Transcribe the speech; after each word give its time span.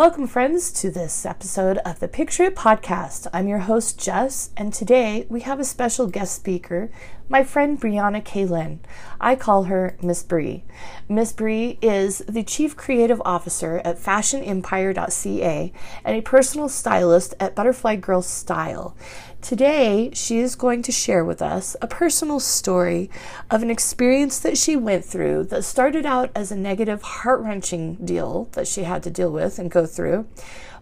Welcome, 0.00 0.28
friends, 0.28 0.72
to 0.80 0.90
this 0.90 1.26
episode 1.26 1.76
of 1.84 2.00
the 2.00 2.08
Picture 2.08 2.44
It 2.44 2.56
podcast. 2.56 3.26
I'm 3.34 3.46
your 3.46 3.58
host, 3.58 4.00
Jess, 4.00 4.48
and 4.56 4.72
today 4.72 5.26
we 5.28 5.40
have 5.40 5.60
a 5.60 5.64
special 5.64 6.06
guest 6.06 6.34
speaker, 6.34 6.90
my 7.30 7.44
friend 7.44 7.80
Brianna 7.80 8.20
Kaylin. 8.20 8.80
I 9.20 9.36
call 9.36 9.64
her 9.64 9.96
Miss 10.02 10.24
Bree. 10.24 10.64
Miss 11.08 11.32
Bree 11.32 11.78
is 11.80 12.18
the 12.28 12.42
Chief 12.42 12.76
Creative 12.76 13.22
Officer 13.24 13.80
at 13.84 14.00
FashionEmpire.ca 14.00 15.72
and 16.04 16.16
a 16.16 16.22
personal 16.22 16.68
stylist 16.68 17.34
at 17.38 17.54
Butterfly 17.54 17.96
Girl 17.96 18.20
Style. 18.20 18.96
Today, 19.40 20.10
she 20.12 20.40
is 20.40 20.56
going 20.56 20.82
to 20.82 20.90
share 20.90 21.24
with 21.24 21.40
us 21.40 21.76
a 21.80 21.86
personal 21.86 22.40
story 22.40 23.08
of 23.48 23.62
an 23.62 23.70
experience 23.70 24.40
that 24.40 24.58
she 24.58 24.74
went 24.74 25.04
through 25.04 25.44
that 25.44 25.62
started 25.62 26.04
out 26.04 26.30
as 26.34 26.50
a 26.50 26.56
negative, 26.56 27.00
heart 27.00 27.40
wrenching 27.40 27.94
deal 28.04 28.48
that 28.52 28.66
she 28.66 28.82
had 28.82 29.04
to 29.04 29.10
deal 29.10 29.30
with 29.30 29.58
and 29.60 29.70
go 29.70 29.86
through, 29.86 30.26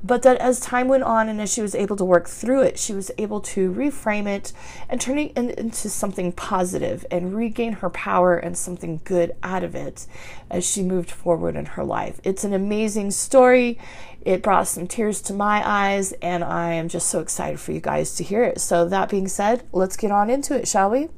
but 0.03 0.23
that 0.23 0.39
as 0.39 0.61
time 0.61 0.89
went 0.89 1.03
on 1.03 1.29
and 1.29 1.41
as 1.41 1.53
she 1.53 1.63
was 1.63 1.75
able 1.75 1.97
to 1.97 2.05
work 2.05 2.29
through 2.29 2.63
it, 2.63 2.79
she 2.79 2.93
was 2.93 3.11
able 3.19 3.41
to 3.41 3.73
reframe 3.73 4.27
it 4.27 4.53
and 4.89 5.01
turn 5.01 5.19
it 5.19 5.33
in, 5.37 5.51
into 5.51 5.89
something 5.89 6.33
positive 6.33 7.05
and 7.11 7.35
regain 7.35 7.75
her 7.75 7.91
power 7.91 8.37
and 8.37 8.57
something 8.57 9.01
good 9.05 9.35
out 9.43 9.65
of 9.65 9.75
it 9.75 10.07
as 10.51 10.65
she 10.65 10.83
moved 10.83 11.11
forward 11.11 11.57
in 11.57 11.67
her 11.67 11.85
life. 11.85 12.21
It's 12.25 12.45
an 12.45 12.53
amazing 12.53 13.11
story. 13.11 13.79
It 14.23 14.43
brought 14.43 14.69
some 14.69 14.87
tears 14.87 15.21
to 15.23 15.33
my 15.33 15.63
eyes, 15.67 16.13
and 16.21 16.45
I 16.45 16.73
am 16.73 16.89
just 16.89 17.09
so 17.09 17.21
excited 17.21 17.61
for 17.61 17.73
you 17.73 17.81
guys 17.81 18.15
to 18.17 18.25
hear 18.25 18.43
it. 18.43 18.61
So, 18.61 18.87
that 18.89 19.09
being 19.09 19.29
said, 19.29 19.63
let's 19.73 19.97
get 19.97 20.11
on 20.11 20.29
into 20.29 20.55
it, 20.55 20.69
shall 20.69 20.91
we? 20.91 21.09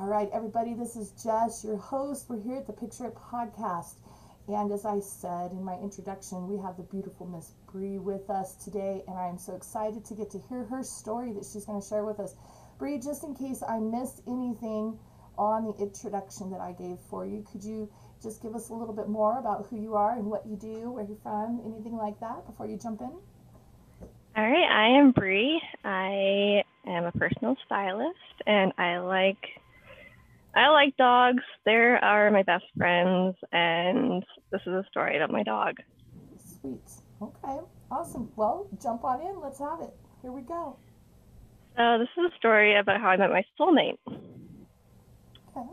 All 0.00 0.06
right, 0.06 0.28
everybody, 0.32 0.74
this 0.74 0.94
is 0.94 1.10
Jess, 1.20 1.64
your 1.64 1.76
host. 1.76 2.26
We're 2.28 2.40
here 2.40 2.58
at 2.58 2.68
the 2.68 2.72
Picture 2.72 3.06
It 3.06 3.16
podcast. 3.16 3.94
And 4.46 4.70
as 4.70 4.86
I 4.86 5.00
said 5.00 5.50
in 5.50 5.64
my 5.64 5.74
introduction, 5.82 6.46
we 6.46 6.56
have 6.62 6.76
the 6.76 6.84
beautiful 6.84 7.26
Miss 7.26 7.50
Bree 7.72 7.98
with 7.98 8.30
us 8.30 8.54
today, 8.54 9.02
and 9.08 9.18
I 9.18 9.26
am 9.26 9.38
so 9.38 9.56
excited 9.56 10.04
to 10.04 10.14
get 10.14 10.30
to 10.30 10.38
hear 10.48 10.62
her 10.66 10.84
story 10.84 11.32
that 11.32 11.44
she's 11.44 11.64
going 11.64 11.82
to 11.82 11.86
share 11.86 12.04
with 12.04 12.20
us. 12.20 12.36
Bree, 12.78 13.00
just 13.00 13.24
in 13.24 13.34
case 13.34 13.60
I 13.68 13.80
missed 13.80 14.22
anything 14.28 14.96
on 15.36 15.64
the 15.64 15.74
introduction 15.82 16.48
that 16.52 16.60
I 16.60 16.70
gave 16.78 16.98
for 17.10 17.26
you, 17.26 17.44
could 17.50 17.64
you 17.64 17.90
just 18.22 18.40
give 18.40 18.54
us 18.54 18.68
a 18.68 18.74
little 18.74 18.94
bit 18.94 19.08
more 19.08 19.40
about 19.40 19.66
who 19.66 19.80
you 19.80 19.96
are 19.96 20.12
and 20.12 20.26
what 20.26 20.46
you 20.46 20.54
do, 20.54 20.92
where 20.92 21.04
you're 21.04 21.18
from, 21.24 21.60
anything 21.66 21.96
like 21.96 22.20
that 22.20 22.46
before 22.46 22.66
you 22.66 22.78
jump 22.78 23.00
in? 23.00 23.10
All 24.36 24.48
right, 24.48 24.70
I 24.70 24.96
am 24.96 25.10
Bree. 25.10 25.60
I 25.84 26.62
am 26.86 27.04
a 27.04 27.10
personal 27.10 27.56
stylist 27.66 28.46
and 28.46 28.72
I 28.78 28.98
like 28.98 29.58
I 30.54 30.68
like 30.70 30.96
dogs. 30.96 31.42
They 31.64 31.72
are 31.72 32.30
my 32.30 32.42
best 32.42 32.64
friends 32.76 33.36
and 33.52 34.24
this 34.50 34.60
is 34.66 34.72
a 34.72 34.84
story 34.90 35.16
about 35.16 35.30
my 35.30 35.42
dog. 35.42 35.76
Sweet. 36.60 36.80
Okay. 37.20 37.58
Awesome. 37.90 38.30
Well, 38.36 38.68
jump 38.82 39.04
on 39.04 39.20
in. 39.20 39.40
Let's 39.40 39.58
have 39.60 39.80
it. 39.80 39.94
Here 40.22 40.32
we 40.32 40.42
go. 40.42 40.76
So 41.76 41.98
this 41.98 42.08
is 42.16 42.32
a 42.32 42.36
story 42.36 42.76
about 42.76 43.00
how 43.00 43.08
I 43.08 43.16
met 43.16 43.30
my 43.30 43.44
soulmate. 43.58 43.98
Okay. 45.56 45.68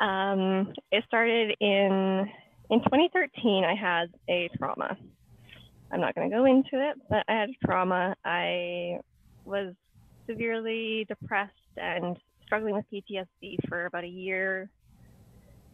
Um, 0.00 0.72
it 0.92 1.04
started 1.06 1.56
in 1.60 2.30
in 2.70 2.80
2013. 2.80 3.64
I 3.64 3.74
had 3.74 4.10
a 4.28 4.48
trauma. 4.58 4.96
I'm 5.90 6.00
not 6.00 6.14
going 6.14 6.30
to 6.30 6.36
go 6.36 6.44
into 6.44 6.74
it, 6.74 6.96
but 7.08 7.24
I 7.28 7.40
had 7.40 7.50
trauma. 7.64 8.14
I 8.24 9.00
was 9.44 9.74
severely 10.28 11.06
depressed 11.08 11.52
and 11.76 12.16
struggling 12.48 12.74
with 12.74 12.84
PTSD 12.90 13.58
for 13.68 13.84
about 13.86 14.04
a 14.04 14.08
year 14.08 14.70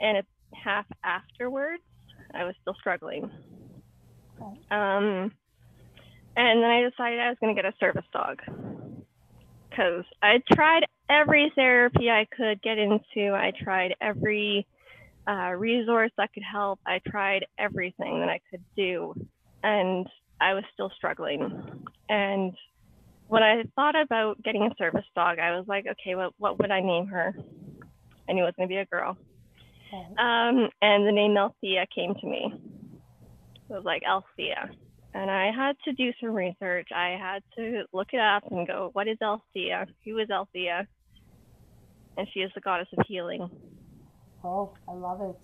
and 0.01 0.19
a 0.19 0.23
half 0.57 0.87
afterwards. 1.05 1.83
I 2.35 2.45
was 2.45 2.55
still 2.61 2.75
struggling. 2.81 3.31
Okay. 4.41 4.61
Um, 4.71 5.31
and 6.37 6.63
then 6.63 6.71
I 6.71 6.83
decided 6.91 7.21
I 7.21 7.29
was 7.29 7.39
going 7.41 7.55
to 7.55 7.63
get 7.63 7.73
a 7.73 7.77
service 7.79 8.05
dog 8.13 8.41
because 9.71 10.05
I 10.21 10.43
tried 10.53 10.83
every 11.09 11.53
therapy 11.55 12.11
I 12.11 12.27
could 12.37 12.61
get 12.61 12.79
into. 12.79 13.33
I 13.33 13.53
tried 13.63 13.95
every 14.01 14.67
uh, 15.29 15.53
resource 15.53 16.11
that 16.17 16.33
could 16.33 16.43
help. 16.43 16.81
I 16.85 17.01
tried 17.07 17.47
everything 17.57 18.19
that 18.21 18.29
I 18.29 18.41
could 18.51 18.65
do, 18.77 19.15
and 19.63 20.07
I 20.41 20.55
was 20.55 20.65
still 20.73 20.91
struggling. 20.97 21.63
And 22.09 22.53
when 23.35 23.43
I 23.43 23.65
thought 23.77 24.01
about 24.01 24.43
getting 24.43 24.63
a 24.63 24.75
service 24.79 25.05
dog, 25.15 25.39
I 25.39 25.57
was 25.57 25.67
like, 25.67 25.87
okay, 25.87 26.15
what 26.15 26.33
what 26.39 26.59
would 26.59 26.71
I 26.71 26.81
name 26.81 27.07
her? 27.09 27.35
I 28.29 28.33
knew 28.33 28.43
it 28.43 28.47
was 28.47 28.55
going 28.57 28.69
to 28.69 28.73
be 28.73 28.79
a 28.79 28.87
girl. 28.87 29.19
Okay. 29.93 30.07
Um, 30.19 30.71
and 30.81 31.07
the 31.07 31.13
name 31.13 31.37
Althea 31.37 31.87
came 31.95 32.15
to 32.15 32.27
me. 32.27 32.55
It 33.69 33.73
was 33.73 33.85
like 33.85 34.03
Althea 34.09 34.71
and 35.15 35.31
I 35.31 35.53
had 35.53 35.77
to 35.85 35.93
do 35.93 36.13
some 36.21 36.31
research. 36.31 36.89
I 36.95 37.17
had 37.21 37.43
to 37.57 37.85
look 37.93 38.09
it 38.13 38.21
up 38.21 38.51
and 38.51 38.67
go, 38.67 38.91
what 38.93 39.07
is 39.07 39.17
Althea? 39.23 39.87
Who 40.05 40.19
is 40.19 40.29
Althea? 40.29 40.87
And 42.17 42.27
she 42.35 42.41
is 42.41 42.51
the 42.55 42.61
goddess 42.61 42.89
of 42.99 43.07
healing. 43.07 43.49
Oh, 44.43 44.75
I 44.89 44.93
love 44.93 45.21
it. 45.23 45.41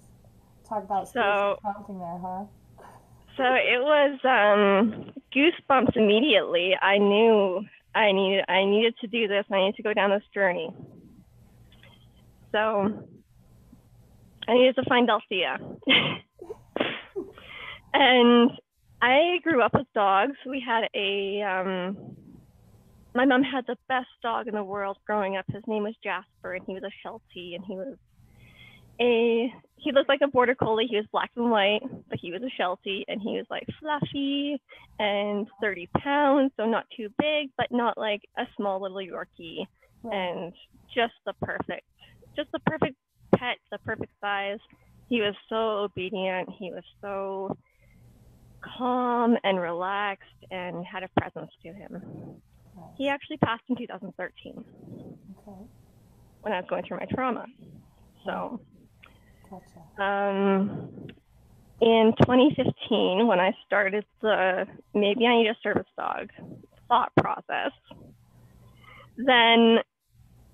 Talk 0.68 0.84
about 0.84 1.08
So- 1.08 1.58
prompting 1.62 1.98
there, 1.98 2.18
huh? 2.20 2.44
So 3.36 3.44
it 3.44 3.80
was 3.80 4.18
um, 4.24 5.12
goosebumps 5.34 5.96
immediately. 5.96 6.76
I 6.80 6.98
knew 6.98 7.64
I 7.94 8.12
needed 8.12 8.44
I 8.48 8.64
needed 8.64 8.94
to 9.00 9.06
do 9.06 9.28
this. 9.28 9.44
I 9.50 9.58
needed 9.58 9.76
to 9.76 9.82
go 9.82 9.94
down 9.94 10.10
this 10.10 10.22
journey. 10.32 10.70
So 12.52 13.06
I 14.48 14.54
needed 14.54 14.76
to 14.76 14.84
find 14.88 15.08
Althea. 15.10 15.58
and 17.94 18.50
I 19.02 19.38
grew 19.42 19.62
up 19.62 19.74
with 19.74 19.86
dogs. 19.94 20.36
We 20.46 20.62
had 20.64 20.88
a 20.94 21.42
um, 21.42 22.16
my 23.14 23.24
mom 23.24 23.42
had 23.42 23.66
the 23.66 23.76
best 23.88 24.08
dog 24.22 24.46
in 24.46 24.54
the 24.54 24.62
world 24.62 24.98
growing 25.06 25.36
up. 25.36 25.44
His 25.52 25.62
name 25.66 25.82
was 25.82 25.94
Jasper, 26.02 26.54
and 26.54 26.64
he 26.66 26.74
was 26.74 26.82
a 26.84 26.90
Sheltie, 27.02 27.54
and 27.54 27.64
he 27.64 27.74
was 27.74 27.96
a 29.00 29.52
he 29.76 29.92
looked 29.92 30.08
like 30.10 30.20
a 30.22 30.28
border 30.28 30.54
collie. 30.54 30.86
He 30.88 30.96
was 30.96 31.06
black 31.10 31.30
and 31.36 31.50
white, 31.50 31.80
but 32.08 32.18
he 32.20 32.32
was 32.32 32.42
a 32.42 32.50
Sheltie, 32.56 33.04
and 33.08 33.20
he 33.20 33.36
was 33.38 33.46
like 33.48 33.66
fluffy 33.80 34.60
and 34.98 35.46
30 35.62 35.88
pounds, 35.98 36.52
so 36.58 36.66
not 36.66 36.84
too 36.94 37.08
big, 37.18 37.48
but 37.56 37.68
not 37.70 37.96
like 37.96 38.20
a 38.36 38.44
small 38.56 38.82
little 38.82 38.98
Yorkie, 38.98 39.66
Right. 40.02 40.14
and 40.14 40.52
just 40.94 41.14
the 41.26 41.32
perfect, 41.42 41.86
just 42.36 42.50
the 42.52 42.60
perfect 42.66 42.96
pet, 43.34 43.56
the 43.70 43.78
perfect 43.78 44.12
size. 44.20 44.58
He 45.08 45.20
was 45.20 45.34
so 45.48 45.56
obedient. 45.84 46.48
He 46.58 46.70
was 46.70 46.84
so 47.00 47.56
calm 48.78 49.36
and 49.44 49.58
relaxed 49.58 50.24
and 50.50 50.84
had 50.84 51.02
a 51.02 51.08
presence 51.18 51.50
to 51.62 51.72
him. 51.72 52.02
Right. 52.76 52.94
He 52.96 53.08
actually 53.08 53.38
passed 53.38 53.62
in 53.68 53.76
2013 53.76 54.64
Okay. 55.38 55.58
when 56.42 56.52
I 56.52 56.60
was 56.60 56.66
going 56.68 56.84
through 56.86 56.98
my 56.98 57.06
trauma. 57.06 57.46
So. 58.24 58.60
Um, 59.98 61.10
in 61.80 62.14
2015, 62.22 63.26
when 63.26 63.40
I 63.40 63.52
started 63.66 64.04
the 64.20 64.66
maybe 64.94 65.26
I 65.26 65.36
need 65.36 65.48
a 65.48 65.56
service 65.62 65.86
dog 65.96 66.30
thought 66.88 67.12
process, 67.16 67.72
then 69.16 69.78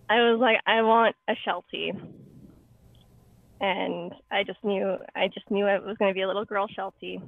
I 0.08 0.20
was 0.30 0.38
like, 0.40 0.58
I 0.66 0.82
want 0.82 1.16
a 1.28 1.34
Sheltie. 1.44 1.92
And 3.60 4.12
I 4.30 4.44
just 4.44 4.62
knew, 4.62 4.98
I 5.14 5.28
just 5.28 5.50
knew 5.50 5.66
it 5.66 5.82
was 5.82 5.96
going 5.96 6.10
to 6.10 6.14
be 6.14 6.22
a 6.22 6.26
little 6.26 6.44
girl 6.44 6.66
Sheltie. 6.68 7.20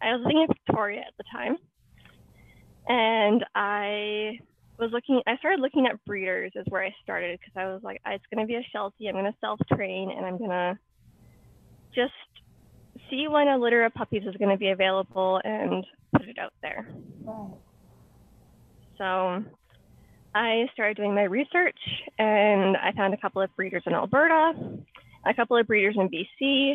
I 0.00 0.12
was 0.12 0.20
living 0.24 0.42
in 0.42 0.48
Victoria 0.48 1.00
at 1.00 1.12
the 1.18 1.24
time. 1.30 1.56
And 2.88 3.44
I 3.54 4.38
was 4.78 4.90
looking, 4.92 5.20
I 5.26 5.36
started 5.36 5.60
looking 5.60 5.86
at 5.86 6.04
breeders, 6.04 6.52
is 6.54 6.66
where 6.68 6.84
I 6.84 6.94
started 7.02 7.38
because 7.38 7.54
I 7.56 7.72
was 7.72 7.82
like, 7.82 8.00
ah, 8.06 8.12
it's 8.12 8.24
going 8.32 8.46
to 8.46 8.48
be 8.48 8.54
a 8.54 8.66
Sheltie. 8.72 9.08
I'm 9.08 9.14
going 9.14 9.24
to 9.24 9.34
self 9.40 9.60
train 9.72 10.10
and 10.10 10.24
I'm 10.24 10.38
going 10.38 10.50
to 10.50 10.78
just 11.94 12.12
see 13.10 13.26
when 13.28 13.48
a 13.48 13.58
litter 13.58 13.84
of 13.84 13.94
puppies 13.94 14.22
is 14.26 14.36
going 14.36 14.50
to 14.50 14.56
be 14.56 14.70
available 14.70 15.40
and 15.42 15.84
put 16.12 16.28
it 16.28 16.38
out 16.38 16.52
there. 16.62 16.88
Right. 17.24 17.50
So 18.98 19.44
I 20.34 20.66
started 20.72 20.96
doing 20.96 21.14
my 21.14 21.22
research 21.22 21.78
and 22.18 22.76
I 22.76 22.92
found 22.92 23.14
a 23.14 23.16
couple 23.16 23.42
of 23.42 23.54
breeders 23.56 23.82
in 23.86 23.94
Alberta, 23.94 24.52
a 25.26 25.34
couple 25.34 25.56
of 25.56 25.66
breeders 25.66 25.96
in 25.96 26.08
BC, 26.08 26.74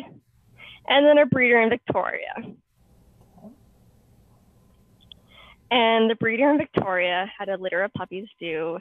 and 0.88 1.06
then 1.06 1.18
a 1.18 1.26
breeder 1.26 1.60
in 1.60 1.70
Victoria. 1.70 2.34
And 5.74 6.08
the 6.08 6.14
breeder 6.14 6.52
in 6.52 6.56
Victoria 6.56 7.26
had 7.36 7.48
a 7.48 7.56
litter 7.56 7.82
of 7.82 7.92
puppies 7.94 8.28
due 8.38 8.78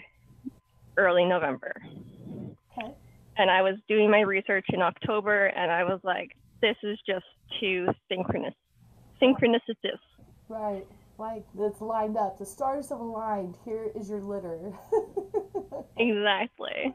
early 0.96 1.26
November. 1.26 1.74
Okay. 2.78 2.94
And 3.36 3.50
I 3.50 3.64
was 3.64 3.78
doing 3.88 4.12
my 4.12 4.20
research 4.20 4.68
in 4.70 4.80
October 4.84 5.48
and 5.48 5.72
I 5.72 5.86
was 5.86 6.00
like, 6.04 6.38
this 6.62 6.76
is 6.84 7.00
just 7.08 7.26
too 7.60 7.88
synchronous. 8.08 8.54
Synchronicitous. 9.20 9.98
Right. 10.48 10.86
Like 11.18 11.44
it's 11.58 11.82
lined 11.82 12.16
up. 12.16 12.38
The 12.38 12.46
stars 12.46 12.90
have 12.90 13.00
aligned. 13.00 13.56
Here 13.66 13.88
is 13.96 14.10
your 14.10 14.22
litter. 14.22 14.74
Exactly. 15.98 16.94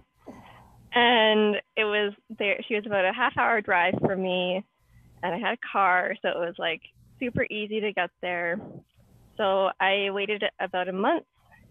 and 0.92 1.56
it 1.76 1.84
was 1.84 2.12
there. 2.38 2.58
She 2.68 2.74
was 2.74 2.84
about 2.86 3.04
a 3.04 3.12
half 3.12 3.36
hour 3.38 3.60
drive 3.60 3.94
from 4.00 4.22
me, 4.22 4.64
and 5.22 5.34
I 5.34 5.38
had 5.38 5.54
a 5.54 5.58
car, 5.72 6.14
so 6.20 6.28
it 6.28 6.36
was 6.36 6.54
like 6.58 6.82
super 7.20 7.44
easy 7.44 7.80
to 7.80 7.92
get 7.92 8.10
there. 8.22 8.60
So 9.38 9.70
I 9.80 10.10
waited 10.10 10.42
about 10.60 10.88
a 10.88 10.92
month, 10.92 11.24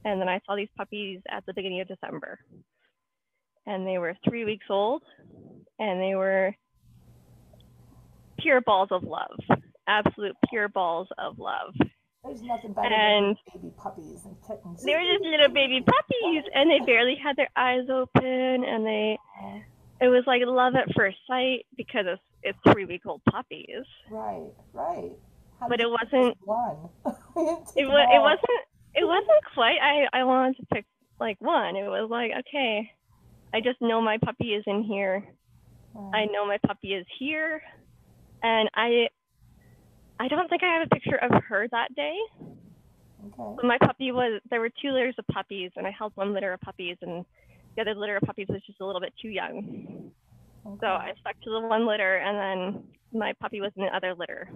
and 0.06 0.20
then 0.20 0.30
I 0.30 0.40
saw 0.46 0.56
these 0.56 0.70
puppies 0.78 1.20
at 1.30 1.46
the 1.46 1.54
beginning 1.54 1.82
of 1.82 1.88
December, 1.88 2.40
and 3.68 3.86
they 3.86 3.98
were 3.98 4.16
three 4.28 4.46
weeks 4.46 4.66
old, 4.70 5.04
and 5.78 6.02
they 6.02 6.16
were 6.16 6.56
pure 8.40 8.62
balls 8.62 8.90
of 8.92 9.04
love, 9.04 9.38
absolute 9.88 10.36
pure 10.50 10.70
balls 10.70 11.10
of 11.18 11.38
love. 11.40 11.76
There's 12.24 12.42
nothing 12.42 12.74
better 12.74 12.94
And- 12.94 13.38
than 13.54 13.62
baby 13.62 13.74
puppies 13.78 14.26
and 14.26 14.36
kittens. 14.48 14.82
They 14.84 14.94
were 14.94 15.02
just 15.02 15.24
little 15.24 15.50
baby 15.50 15.82
puppies, 15.82 16.44
and 16.56 16.72
they 16.72 16.80
barely 16.80 17.16
had 17.16 17.36
their 17.36 17.50
eyes 17.56 17.90
open, 17.90 18.64
and 18.64 18.86
they 18.86 19.20
it 20.00 20.10
was 20.10 20.24
like 20.28 20.44
love 20.46 20.76
at 20.76 20.94
first 20.96 21.18
sight 21.28 21.66
because 21.76 22.06
it's 22.08 22.22
it's 22.44 22.60
three 22.72 22.86
week 22.86 23.06
old 23.06 23.22
puppies. 23.26 23.84
Right, 24.10 24.52
right. 24.74 25.12
How 25.60 25.68
But 25.70 25.80
it 25.80 25.90
wasn't- 25.90 26.38
one. 26.46 26.90
We 27.36 27.46
didn't 27.46 27.66
take 27.68 27.84
It 27.84 27.88
was, 27.88 28.08
it 28.14 28.22
wasn't. 28.22 28.62
it 28.96 29.06
wasn't 29.06 29.44
quite. 29.54 29.78
I 29.82 30.08
I 30.20 30.24
wanted 30.24 30.58
to 30.58 30.66
pick 30.74 30.86
like 31.20 31.38
one. 31.40 31.76
It 31.76 31.88
was 31.88 32.10
like 32.10 32.32
okay, 32.40 32.92
I 33.54 33.62
just 33.62 33.80
know 33.82 34.02
my 34.02 34.18
puppy 34.18 34.54
is 34.54 34.64
in 34.68 34.84
here. 34.84 35.24
I 36.14 36.26
know 36.26 36.46
my 36.46 36.58
puppy 36.66 36.94
is 36.94 37.06
here, 37.20 37.62
and 38.44 38.70
I 38.76 39.08
I 40.20 40.28
don't 40.28 40.50
think 40.50 40.64
I 40.64 40.74
have 40.78 40.88
a 40.88 40.90
picture 40.94 41.16
of 41.18 41.32
her 41.44 41.68
that 41.72 41.94
day. 41.96 42.16
Okay. 43.28 43.54
But 43.56 43.66
my 43.66 43.78
puppy 43.80 44.12
was 44.12 44.42
there 44.50 44.60
were 44.60 44.70
two 44.82 44.92
litters 44.92 45.16
of 45.20 45.26
puppies, 45.28 45.72
and 45.76 45.86
I 45.88 45.92
held 45.92 46.12
one 46.16 46.34
litter 46.34 46.54
of 46.54 46.62
puppies, 46.62 46.98
and 47.02 47.24
the 47.76 47.82
other 47.82 47.94
litter 47.96 48.18
of 48.18 48.24
puppies 48.24 48.48
was 48.50 48.62
just 48.66 48.80
a 48.82 48.86
little 48.86 49.02
bit 49.02 49.14
too 49.22 49.30
young. 49.30 50.12
okay. 50.66 50.78
So 50.82 50.88
I 50.88 51.14
stuck 51.20 51.40
to 51.42 51.50
the 51.52 51.62
one 51.62 51.88
litter, 51.88 52.18
and 52.18 52.38
then 52.74 52.84
my 53.14 53.34
puppy 53.40 53.62
was 53.62 53.72
in 53.76 53.84
the 53.86 53.96
other 53.96 54.14
litter. 54.16 54.50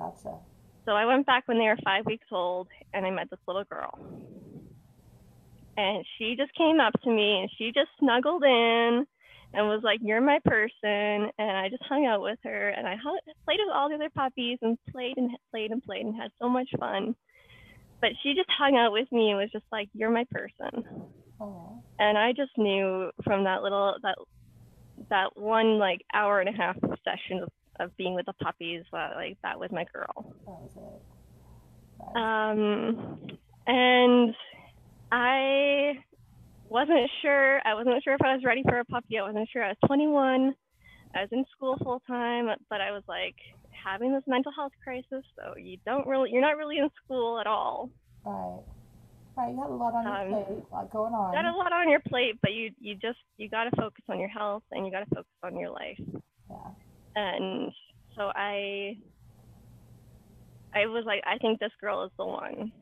Gotcha. 0.00 0.38
So 0.86 0.92
I 0.92 1.04
went 1.04 1.26
back 1.26 1.46
when 1.46 1.58
they 1.58 1.66
were 1.66 1.76
five 1.84 2.06
weeks 2.06 2.26
old, 2.32 2.68
and 2.94 3.04
I 3.04 3.10
met 3.10 3.28
this 3.30 3.38
little 3.46 3.64
girl. 3.64 3.98
And 5.76 6.04
she 6.16 6.36
just 6.36 6.54
came 6.54 6.80
up 6.80 6.94
to 7.02 7.10
me, 7.10 7.40
and 7.40 7.50
she 7.58 7.70
just 7.72 7.90
snuggled 7.98 8.42
in, 8.42 9.06
and 9.52 9.68
was 9.68 9.82
like, 9.82 10.00
"You're 10.02 10.22
my 10.22 10.38
person." 10.44 11.30
And 11.38 11.56
I 11.56 11.68
just 11.68 11.84
hung 11.84 12.06
out 12.06 12.22
with 12.22 12.38
her, 12.44 12.70
and 12.70 12.88
I 12.88 12.96
hung, 12.96 13.18
played 13.44 13.60
with 13.62 13.74
all 13.74 13.90
the 13.90 13.96
other 13.96 14.10
puppies, 14.10 14.58
and 14.62 14.78
played 14.90 15.18
and 15.18 15.30
played 15.50 15.70
and 15.70 15.82
played, 15.82 16.06
and 16.06 16.16
had 16.16 16.32
so 16.40 16.48
much 16.48 16.70
fun. 16.78 17.14
But 18.00 18.12
she 18.22 18.34
just 18.34 18.50
hung 18.50 18.76
out 18.76 18.92
with 18.92 19.12
me 19.12 19.30
and 19.30 19.38
was 19.38 19.52
just 19.52 19.66
like, 19.70 19.90
"You're 19.92 20.10
my 20.10 20.24
person." 20.30 20.84
And 21.98 22.16
I 22.16 22.32
just 22.32 22.56
knew 22.56 23.10
from 23.24 23.44
that 23.44 23.62
little 23.62 23.96
that 24.02 24.16
that 25.10 25.36
one 25.36 25.78
like 25.78 26.00
hour 26.14 26.40
and 26.40 26.48
a 26.48 26.52
half 26.52 26.76
session 27.04 27.40
of, 27.42 27.50
of 27.80 27.96
being 27.96 28.14
with 28.14 28.26
the 28.26 28.32
puppies 28.34 28.84
like 28.92 29.38
that 29.42 29.58
was 29.58 29.70
my 29.72 29.84
girl. 29.92 30.34
that 30.46 30.60
was. 30.76 30.90
Um, 32.14 33.38
and 33.66 34.34
I 35.12 35.92
wasn't 36.68 37.10
sure. 37.22 37.60
I 37.66 37.74
wasn't 37.74 38.02
sure 38.02 38.14
if 38.14 38.22
I 38.22 38.34
was 38.34 38.44
ready 38.44 38.62
for 38.62 38.78
a 38.80 38.84
puppy. 38.84 39.18
I 39.18 39.22
wasn't 39.22 39.48
sure. 39.52 39.64
I 39.64 39.68
was 39.68 39.76
21. 39.86 40.54
I 41.14 41.20
was 41.22 41.28
in 41.32 41.44
school 41.56 41.76
full 41.82 42.00
time, 42.06 42.46
but 42.68 42.80
I 42.80 42.92
was 42.92 43.02
like 43.08 43.34
having 43.70 44.12
this 44.12 44.22
mental 44.26 44.52
health 44.52 44.72
crisis. 44.82 45.24
So 45.36 45.56
you 45.56 45.78
don't 45.84 46.06
really, 46.06 46.30
you're 46.32 46.42
not 46.42 46.56
really 46.56 46.78
in 46.78 46.88
school 47.04 47.40
at 47.40 47.46
all. 47.46 47.90
right. 48.24 48.60
Right. 49.36 49.54
You 49.54 49.60
had 49.60 49.70
a 49.70 49.74
lot 49.74 49.94
on 49.94 50.04
your 50.04 50.14
Um, 50.38 50.44
plate, 50.44 50.64
a 50.70 50.74
lot 50.74 50.90
going 50.90 51.14
on. 51.14 51.32
got 51.32 51.44
a 51.44 51.56
lot 51.56 51.72
on 51.72 51.88
your 51.88 52.00
plate, 52.00 52.34
but 52.42 52.52
you 52.52 52.72
you 52.80 52.94
just 52.96 53.18
you 53.38 53.48
got 53.48 53.64
to 53.64 53.70
focus 53.76 54.04
on 54.08 54.18
your 54.18 54.28
health 54.28 54.64
and 54.72 54.84
you 54.84 54.90
got 54.92 55.00
to 55.08 55.14
focus 55.14 55.30
on 55.44 55.56
your 55.56 55.70
life. 55.70 55.98
Yeah. 56.50 56.56
And 57.16 57.72
so 58.16 58.30
I 58.34 58.96
I 60.74 60.86
was 60.86 61.04
like, 61.04 61.22
I 61.26 61.38
think 61.38 61.58
this 61.58 61.72
girl 61.80 62.04
is 62.04 62.10
the 62.18 62.24
one. 62.26 62.72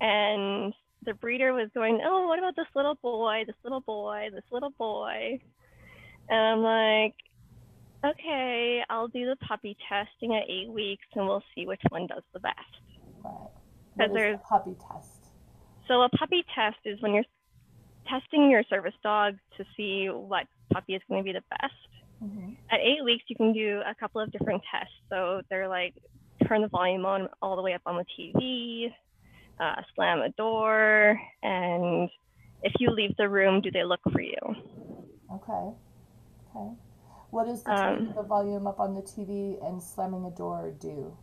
And 0.00 0.72
the 1.04 1.14
breeder 1.14 1.52
was 1.52 1.68
going, 1.74 2.00
oh, 2.04 2.26
what 2.28 2.38
about 2.38 2.54
this 2.56 2.66
little 2.74 2.96
boy, 3.02 3.42
this 3.46 3.56
little 3.64 3.80
boy, 3.80 4.28
this 4.32 4.44
little 4.52 4.70
boy? 4.78 5.40
And 6.28 6.38
I'm 6.38 6.60
like, 6.62 7.14
okay, 8.04 8.82
I'll 8.88 9.08
do 9.08 9.26
the 9.26 9.36
puppy 9.46 9.76
testing 9.88 10.34
at 10.36 10.48
eight 10.48 10.70
weeks 10.70 11.04
and 11.14 11.26
we'll 11.26 11.42
see 11.54 11.66
which 11.66 11.82
one 11.90 12.06
does 12.06 12.22
the 12.32 12.40
best. 12.40 12.56
Right. 13.24 13.32
Because 13.96 13.96
What 13.96 14.06
is 14.10 14.14
there's- 14.14 14.38
the 14.38 14.44
puppy 14.48 14.74
test? 14.92 15.18
So 15.88 16.02
a 16.02 16.08
puppy 16.10 16.44
test 16.54 16.78
is 16.84 17.00
when 17.02 17.12
you're 17.12 17.24
testing 18.08 18.48
your 18.50 18.62
service 18.70 18.94
dog 19.02 19.36
to 19.56 19.64
see 19.76 20.06
what 20.08 20.46
puppy 20.72 20.94
is 20.94 21.02
going 21.08 21.20
to 21.22 21.24
be 21.24 21.32
the 21.32 21.44
best. 21.50 21.74
Hmm 22.22 22.52
At 22.70 22.80
eight 22.80 23.04
weeks, 23.04 23.24
you 23.28 23.36
can 23.36 23.52
do 23.52 23.82
a 23.86 23.94
couple 23.96 24.22
of 24.22 24.32
different 24.32 24.62
tests. 24.70 24.94
So 25.10 25.42
they're 25.50 25.68
like 25.68 25.94
turn 26.48 26.62
the 26.62 26.68
volume 26.68 27.06
on 27.06 27.28
all 27.42 27.56
the 27.56 27.62
way 27.62 27.74
up 27.74 27.82
on 27.86 27.96
the 27.98 28.06
TV, 28.18 28.92
uh, 29.60 29.82
slam 29.94 30.20
a 30.22 30.30
door, 30.30 31.20
and 31.42 32.10
if 32.62 32.72
you 32.80 32.90
leave 32.90 33.16
the 33.18 33.28
room, 33.28 33.60
do 33.62 33.70
they 33.70 33.84
look 33.84 34.00
for 34.12 34.20
you? 34.22 34.36
Okay. 35.32 35.72
Okay. 36.54 36.70
What 37.30 37.46
does 37.46 37.64
the 37.64 37.72
Um, 37.72 38.14
the 38.14 38.22
volume 38.22 38.66
up 38.66 38.80
on 38.80 38.94
the 38.94 39.02
TV 39.02 39.58
and 39.66 39.82
slamming 39.82 40.24
a 40.26 40.30
door 40.30 40.72
do? 40.80 41.16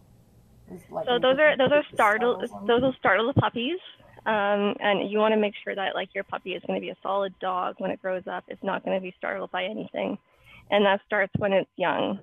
Like 0.90 1.08
So 1.08 1.20
those 1.20 1.38
are 1.40 1.58
those 1.58 1.72
are 1.72 1.84
startle 1.94 2.38
those 2.68 2.82
will 2.82 2.96
startle 3.00 3.28
the 3.34 3.40
puppies. 3.42 3.80
Um, 4.26 4.76
and 4.82 5.10
you 5.12 5.20
want 5.20 5.34
to 5.34 5.40
make 5.40 5.54
sure 5.64 5.76
that 5.76 5.96
like 5.96 6.10
your 6.14 6.26
puppy 6.26 6.54
is 6.54 6.64
going 6.68 6.80
to 6.80 6.86
be 6.86 6.92
a 6.92 6.98
solid 7.02 7.34
dog 7.40 7.76
when 7.80 7.92
it 7.92 8.02
grows 8.02 8.24
up. 8.32 8.44
It's 8.48 8.64
not 8.64 8.86
going 8.86 8.98
to 8.98 9.02
be 9.02 9.14
startled 9.18 9.52
by 9.52 9.66
anything, 9.66 10.18
and 10.72 10.86
that 10.86 11.02
starts 11.06 11.34
when 11.38 11.54
it's 11.54 11.70
young. 11.78 12.20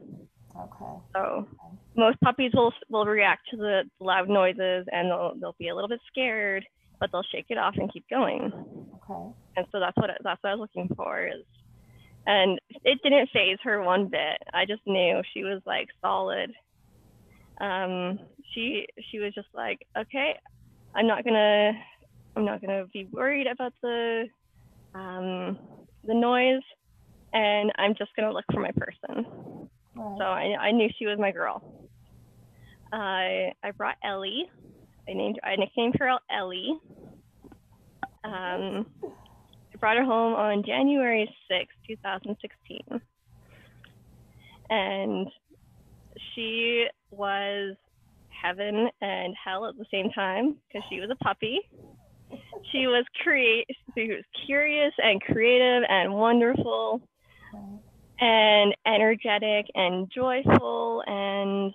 Okay. 0.58 1.02
So 1.14 1.48
most 1.96 2.20
puppies 2.20 2.52
will 2.54 2.72
will 2.88 3.04
react 3.04 3.48
to 3.50 3.56
the 3.56 3.82
loud 4.00 4.28
noises 4.28 4.86
and 4.90 5.10
they'll 5.10 5.34
they'll 5.40 5.56
be 5.58 5.68
a 5.68 5.74
little 5.74 5.88
bit 5.88 6.00
scared, 6.08 6.64
but 7.00 7.10
they'll 7.12 7.22
shake 7.30 7.46
it 7.50 7.58
off 7.58 7.74
and 7.76 7.92
keep 7.92 8.08
going. 8.08 8.52
Okay. 8.94 9.34
And 9.56 9.66
so 9.72 9.80
that's 9.80 9.96
what 9.96 10.10
that's 10.22 10.42
what 10.42 10.50
I 10.50 10.54
was 10.54 10.68
looking 10.74 10.94
for 10.96 11.26
is, 11.26 11.44
and 12.26 12.58
it 12.84 12.98
didn't 13.02 13.30
faze 13.32 13.58
her 13.64 13.82
one 13.82 14.08
bit. 14.08 14.42
I 14.54 14.64
just 14.64 14.82
knew 14.86 15.20
she 15.34 15.42
was 15.42 15.60
like 15.66 15.88
solid. 16.00 16.52
Um, 17.60 18.18
she 18.54 18.86
she 19.10 19.18
was 19.18 19.34
just 19.34 19.48
like, 19.54 19.86
okay, 19.96 20.38
I'm 20.94 21.06
not 21.06 21.24
gonna 21.24 21.72
I'm 22.36 22.44
not 22.44 22.60
gonna 22.60 22.86
be 22.92 23.08
worried 23.10 23.46
about 23.46 23.72
the 23.82 24.26
um, 24.94 25.58
the 26.04 26.14
noise, 26.14 26.62
and 27.32 27.72
I'm 27.78 27.94
just 27.96 28.10
gonna 28.16 28.32
look 28.32 28.44
for 28.52 28.60
my 28.60 28.72
person. 28.72 29.26
Right. 29.94 30.16
So 30.18 30.24
I, 30.24 30.56
I 30.60 30.70
knew 30.72 30.88
she 30.98 31.06
was 31.06 31.18
my 31.18 31.32
girl. 31.32 31.62
I 32.92 33.52
I 33.62 33.70
brought 33.72 33.96
Ellie. 34.04 34.50
I 35.08 35.12
named 35.12 35.38
I 35.42 35.56
nicknamed 35.56 35.96
her 35.98 36.10
Ellie. 36.30 36.78
Um, 38.24 38.86
I 39.04 39.78
brought 39.78 39.96
her 39.96 40.04
home 40.04 40.34
on 40.34 40.64
January 40.64 41.28
sixth, 41.48 41.76
two 41.86 41.96
2016. 41.96 43.00
And 44.68 45.28
she 46.34 46.86
was 47.10 47.76
heaven 48.30 48.88
and 49.00 49.34
hell 49.42 49.66
at 49.66 49.76
the 49.76 49.84
same 49.90 50.10
time 50.10 50.56
because 50.66 50.86
she 50.90 51.00
was 51.00 51.10
a 51.10 51.24
puppy. 51.24 51.60
She 52.72 52.86
was 52.86 53.04
create 53.22 53.66
she 53.94 54.08
was 54.08 54.24
curious 54.46 54.92
and 54.98 55.20
creative 55.20 55.84
and 55.88 56.12
wonderful 56.12 57.00
Right. 57.56 57.80
and 58.20 58.76
energetic 58.86 59.66
and 59.74 60.10
joyful 60.14 61.02
and 61.06 61.72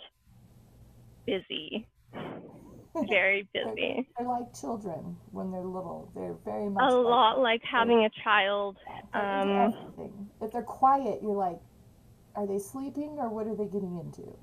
busy. 1.26 1.88
Very 3.10 3.48
busy. 3.54 4.08
They're 4.18 4.28
like 4.28 4.54
children 4.54 5.18
when 5.32 5.52
they're 5.52 5.62
little. 5.64 6.12
They're 6.16 6.36
very 6.46 6.70
much 6.70 6.84
A 6.84 6.94
like 6.94 7.06
lot 7.06 7.40
like 7.40 7.62
having 7.64 8.06
a 8.06 8.10
child. 8.24 8.78
Um. 9.14 9.74
If 10.42 10.52
they're 10.52 10.62
quiet, 10.62 11.20
you're 11.22 11.36
like, 11.36 11.60
are 12.36 12.46
they 12.46 12.60
sleeping 12.60 13.18
or 13.20 13.30
what 13.30 13.48
are 13.48 13.56
they 13.56 13.66
getting 13.66 13.98
into? 13.98 14.38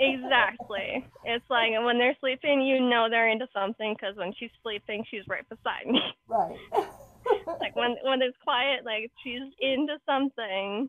Exactly. 0.00 1.06
It's 1.24 1.44
like 1.48 1.70
when 1.84 1.98
they're 1.98 2.16
sleeping, 2.20 2.62
you 2.62 2.80
know 2.80 3.08
they're 3.08 3.28
into 3.28 3.46
something 3.54 3.94
because 3.94 4.16
when 4.16 4.32
she's 4.38 4.50
sleeping, 4.62 5.04
she's 5.10 5.22
right 5.28 5.44
beside 5.48 5.86
me. 5.86 6.00
right. 6.28 6.58
like 7.60 7.76
when 7.76 7.96
when 8.02 8.22
it's 8.22 8.36
quiet, 8.42 8.84
like 8.84 9.10
she's 9.22 9.42
into 9.60 9.98
something. 10.06 10.88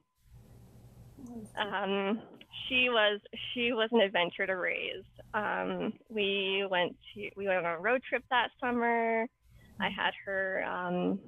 Um, 1.57 2.21
she 2.67 2.89
was 2.89 3.19
she 3.53 3.71
was 3.73 3.89
an 3.91 4.01
adventure 4.01 4.45
to 4.45 4.55
raise. 4.55 5.03
Um, 5.33 5.93
we 6.09 6.65
went 6.69 6.95
to 7.13 7.29
we 7.35 7.47
went 7.47 7.65
on 7.65 7.75
a 7.75 7.79
road 7.79 8.01
trip 8.07 8.23
that 8.29 8.49
summer. 8.59 9.27
I 9.79 9.89
had 9.89 10.11
her. 10.25 10.63
Um, 10.63 11.19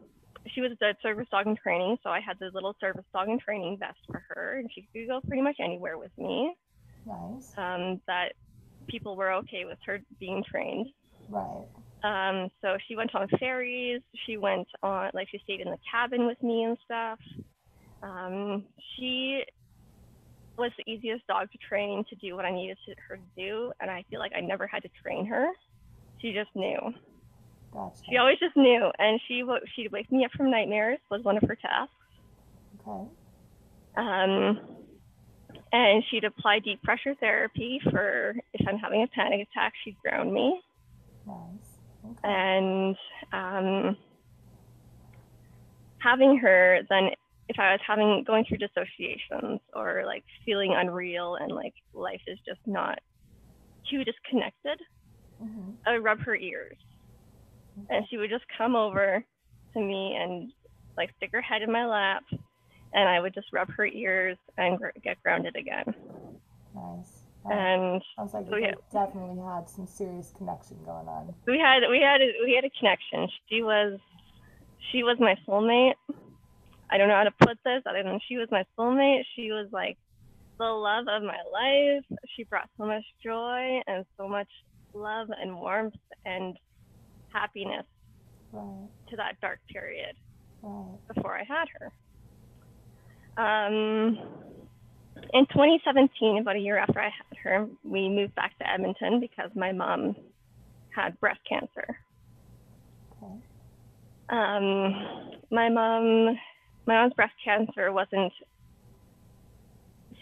she 0.54 0.62
was 0.62 0.72
a 0.82 0.94
service 1.02 1.28
dog 1.30 1.48
in 1.48 1.56
training, 1.58 1.98
so 2.04 2.10
I 2.10 2.22
had 2.22 2.38
the 2.40 2.50
little 2.54 2.76
service 2.80 3.06
dog 3.14 3.28
in 3.28 3.40
training 3.40 3.78
vest 3.80 3.98
for 4.10 4.24
her, 4.30 4.58
and 4.60 4.70
she 4.74 4.88
could 4.94 5.08
go 5.08 5.20
pretty 5.28 5.42
much 5.42 5.58
anywhere 5.62 5.98
with 5.98 6.12
me. 6.18 6.54
nice. 7.06 7.54
Um, 7.58 8.02
that 8.08 8.34
people 8.88 9.18
were 9.18 9.34
okay 9.34 9.66
with 9.66 9.78
her 9.86 10.00
being 10.20 10.44
trained. 10.50 10.88
Right. 11.30 11.66
Um, 12.04 12.50
so 12.62 12.78
she 12.88 12.96
went 12.96 13.14
on 13.16 13.28
ferries. 13.40 14.02
She 14.26 14.38
went 14.38 14.68
on, 14.84 15.12
like, 15.14 15.28
she 15.30 15.40
stayed 15.44 15.62
in 15.62 15.70
the 15.70 15.78
cabin 15.90 16.28
with 16.28 16.42
me 16.44 16.64
and 16.64 16.78
stuff. 16.86 17.20
Um, 18.04 18.66
she 18.96 19.44
was 20.58 20.72
the 20.78 20.92
easiest 20.92 21.26
dog 21.28 21.52
to 21.52 21.58
train 21.58 22.04
to 22.10 22.16
do 22.16 22.36
what 22.36 22.46
I 22.46 22.52
needed 22.52 22.78
to, 22.88 22.96
her 23.08 23.18
to 23.18 23.22
do, 23.36 23.72
and 23.80 23.90
I 23.90 24.04
feel 24.10 24.20
like 24.20 24.32
I 24.36 24.42
never 24.42 24.68
had 24.68 24.84
to 24.84 24.90
train 25.02 25.26
her. 25.26 25.48
She 26.22 26.34
just 26.34 26.50
knew. 26.56 26.78
Gotcha. 27.74 28.02
She 28.10 28.18
always 28.18 28.40
just 28.40 28.56
knew, 28.56 28.92
and 28.98 29.20
she, 29.28 29.44
she'd 29.76 29.92
wake 29.92 30.12
me 30.12 30.26
up 30.26 30.32
from 30.32 30.50
nightmares 30.50 31.00
was 31.12 31.24
one 31.24 31.38
of 31.38 31.44
her 31.44 31.56
tasks. 31.56 31.94
Okay. 32.82 33.10
Um, 33.98 34.60
and 35.72 36.04
she'd 36.10 36.24
apply 36.24 36.60
deep 36.60 36.82
pressure 36.84 37.16
therapy 37.20 37.80
for 37.92 38.36
if 38.54 38.68
I'm 38.68 38.78
having 38.78 39.04
a 39.04 39.08
panic 39.08 39.48
attack, 39.52 39.74
she'd 39.84 39.98
ground 40.04 40.34
me. 40.34 40.62
Nice. 41.26 41.67
Okay. 42.12 42.20
And 42.24 42.96
um, 43.34 43.98
having 46.00 46.38
her 46.38 46.82
then, 46.90 47.10
if 47.50 47.60
I 47.60 47.72
was 47.74 47.82
having 47.88 48.24
going 48.26 48.46
through 48.46 48.60
dissociations 48.60 49.62
or 49.74 50.04
like 50.06 50.24
feeling 50.46 50.74
unreal 50.76 51.36
and 51.36 51.52
like 51.52 51.74
life 51.94 52.22
is 52.28 52.40
just 52.48 52.62
not 52.66 53.00
too 53.90 54.04
disconnected, 54.04 54.80
hmm 55.40 55.72
I 55.86 55.94
would 55.94 56.04
rub 56.04 56.20
her 56.22 56.36
ears, 56.36 56.78
and 57.90 58.06
she 58.10 58.18
would 58.18 58.30
just 58.30 58.46
come 58.58 58.76
over 58.76 59.24
to 59.74 59.80
me 59.80 60.16
and 60.20 60.52
like 60.98 61.12
stick 61.18 61.32
her 61.34 61.42
head 61.42 61.62
in 61.62 61.72
my 61.72 61.86
lap, 61.86 62.24
and 62.94 63.10
I 63.10 63.20
would 63.20 63.34
just 63.34 63.48
rub 63.54 63.70
her 63.78 63.86
ears 63.86 64.38
and 64.58 64.78
gr- 64.78 64.90
get 65.04 65.22
grounded 65.24 65.56
again. 65.56 65.96
Nice. 66.74 67.17
And 67.50 68.02
sounds 68.16 68.34
like 68.34 68.46
so 68.50 68.56
you 68.58 68.64
yeah. 68.64 68.74
definitely 68.92 69.42
had 69.44 69.70
some 69.70 69.88
serious 69.88 70.32
connection 70.38 70.78
going 70.86 71.08
on. 71.08 71.34
we 71.48 71.60
had 71.60 71.82
we 71.90 72.00
had 72.02 72.22
a, 72.22 72.32
we 72.46 72.54
had 72.56 72.66
a 72.66 72.72
connection. 72.80 73.28
She 73.50 73.62
was 73.64 74.00
she 74.92 75.04
was 75.04 75.18
my 75.20 75.36
soulmate. 75.48 75.96
I 76.92 76.98
don't 76.98 77.08
know 77.10 77.16
how 77.16 77.24
to 77.24 77.32
put 77.46 77.58
this 77.66 77.84
other 77.90 78.04
than 78.04 78.20
she 78.28 78.38
was 78.38 78.48
my 78.52 78.64
soulmate. 78.80 79.24
She 79.36 79.52
was 79.52 79.68
like 79.72 79.98
the 80.60 80.66
love 80.66 81.06
of 81.10 81.24
my 81.24 81.40
life. 81.52 82.04
She 82.36 82.44
brought 82.46 82.70
so 82.80 82.86
much 82.86 83.04
joy 83.24 83.82
and 83.88 84.06
so 84.18 84.28
much 84.28 84.50
love 84.94 85.28
and 85.40 85.56
warmth 85.56 85.96
and 86.26 86.56
happiness 87.34 87.86
Right. 88.52 88.90
to 89.10 89.16
that 89.18 89.36
dark 89.42 89.60
period 89.72 90.16
Right. 90.62 90.98
before 91.14 91.38
I 91.38 91.44
had 91.44 91.68
her. 91.80 91.92
Um, 93.38 94.18
in 95.34 95.46
2017, 95.48 96.40
about 96.40 96.56
a 96.56 96.60
year 96.60 96.78
after 96.78 97.00
I 97.00 97.06
had 97.10 97.38
her, 97.44 97.68
we 97.84 98.10
moved 98.10 98.36
back 98.36 98.58
to 98.60 98.70
Edmonton 98.70 99.20
because 99.20 99.50
my 99.56 99.72
mom 99.72 100.16
had 100.96 101.20
breast 101.20 101.40
cancer. 101.48 101.98
Okay. 103.24 103.34
Um, 104.30 105.40
my 105.52 105.70
mom, 105.70 106.38
my 106.86 107.02
mom's 107.02 107.14
breast 107.14 107.34
cancer 107.44 107.92
wasn't 107.92 108.34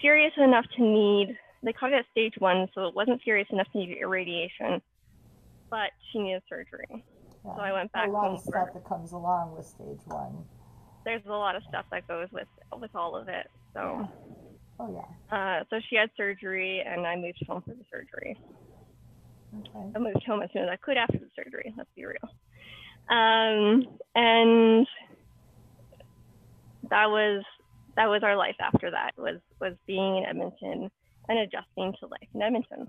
serious 0.02 0.34
enough 0.38 0.66
to 0.78 0.84
need. 0.84 1.38
They 1.64 1.74
called 1.74 1.94
it 1.94 2.06
stage 2.12 2.34
one, 2.38 2.68
so 2.76 2.88
it 2.88 2.96
wasn't 2.96 3.22
serious 3.24 3.48
enough 3.52 3.68
to 3.72 3.80
need 3.80 3.98
irradiation, 4.00 4.82
but 5.70 5.90
she 6.12 6.20
needed 6.20 6.44
surgery. 6.48 7.04
Yeah. 7.46 7.52
I 7.52 7.72
went 7.74 7.92
back 7.92 8.08
A 8.08 8.12
lot 8.12 8.26
home 8.26 8.36
of 8.36 8.42
stuff 8.42 8.70
that 8.74 8.86
comes 8.88 9.12
along 9.12 9.56
with 9.56 9.66
stage 9.66 10.02
one. 10.06 10.46
There's 11.06 11.26
a 11.26 11.30
lot 11.30 11.56
of 11.56 11.64
stuff 11.70 11.86
that 11.92 12.08
goes 12.08 12.28
with 12.32 12.48
with 12.80 12.92
all 12.96 13.16
of 13.16 13.28
it. 13.28 13.48
So, 13.74 14.08
Oh 14.80 14.92
yeah. 14.94 15.38
uh, 15.38 15.64
so 15.70 15.80
she 15.90 15.96
had 15.96 16.10
surgery, 16.18 16.84
and 16.86 17.06
I 17.06 17.16
moved 17.16 17.44
home 17.48 17.62
for 17.62 17.74
the 17.74 17.86
surgery. 17.92 18.38
Okay. 19.60 19.92
I 19.96 20.00
moved 20.00 20.24
home 20.28 20.42
as 20.42 20.50
soon 20.52 20.64
as 20.64 20.70
I 20.72 20.76
could 20.78 20.98
after 20.98 21.18
the 21.18 21.30
surgery. 21.36 21.74
Let's 21.78 21.90
be 21.96 22.06
real. 22.06 22.18
Um, 23.10 23.86
and 24.16 24.88
that 26.90 27.06
was 27.10 27.44
that 27.96 28.08
was 28.08 28.22
our 28.24 28.36
life 28.36 28.56
after 28.60 28.92
that 28.92 29.12
was 29.18 29.40
was 29.62 29.74
being 29.88 30.18
in 30.18 30.26
Edmonton 30.26 30.92
and 31.30 31.40
adjusting 31.40 31.94
to 32.00 32.08
life 32.08 32.28
in 32.34 32.42
Edmonton. 32.42 32.88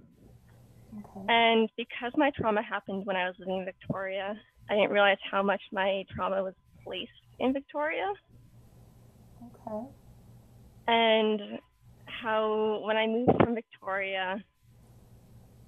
Okay. 0.99 1.27
And 1.29 1.69
because 1.77 2.13
my 2.17 2.31
trauma 2.37 2.63
happened 2.63 3.07
when 3.07 3.17
I 3.17 3.27
was 3.27 3.35
living 3.39 3.59
in 3.59 3.65
Victoria, 3.65 4.35
I 4.71 4.75
didn't 4.75 4.91
realize 4.91 5.19
how 5.31 5.43
much 5.43 5.61
my 5.73 6.05
trauma 6.15 6.43
was 6.43 6.55
placed 6.85 7.11
in 7.39 7.53
Victoria 7.53 8.13
Okay. 9.69 9.87
and 10.89 11.41
how 12.23 12.81
when 12.85 12.97
I 12.97 13.07
moved 13.07 13.33
from 13.43 13.55
Victoria, 13.55 14.37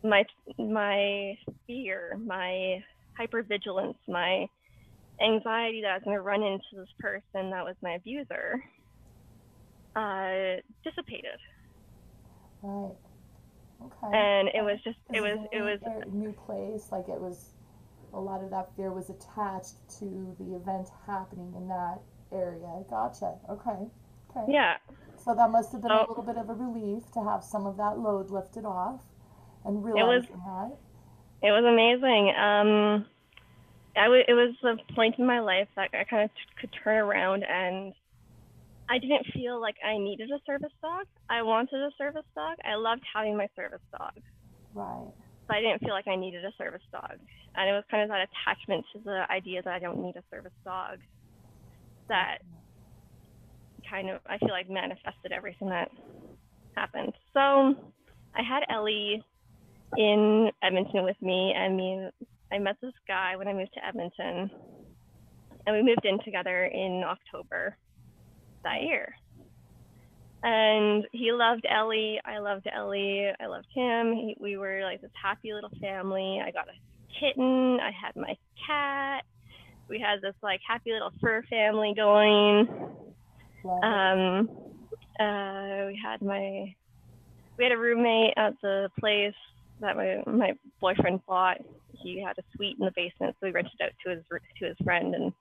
my 0.04 0.24
my 0.58 1.34
fear, 1.66 2.18
my 2.24 2.78
hypervigilance, 3.20 3.96
my 4.08 4.46
anxiety 5.22 5.82
that 5.82 5.92
I 5.92 5.94
was 5.94 6.02
going 6.04 6.16
to 6.16 6.22
run 6.22 6.42
into 6.42 6.64
this 6.74 6.88
person 7.00 7.50
that 7.50 7.64
was 7.64 7.76
my 7.82 7.94
abuser 7.94 8.60
uh, 9.96 10.60
dissipated, 10.84 11.38
Right. 12.62 12.96
Okay. 13.82 14.14
and 14.14 14.48
it 14.48 14.62
was 14.62 14.78
just 14.84 14.98
it 15.12 15.20
was 15.20 15.38
it 15.52 15.62
was 15.62 15.80
a 15.84 16.08
new 16.10 16.32
place. 16.32 16.88
Like 16.92 17.08
it 17.08 17.20
was, 17.20 17.50
a 18.12 18.20
lot 18.20 18.42
of 18.42 18.50
that 18.50 18.74
fear 18.76 18.92
was 18.92 19.10
attached 19.10 19.76
to 20.00 20.36
the 20.38 20.56
event 20.56 20.88
happening 21.06 21.54
in 21.56 21.68
that 21.68 22.00
area. 22.32 22.84
Gotcha. 22.90 23.36
Okay. 23.50 23.86
Okay. 24.30 24.46
yeah 24.46 24.76
So 25.28 25.34
that 25.34 25.50
must 25.50 25.72
have 25.72 25.82
been 25.82 25.90
So- 25.90 26.06
a 26.06 26.08
little 26.08 26.22
bit 26.22 26.38
of 26.38 26.48
a 26.48 26.54
relief 26.54 27.12
to 27.12 27.22
have 27.22 27.44
some 27.44 27.66
of 27.66 27.76
that 27.76 27.98
load 27.98 28.30
lifted 28.30 28.64
off, 28.64 29.04
and 29.62 29.76
was- 29.76 29.84
realizing 29.84 30.38
that. 30.38 30.72
It 31.42 31.52
was 31.52 31.66
amazing. 31.66 32.34
Um, 32.34 33.04
I 33.94 34.04
w- 34.04 34.24
it 34.26 34.32
was 34.32 34.54
a 34.64 34.76
point 34.94 35.18
in 35.18 35.26
my 35.26 35.40
life 35.40 35.68
that 35.74 35.90
I 35.92 36.04
kind 36.04 36.22
of 36.22 36.34
t- 36.34 36.40
could 36.56 36.72
turn 36.72 36.96
around 36.96 37.44
and 37.44 37.92
I 38.88 38.96
didn't 38.96 39.24
feel 39.34 39.60
like 39.60 39.76
I 39.84 39.98
needed 39.98 40.30
a 40.30 40.38
service 40.46 40.72
dog. 40.80 41.06
I 41.28 41.42
wanted 41.42 41.82
a 41.82 41.90
service 41.98 42.24
dog. 42.34 42.56
I 42.64 42.76
loved 42.76 43.04
having 43.12 43.36
my 43.36 43.48
service 43.54 43.82
dog, 43.92 44.14
Right. 44.72 45.12
but 45.46 45.56
I 45.58 45.60
didn't 45.60 45.80
feel 45.80 45.90
like 45.92 46.08
I 46.08 46.16
needed 46.16 46.42
a 46.42 46.52
service 46.52 46.86
dog. 46.90 47.18
And 47.54 47.68
it 47.68 47.74
was 47.74 47.84
kind 47.90 48.02
of 48.02 48.08
that 48.08 48.30
attachment 48.30 48.86
to 48.94 48.98
the 49.00 49.30
idea 49.30 49.60
that 49.60 49.74
I 49.74 49.78
don't 49.78 49.98
need 49.98 50.16
a 50.16 50.22
service 50.30 50.56
dog 50.64 51.00
that 52.06 52.38
kind 53.90 54.10
of, 54.10 54.20
I 54.26 54.38
feel 54.38 54.50
like, 54.50 54.70
manifested 54.70 55.32
everything 55.32 55.68
that 55.70 55.90
happened. 56.76 57.12
So 57.34 57.74
I 58.34 58.42
had 58.42 58.62
Ellie 58.68 59.22
in 59.96 60.50
Edmonton 60.62 61.04
with 61.04 61.20
me. 61.20 61.54
I 61.54 61.68
mean, 61.68 62.10
I 62.52 62.58
met 62.58 62.76
this 62.80 62.94
guy 63.06 63.36
when 63.36 63.48
I 63.48 63.52
moved 63.52 63.74
to 63.74 63.86
Edmonton, 63.86 64.50
and 65.66 65.76
we 65.76 65.82
moved 65.82 66.04
in 66.04 66.18
together 66.24 66.64
in 66.64 67.02
October 67.04 67.76
that 68.64 68.82
year. 68.82 69.14
And 70.42 71.04
he 71.12 71.32
loved 71.32 71.66
Ellie. 71.68 72.20
I 72.24 72.38
loved 72.38 72.68
Ellie. 72.72 73.28
I 73.40 73.46
loved 73.46 73.66
him. 73.74 74.12
He, 74.12 74.36
we 74.40 74.56
were 74.56 74.82
like 74.84 75.00
this 75.00 75.10
happy 75.20 75.52
little 75.52 75.72
family. 75.80 76.40
I 76.44 76.52
got 76.52 76.68
a 76.68 77.18
kitten. 77.18 77.78
I 77.80 77.90
had 77.90 78.14
my 78.14 78.36
cat. 78.66 79.24
We 79.88 79.98
had 79.98 80.20
this 80.22 80.34
like 80.42 80.60
happy 80.66 80.92
little 80.92 81.12
fur 81.20 81.42
family 81.50 81.92
going. 81.96 82.68
Um, 83.64 84.48
uh, 85.20 85.86
we 85.86 86.00
had 86.02 86.22
my 86.22 86.74
we 87.56 87.64
had 87.64 87.72
a 87.72 87.78
roommate 87.78 88.34
at 88.36 88.54
the 88.62 88.88
place 88.98 89.34
that 89.80 89.96
my 89.96 90.22
my 90.26 90.52
boyfriend 90.80 91.20
bought. 91.26 91.58
He 91.92 92.22
had 92.22 92.38
a 92.38 92.42
suite 92.54 92.76
in 92.78 92.84
the 92.84 92.92
basement, 92.94 93.36
so 93.40 93.46
we 93.46 93.50
rented 93.50 93.80
out 93.82 93.90
to 94.04 94.10
his 94.10 94.24
to 94.60 94.66
his 94.66 94.76
friend, 94.84 95.14
and 95.14 95.32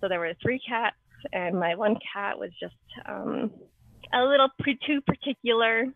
so 0.00 0.08
there 0.08 0.20
were 0.20 0.34
three 0.42 0.60
cats, 0.66 0.96
and 1.32 1.58
my 1.58 1.74
one 1.74 1.96
cat 2.14 2.38
was 2.38 2.50
just 2.60 2.74
um, 3.06 3.50
a 4.12 4.22
little 4.22 4.48
pre- 4.60 4.78
too 4.86 5.00
particular. 5.02 5.86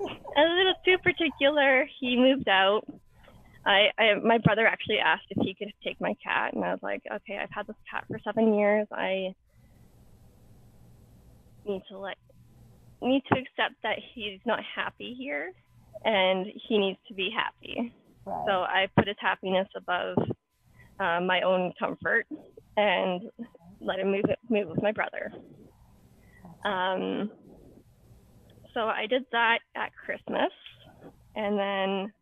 a 0.00 0.42
little 0.42 0.74
too 0.84 0.98
particular. 1.02 1.86
He 2.00 2.16
moved 2.16 2.48
out. 2.48 2.82
I, 3.66 3.86
I 3.98 4.14
my 4.22 4.38
brother 4.38 4.66
actually 4.66 4.98
asked 4.98 5.26
if 5.30 5.44
he 5.44 5.54
could 5.54 5.72
take 5.82 6.00
my 6.00 6.14
cat, 6.22 6.54
and 6.54 6.64
I 6.64 6.70
was 6.70 6.82
like, 6.82 7.02
okay, 7.10 7.38
I've 7.38 7.50
had 7.50 7.66
this 7.66 7.76
cat 7.90 8.04
for 8.08 8.20
seven 8.22 8.54
years. 8.54 8.86
I 8.92 9.34
need 11.66 11.82
to 11.88 11.98
let 11.98 12.16
need 13.02 13.22
to 13.30 13.38
accept 13.38 13.74
that 13.82 13.96
he's 14.14 14.40
not 14.46 14.60
happy 14.74 15.14
here 15.18 15.52
and 16.04 16.46
he 16.68 16.78
needs 16.78 16.98
to 17.06 17.14
be 17.14 17.30
happy 17.34 17.92
right. 18.24 18.44
so 18.46 18.52
i 18.52 18.86
put 18.96 19.06
his 19.06 19.16
happiness 19.20 19.68
above 19.76 20.16
uh, 21.00 21.20
my 21.20 21.42
own 21.42 21.72
comfort 21.78 22.26
and 22.76 23.22
let 23.80 23.98
him 23.98 24.10
move 24.10 24.24
move 24.48 24.68
with 24.68 24.82
my 24.82 24.92
brother 24.92 25.32
um, 26.64 27.30
so 28.72 28.80
i 28.80 29.06
did 29.08 29.24
that 29.32 29.58
at 29.76 29.90
christmas 30.04 30.50
and 31.36 31.58
then 31.58 32.12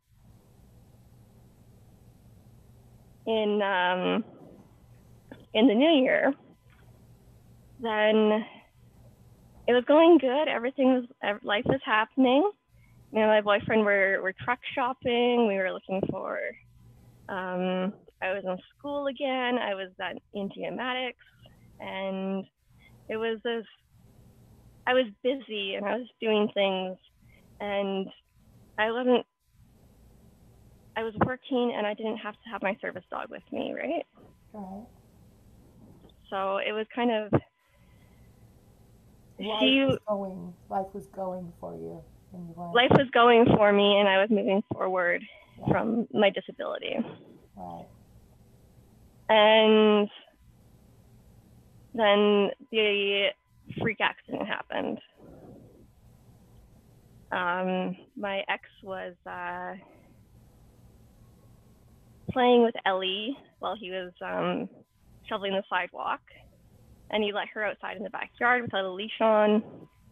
in 3.27 3.63
um, 3.63 4.25
in 5.55 5.69
the 5.69 5.75
new 5.75 5.91
year 6.03 6.33
then 7.81 8.45
it 9.73 9.77
was 9.77 9.85
going 9.87 10.19
good. 10.19 10.49
Everything 10.49 11.07
was, 11.23 11.39
life 11.43 11.65
was 11.65 11.81
happening. 11.85 12.51
Me 13.11 13.21
and 13.23 13.31
my 13.31 13.41
boyfriend 13.41 13.85
were, 13.85 14.21
were 14.23 14.35
truck 14.45 14.59
shopping. 14.75 15.47
We 15.49 15.57
were 15.57 15.73
looking 15.73 16.03
for 16.11 16.39
Um, 17.29 17.95
I 18.21 18.33
was 18.35 18.45
in 18.45 18.59
school 18.77 19.07
again. 19.07 19.59
I 19.59 19.75
was 19.75 19.89
at 19.99 20.19
in 20.35 20.51
geomatics, 20.51 21.15
and 21.81 22.45
it 23.09 23.17
was 23.17 23.39
this. 23.45 23.65
I 24.87 24.93
was 24.95 25.07
busy 25.23 25.75
and 25.75 25.87
I 25.87 25.97
was 25.97 26.09
doing 26.21 26.49
things, 26.53 26.99
and 27.61 28.09
I 28.79 28.91
wasn't. 28.91 29.25
I 30.97 31.03
was 31.03 31.15
working 31.25 31.73
and 31.75 31.87
I 31.87 31.95
didn't 31.95 32.19
have 32.19 32.35
to 32.35 32.51
have 32.51 32.63
my 32.63 32.77
service 32.83 33.05
dog 33.11 33.31
with 33.31 33.43
me, 33.51 33.73
right? 33.73 34.05
Right. 34.53 34.87
So 36.29 36.59
it 36.59 36.73
was 36.73 36.87
kind 36.95 37.11
of. 37.11 37.41
Life 39.39 39.61
She 39.61 39.81
was 39.85 39.99
going. 40.09 40.55
Life 40.69 40.87
was 40.95 41.07
going 41.15 41.53
for 41.61 41.75
you, 41.75 42.03
and 42.33 42.49
you 42.49 42.55
life 42.75 42.91
was 42.93 43.09
going 43.13 43.47
for 43.57 43.73
me, 43.73 43.99
and 43.99 44.09
I 44.09 44.21
was 44.21 44.31
moving 44.31 44.63
forward 44.73 45.23
Yeah. 45.59 45.73
from 45.73 46.07
my 46.13 46.31
disability. 46.31 46.97
Right. 47.57 47.87
And 49.29 50.09
then 51.95 52.51
the 52.71 53.29
freak 53.81 53.99
accident 54.01 54.47
happened. 54.47 54.99
Um, 57.31 57.97
my 58.17 58.43
ex 58.49 58.63
was 58.83 59.15
uh, 59.27 59.75
playing 62.31 62.63
with 62.63 62.75
Ellie 62.85 63.37
while 63.59 63.77
he 63.79 63.91
was 63.91 64.13
um, 64.21 64.69
shoveling 65.29 65.53
the 65.53 65.63
sidewalk, 65.71 66.21
and 67.13 67.23
he 67.23 67.33
let 67.33 67.49
her 67.55 67.65
outside 67.65 67.97
in 67.97 68.03
the 68.03 68.11
backyard 68.11 68.63
without 68.63 68.85
a 68.85 68.91
leash 68.91 69.21
on. 69.21 69.63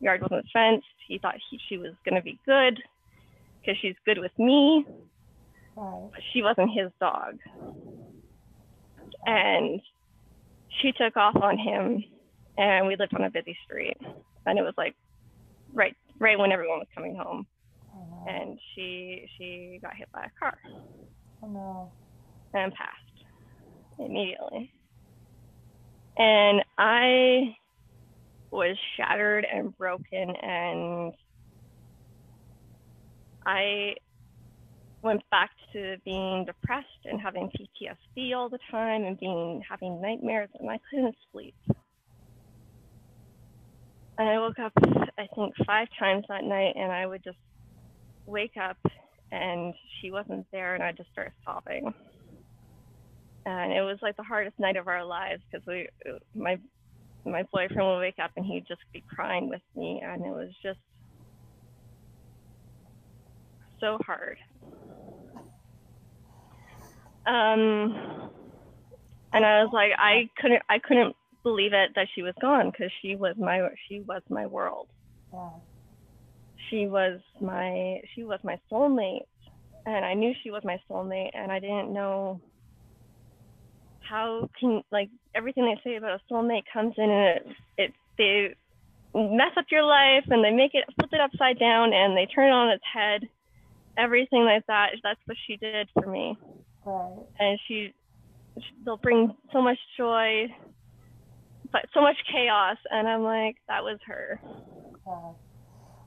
Yard 0.00 0.22
wasn't 0.22 0.46
fenced. 0.52 0.86
He 1.08 1.18
thought 1.18 1.34
he, 1.50 1.58
she 1.68 1.76
was 1.78 1.92
going 2.04 2.14
to 2.14 2.22
be 2.22 2.38
good 2.46 2.78
because 3.60 3.76
she's 3.82 3.96
good 4.06 4.18
with 4.18 4.32
me, 4.38 4.84
Right. 5.76 6.08
but 6.12 6.22
she 6.32 6.42
wasn't 6.42 6.70
his 6.74 6.90
dog. 7.00 7.38
And 9.26 9.80
she 10.80 10.92
took 10.92 11.16
off 11.16 11.36
on 11.36 11.58
him, 11.58 12.02
and 12.56 12.86
we 12.86 12.96
lived 12.96 13.14
on 13.14 13.24
a 13.24 13.30
busy 13.30 13.56
street, 13.64 13.96
and 14.46 14.58
it 14.58 14.62
was 14.62 14.74
like 14.78 14.94
right 15.72 15.94
right 16.18 16.38
when 16.38 16.52
everyone 16.52 16.78
was 16.78 16.88
coming 16.94 17.14
home, 17.16 17.46
Oh 17.94 18.06
no. 18.26 18.32
and 18.32 18.58
she 18.74 19.28
she 19.36 19.78
got 19.82 19.94
hit 19.96 20.08
by 20.12 20.22
a 20.24 20.30
car 20.38 20.56
Oh 21.42 21.48
no. 21.48 21.92
and 22.54 22.72
passed 22.72 23.26
immediately. 23.98 24.72
And 26.16 26.62
I 26.78 27.56
was 28.50 28.76
shattered 28.96 29.46
and 29.50 29.76
broken, 29.76 30.34
and 30.42 31.12
I 33.46 33.94
went 35.02 35.22
back 35.30 35.50
to 35.72 35.96
being 36.04 36.44
depressed 36.44 36.86
and 37.04 37.20
having 37.20 37.50
PTSD 37.50 38.34
all 38.36 38.48
the 38.48 38.58
time 38.70 39.04
and 39.04 39.18
being 39.18 39.62
having 39.68 40.00
nightmares, 40.00 40.50
and 40.58 40.68
I 40.68 40.78
couldn't 40.90 41.16
sleep. 41.32 41.54
And 44.18 44.28
I 44.28 44.38
woke 44.38 44.58
up, 44.58 44.72
I 45.16 45.26
think, 45.34 45.54
five 45.66 45.88
times 45.98 46.24
that 46.28 46.44
night, 46.44 46.74
and 46.76 46.92
I 46.92 47.06
would 47.06 47.24
just 47.24 47.38
wake 48.26 48.56
up 48.60 48.76
and 49.32 49.72
she 50.00 50.10
wasn't 50.10 50.46
there, 50.52 50.74
and 50.74 50.82
I 50.82 50.92
just 50.92 51.10
started 51.12 51.32
sobbing 51.44 51.94
and 53.46 53.72
it 53.72 53.82
was 53.82 53.98
like 54.02 54.16
the 54.16 54.22
hardest 54.22 54.58
night 54.58 54.76
of 54.76 54.88
our 54.88 55.04
lives 55.04 55.42
because 55.50 55.64
we 55.66 55.88
my 56.34 56.58
my 57.24 57.42
boyfriend 57.52 57.88
would 57.88 58.00
wake 58.00 58.18
up 58.22 58.30
and 58.36 58.46
he'd 58.46 58.66
just 58.68 58.80
be 58.92 59.04
crying 59.14 59.48
with 59.48 59.62
me 59.76 60.00
and 60.04 60.24
it 60.24 60.30
was 60.30 60.50
just 60.62 60.78
so 63.80 63.98
hard 64.06 64.36
um 67.26 68.30
and 69.32 69.44
i 69.44 69.62
was 69.62 69.70
like 69.72 69.92
i 69.98 70.28
couldn't 70.40 70.62
i 70.70 70.78
couldn't 70.78 71.14
believe 71.42 71.72
it 71.72 71.90
that 71.94 72.08
she 72.14 72.22
was 72.22 72.34
gone 72.40 72.70
because 72.70 72.90
she 73.02 73.16
was 73.16 73.34
my 73.38 73.68
she 73.88 74.00
was 74.00 74.22
my 74.30 74.46
world 74.46 74.88
Yeah. 75.32 75.50
she 76.70 76.86
was 76.86 77.20
my 77.40 78.00
she 78.14 78.24
was 78.24 78.40
my 78.44 78.58
soulmate 78.72 79.24
and 79.86 80.04
i 80.04 80.14
knew 80.14 80.32
she 80.42 80.50
was 80.50 80.62
my 80.64 80.78
soulmate 80.90 81.30
and 81.34 81.50
i 81.52 81.58
didn't 81.60 81.92
know 81.92 82.40
how 84.10 84.48
can 84.58 84.82
like 84.92 85.10
everything 85.34 85.64
they 85.66 85.80
say 85.90 85.96
about 85.96 86.20
a 86.20 86.34
soulmate 86.34 86.64
comes 86.72 86.94
in 86.98 87.10
and 87.10 87.36
it, 87.38 87.46
it 87.78 87.94
they 88.18 88.54
mess 89.14 89.52
up 89.56 89.66
your 89.70 89.84
life 89.84 90.24
and 90.28 90.44
they 90.44 90.50
make 90.50 90.72
it 90.74 90.84
flip 90.98 91.10
it 91.12 91.20
upside 91.20 91.58
down 91.58 91.92
and 91.94 92.16
they 92.16 92.26
turn 92.26 92.48
it 92.48 92.52
on 92.52 92.70
its 92.70 92.84
head 92.92 93.22
everything 93.98 94.44
like 94.44 94.64
that 94.68 94.90
that's 95.02 95.20
what 95.26 95.36
she 95.46 95.56
did 95.58 95.88
for 95.94 96.06
me 96.10 96.36
Right. 96.84 97.26
and 97.38 97.58
she 97.66 97.92
they'll 98.84 98.96
bring 98.98 99.34
so 99.52 99.62
much 99.62 99.78
joy 99.96 100.46
but 101.72 101.82
so 101.94 102.00
much 102.00 102.16
chaos 102.32 102.76
and 102.90 103.08
i'm 103.08 103.22
like 103.22 103.56
that 103.68 103.84
was 103.84 103.98
her 104.06 104.40
Yeah. 105.06 105.32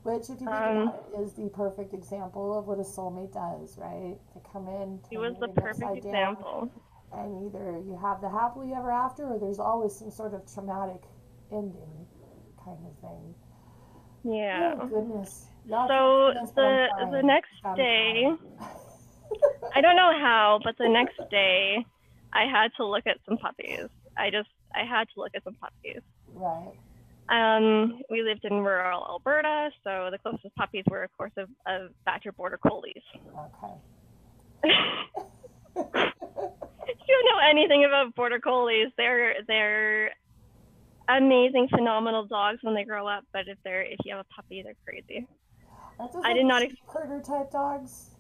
Which, 0.03 0.23
if 0.29 0.41
you 0.41 0.47
think 0.47 0.51
Um, 0.51 0.89
about 0.89 1.05
it, 1.13 1.19
is 1.21 1.33
the 1.33 1.49
perfect 1.49 1.93
example 1.93 2.57
of 2.59 2.67
what 2.67 2.77
a 2.79 2.83
soulmate 2.83 3.33
does, 3.33 3.77
right? 3.77 4.17
They 4.35 4.41
come 4.51 4.67
in, 4.67 4.99
she 5.09 5.17
was 5.17 5.35
the 5.39 5.47
perfect 5.49 5.81
upside 5.81 6.03
down, 6.03 6.37
example 6.37 6.69
and 7.15 7.45
either 7.47 7.79
you 7.85 7.97
have 8.01 8.21
the 8.21 8.29
happily 8.29 8.73
ever 8.73 8.91
after, 8.91 9.25
or 9.25 9.39
there's 9.39 9.59
always 9.59 9.93
some 9.95 10.11
sort 10.11 10.33
of 10.33 10.41
traumatic 10.51 11.01
ending, 11.51 12.07
kind 12.63 12.79
of 12.85 12.97
thing. 13.01 13.35
yeah 14.23 14.75
Oh 14.79 14.87
goodness. 14.87 15.45
Y'all 15.65 15.87
So 15.87 16.33
can't 16.33 16.47
see 16.47 16.53
this, 16.53 16.53
but 16.55 17.01
I'm 17.01 17.11
the 17.11 17.17
the 17.17 17.23
next 17.23 17.51
day. 17.75 18.27
I 19.75 19.81
don't 19.81 19.95
know 19.95 20.11
how, 20.19 20.59
but 20.63 20.75
the 20.77 20.89
next 20.89 21.19
day, 21.31 21.85
I 22.33 22.45
had 22.45 22.69
to 22.77 22.85
look 22.85 23.07
at 23.07 23.17
some 23.27 23.37
puppies. 23.37 23.87
I 24.17 24.29
just 24.29 24.49
I 24.75 24.85
had 24.85 25.05
to 25.13 25.19
look 25.21 25.31
at 25.35 25.43
some 25.43 25.55
puppies. 25.55 26.01
right. 26.33 26.73
Um, 27.29 28.01
we 28.09 28.21
lived 28.21 28.43
in 28.43 28.53
rural 28.59 29.05
Alberta, 29.09 29.71
so 29.83 30.09
the 30.11 30.17
closest 30.17 30.53
puppies 30.55 30.83
were, 30.89 31.03
of 31.03 31.17
course, 31.17 31.31
of, 31.37 31.49
of 31.65 31.91
Badger 32.05 32.33
Border 32.33 32.57
Collies. 32.57 33.01
Okay. 34.65 34.73
if 36.87 36.97
you 37.07 37.15
don't 37.15 37.35
know 37.35 37.49
anything 37.49 37.85
about 37.85 38.15
Border 38.15 38.39
Collies, 38.39 38.87
they're 38.97 39.35
they're 39.47 40.11
amazing, 41.09 41.67
phenomenal 41.69 42.25
dogs 42.25 42.59
when 42.61 42.75
they 42.75 42.83
grow 42.83 43.07
up. 43.07 43.23
But 43.33 43.47
if 43.47 43.57
they're 43.63 43.83
if 43.83 43.97
you 44.05 44.15
have 44.15 44.25
a 44.25 44.33
puppy, 44.33 44.63
they're 44.63 44.75
crazy. 44.85 45.27
I 46.23 46.33
did 46.33 46.45
not 46.45 46.63
ex- 46.63 46.73
herder 46.91 47.21
type 47.21 47.51
dogs. 47.51 48.11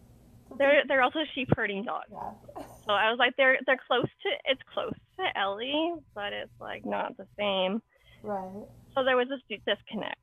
They're 0.57 0.83
they're 0.87 1.01
also 1.01 1.19
sheep 1.33 1.49
herding 1.55 1.83
dogs. 1.83 2.11
Yeah. 2.11 2.63
So 2.85 2.93
I 2.93 3.09
was 3.09 3.17
like, 3.17 3.33
they're 3.37 3.57
they're 3.65 3.79
close 3.87 4.03
to 4.03 4.29
it's 4.45 4.61
close 4.73 4.93
to 5.17 5.39
Ellie, 5.39 5.93
but 6.13 6.33
it's 6.33 6.51
like 6.59 6.85
not 6.85 7.17
the 7.17 7.27
same. 7.37 7.81
Right. 8.21 8.65
So 8.95 9.03
there 9.03 9.17
was 9.17 9.27
this 9.29 9.59
disconnect. 9.65 10.19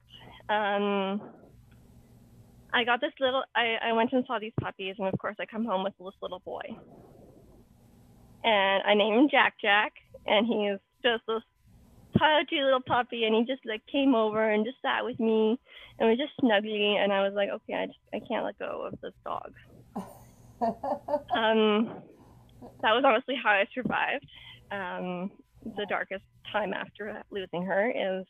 Um, 0.48 1.20
I 2.72 2.84
got 2.84 3.00
this 3.00 3.12
little. 3.18 3.42
I 3.54 3.76
I 3.82 3.92
went 3.92 4.12
and 4.12 4.24
saw 4.26 4.38
these 4.38 4.52
puppies, 4.60 4.96
and 4.98 5.08
of 5.08 5.18
course 5.18 5.36
I 5.40 5.46
come 5.46 5.64
home 5.64 5.82
with 5.82 5.94
this 5.98 6.14
little 6.22 6.40
boy, 6.40 6.62
and 8.44 8.82
I 8.84 8.94
named 8.94 9.18
him 9.18 9.28
Jack 9.30 9.54
Jack, 9.60 9.92
and 10.26 10.46
he's 10.46 10.78
just 11.02 11.22
this 11.26 11.42
pudgy 12.16 12.62
little 12.62 12.82
puppy, 12.86 13.24
and 13.24 13.34
he 13.34 13.44
just 13.44 13.64
like 13.66 13.82
came 13.90 14.14
over 14.14 14.50
and 14.50 14.64
just 14.64 14.78
sat 14.82 15.04
with 15.04 15.18
me, 15.20 15.58
and 15.98 16.08
was 16.08 16.18
just 16.18 16.32
snuggly, 16.42 16.96
and 16.96 17.12
I 17.12 17.22
was 17.22 17.34
like, 17.34 17.50
okay, 17.50 17.74
I 17.74 17.86
just, 17.86 17.98
I 18.14 18.20
can't 18.26 18.44
let 18.44 18.58
go 18.58 18.88
of 18.90 19.00
this 19.00 19.14
dog. 19.24 19.52
Um, 20.62 22.02
that 22.82 22.92
was 22.92 23.02
honestly 23.06 23.34
how 23.42 23.50
I 23.50 23.64
survived. 23.74 24.26
Um, 24.70 25.30
the 25.76 25.86
darkest 25.88 26.24
time 26.52 26.72
after 26.72 27.22
losing 27.30 27.62
her 27.62 27.90
is 27.90 28.26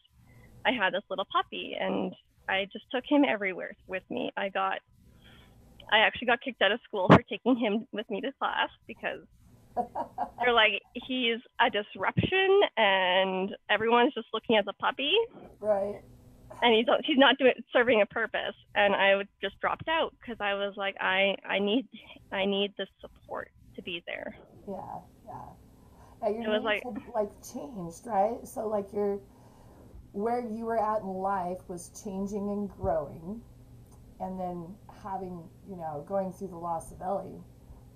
I 0.65 0.73
had 0.73 0.93
this 0.93 1.03
little 1.09 1.27
puppy 1.33 1.77
and 1.79 2.15
I 2.49 2.67
just 2.73 2.85
took 2.93 3.05
him 3.09 3.25
everywhere 3.29 3.77
with 3.87 4.03
me. 4.11 4.31
I 4.37 4.49
got, 4.49 4.79
I 5.93 5.99
actually 5.99 6.27
got 6.27 6.41
kicked 6.41 6.63
out 6.63 6.73
of 6.73 6.81
school 6.85 7.09
for 7.09 7.23
taking 7.29 7.57
him 7.57 7.87
with 7.93 8.09
me 8.11 8.21
to 8.21 8.33
class 8.39 8.69
because 8.87 9.21
they're 10.41 10.53
like, 10.53 10.83
he's 10.95 11.39
a 11.61 11.71
disruption 11.71 12.61
and 12.77 13.55
everyone's 13.69 14.15
just 14.15 14.27
looking 14.33 14.57
at 14.57 14.65
the 14.65 14.73
puppy 14.75 15.13
right. 15.61 16.01
and 16.63 16.75
he's 16.75 16.87
he's 17.05 17.19
not 17.19 17.39
doing 17.39 17.53
serving 17.73 18.01
a 18.03 18.07
purpose 18.07 18.55
and 18.75 18.95
i 18.95 19.15
would 19.15 19.29
just 19.41 19.59
dropped 19.61 19.89
out 19.89 20.15
because 20.21 20.37
i 20.41 20.55
was 20.55 20.75
like 20.77 20.97
i 21.01 21.35
i 21.49 21.59
need 21.59 21.87
i 22.33 22.45
need 22.45 22.73
the 22.79 22.87
support 23.01 23.51
to 23.77 23.83
be 23.83 24.03
there 24.07 24.35
Yeah. 24.69 24.77
Yeah. 25.27 25.33
Yeah. 26.23 26.29
Your 26.29 26.43
It 26.43 26.49
was 26.49 26.63
like- 26.65 26.83
had, 26.85 27.03
like 27.15 27.31
changed, 27.53 28.07
right? 28.07 28.47
So 28.47 28.69
like 28.69 28.93
your 28.93 29.21
where 30.13 30.41
you 30.41 30.65
were 30.67 30.79
at 30.79 31.03
in 31.03 31.09
life 31.09 31.59
was 31.69 31.91
changing 32.05 32.51
and 32.51 32.69
growing, 32.69 33.41
and 34.19 34.39
then 34.41 34.67
having 35.03 35.49
you 35.69 35.77
know 35.77 36.05
going 36.09 36.33
through 36.33 36.49
the 36.49 36.57
loss 36.59 36.91
of 36.93 37.01
Ellie, 37.01 37.41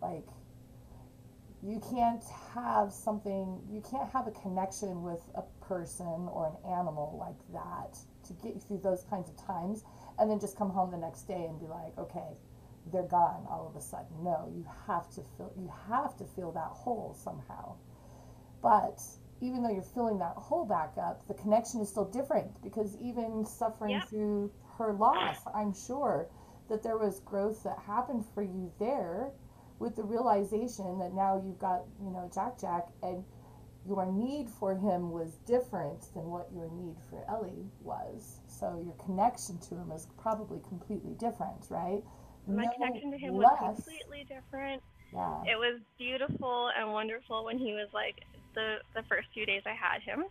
like 0.00 0.24
you 1.64 1.80
can't 1.90 2.22
have 2.54 2.92
something 2.92 3.60
you 3.70 3.82
can't 3.90 4.10
have 4.10 4.26
a 4.26 4.30
connection 4.32 5.02
with 5.02 5.22
a 5.34 5.42
person 5.64 6.28
or 6.30 6.46
an 6.48 6.72
animal 6.72 7.16
like 7.18 7.38
that 7.52 7.98
to 8.26 8.32
get 8.34 8.54
you 8.54 8.60
through 8.60 8.78
those 8.78 9.04
kinds 9.04 9.28
of 9.30 9.36
times 9.46 9.84
and 10.18 10.30
then 10.30 10.38
just 10.38 10.56
come 10.56 10.70
home 10.70 10.90
the 10.90 10.96
next 10.98 11.22
day 11.22 11.46
and 11.48 11.58
be 11.58 11.66
like 11.66 11.96
okay 11.98 12.36
they're 12.92 13.02
gone 13.02 13.46
all 13.48 13.66
of 13.68 13.76
a 13.76 13.80
sudden. 13.80 14.22
No, 14.22 14.50
you 14.54 14.64
have 14.86 15.08
to 15.14 15.22
feel 15.36 15.52
you 15.56 15.72
have 15.88 16.16
to 16.18 16.24
fill 16.24 16.52
that 16.52 16.68
hole 16.70 17.14
somehow. 17.18 17.76
But 18.62 19.02
even 19.40 19.62
though 19.62 19.70
you're 19.70 19.82
filling 19.82 20.18
that 20.18 20.34
hole 20.36 20.64
back 20.66 20.92
up, 20.98 21.26
the 21.26 21.34
connection 21.34 21.80
is 21.80 21.88
still 21.88 22.04
different 22.04 22.62
because 22.62 22.96
even 22.96 23.44
suffering 23.44 23.92
Yeah. 23.92 24.04
through 24.04 24.52
her 24.78 24.92
loss, 24.92 25.38
I'm 25.54 25.72
sure 25.72 26.28
that 26.68 26.82
there 26.82 26.98
was 26.98 27.20
growth 27.20 27.62
that 27.64 27.78
happened 27.78 28.24
for 28.34 28.42
you 28.42 28.72
there 28.78 29.32
with 29.78 29.96
the 29.96 30.02
realization 30.02 30.98
that 30.98 31.12
now 31.14 31.40
you've 31.44 31.58
got, 31.58 31.82
you 32.02 32.10
know, 32.10 32.30
Jack 32.32 32.58
Jack 32.60 32.86
and 33.02 33.24
your 33.86 34.06
need 34.06 34.48
for 34.48 34.74
him 34.74 35.10
was 35.10 35.34
different 35.46 36.00
than 36.14 36.24
what 36.30 36.48
your 36.54 36.70
need 36.70 36.96
for 37.10 37.24
Ellie 37.28 37.66
was. 37.82 38.40
So 38.46 38.80
your 38.82 38.94
connection 39.04 39.58
to 39.68 39.74
him 39.74 39.90
is 39.92 40.08
probably 40.16 40.60
completely 40.68 41.14
different, 41.18 41.66
right? 41.68 42.02
My 42.46 42.64
No 42.64 42.70
connection 42.72 43.10
to 43.10 43.18
him 43.18 43.34
less- 43.36 43.60
was 43.60 43.74
completely 43.76 44.24
different. 44.24 44.82
Yeah. 45.12 45.42
It 45.44 45.56
was 45.58 45.80
beautiful 45.98 46.70
and 46.76 46.92
wonderful 46.92 47.44
when 47.44 47.58
he 47.58 47.72
was 47.72 47.88
like 47.92 48.24
the 48.54 48.78
the 48.94 49.02
first 49.04 49.28
few 49.34 49.44
days 49.46 49.62
I 49.66 49.74
had 49.74 50.00
him. 50.02 50.24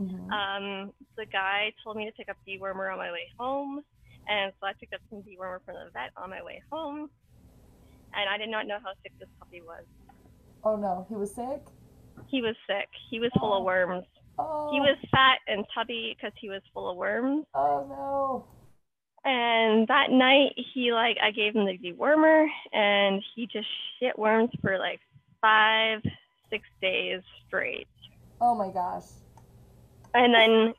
Mhm. 0.00 0.30
Um, 0.30 0.92
the 1.16 1.26
guy 1.26 1.72
told 1.82 1.96
me 1.96 2.04
to 2.06 2.12
pick 2.12 2.28
up 2.28 2.36
dewormer 2.46 2.92
on 2.92 2.98
my 2.98 3.10
way 3.10 3.28
home, 3.38 3.82
and 4.28 4.52
so 4.60 4.66
I 4.66 4.74
picked 4.74 4.94
up 4.94 5.00
some 5.10 5.22
dewormer 5.22 5.60
from 5.64 5.74
the 5.74 5.90
vet 5.92 6.10
on 6.16 6.30
my 6.30 6.42
way 6.42 6.62
home. 6.70 7.10
And 8.16 8.28
I 8.30 8.38
did 8.38 8.48
not 8.48 8.66
know 8.66 8.78
how 8.82 8.92
sick 9.02 9.12
this 9.20 9.28
puppy 9.38 9.60
was. 9.60 9.84
oh 10.64 10.76
no, 10.76 11.06
he 11.08 11.14
was 11.14 11.34
sick. 11.34 11.62
He 12.28 12.40
was 12.40 12.56
sick. 12.66 12.88
He 13.10 13.20
was 13.20 13.30
full 13.38 13.54
of 13.54 13.62
oh. 13.62 13.64
worms. 13.64 14.06
Oh. 14.38 14.70
He 14.72 14.80
was 14.80 14.96
fat 15.10 15.38
and 15.46 15.64
tubby 15.74 16.16
because 16.16 16.32
he 16.40 16.48
was 16.48 16.62
full 16.72 16.90
of 16.90 16.96
worms. 16.96 17.44
Oh 17.54 17.86
no. 17.88 18.44
And 19.24 19.86
that 19.88 20.10
night, 20.10 20.54
he 20.72 20.92
like 20.92 21.18
I 21.22 21.30
gave 21.30 21.54
him 21.54 21.66
the 21.66 21.76
dewormer, 21.76 22.46
and 22.72 23.22
he 23.34 23.46
just 23.46 23.66
shit 24.00 24.18
worms 24.18 24.50
for 24.62 24.78
like 24.78 25.00
five, 25.40 26.00
six 26.50 26.64
days 26.80 27.20
straight. 27.46 27.88
Oh 28.40 28.54
my 28.54 28.70
gosh. 28.70 29.04
And 30.14 30.32
then, 30.32 30.74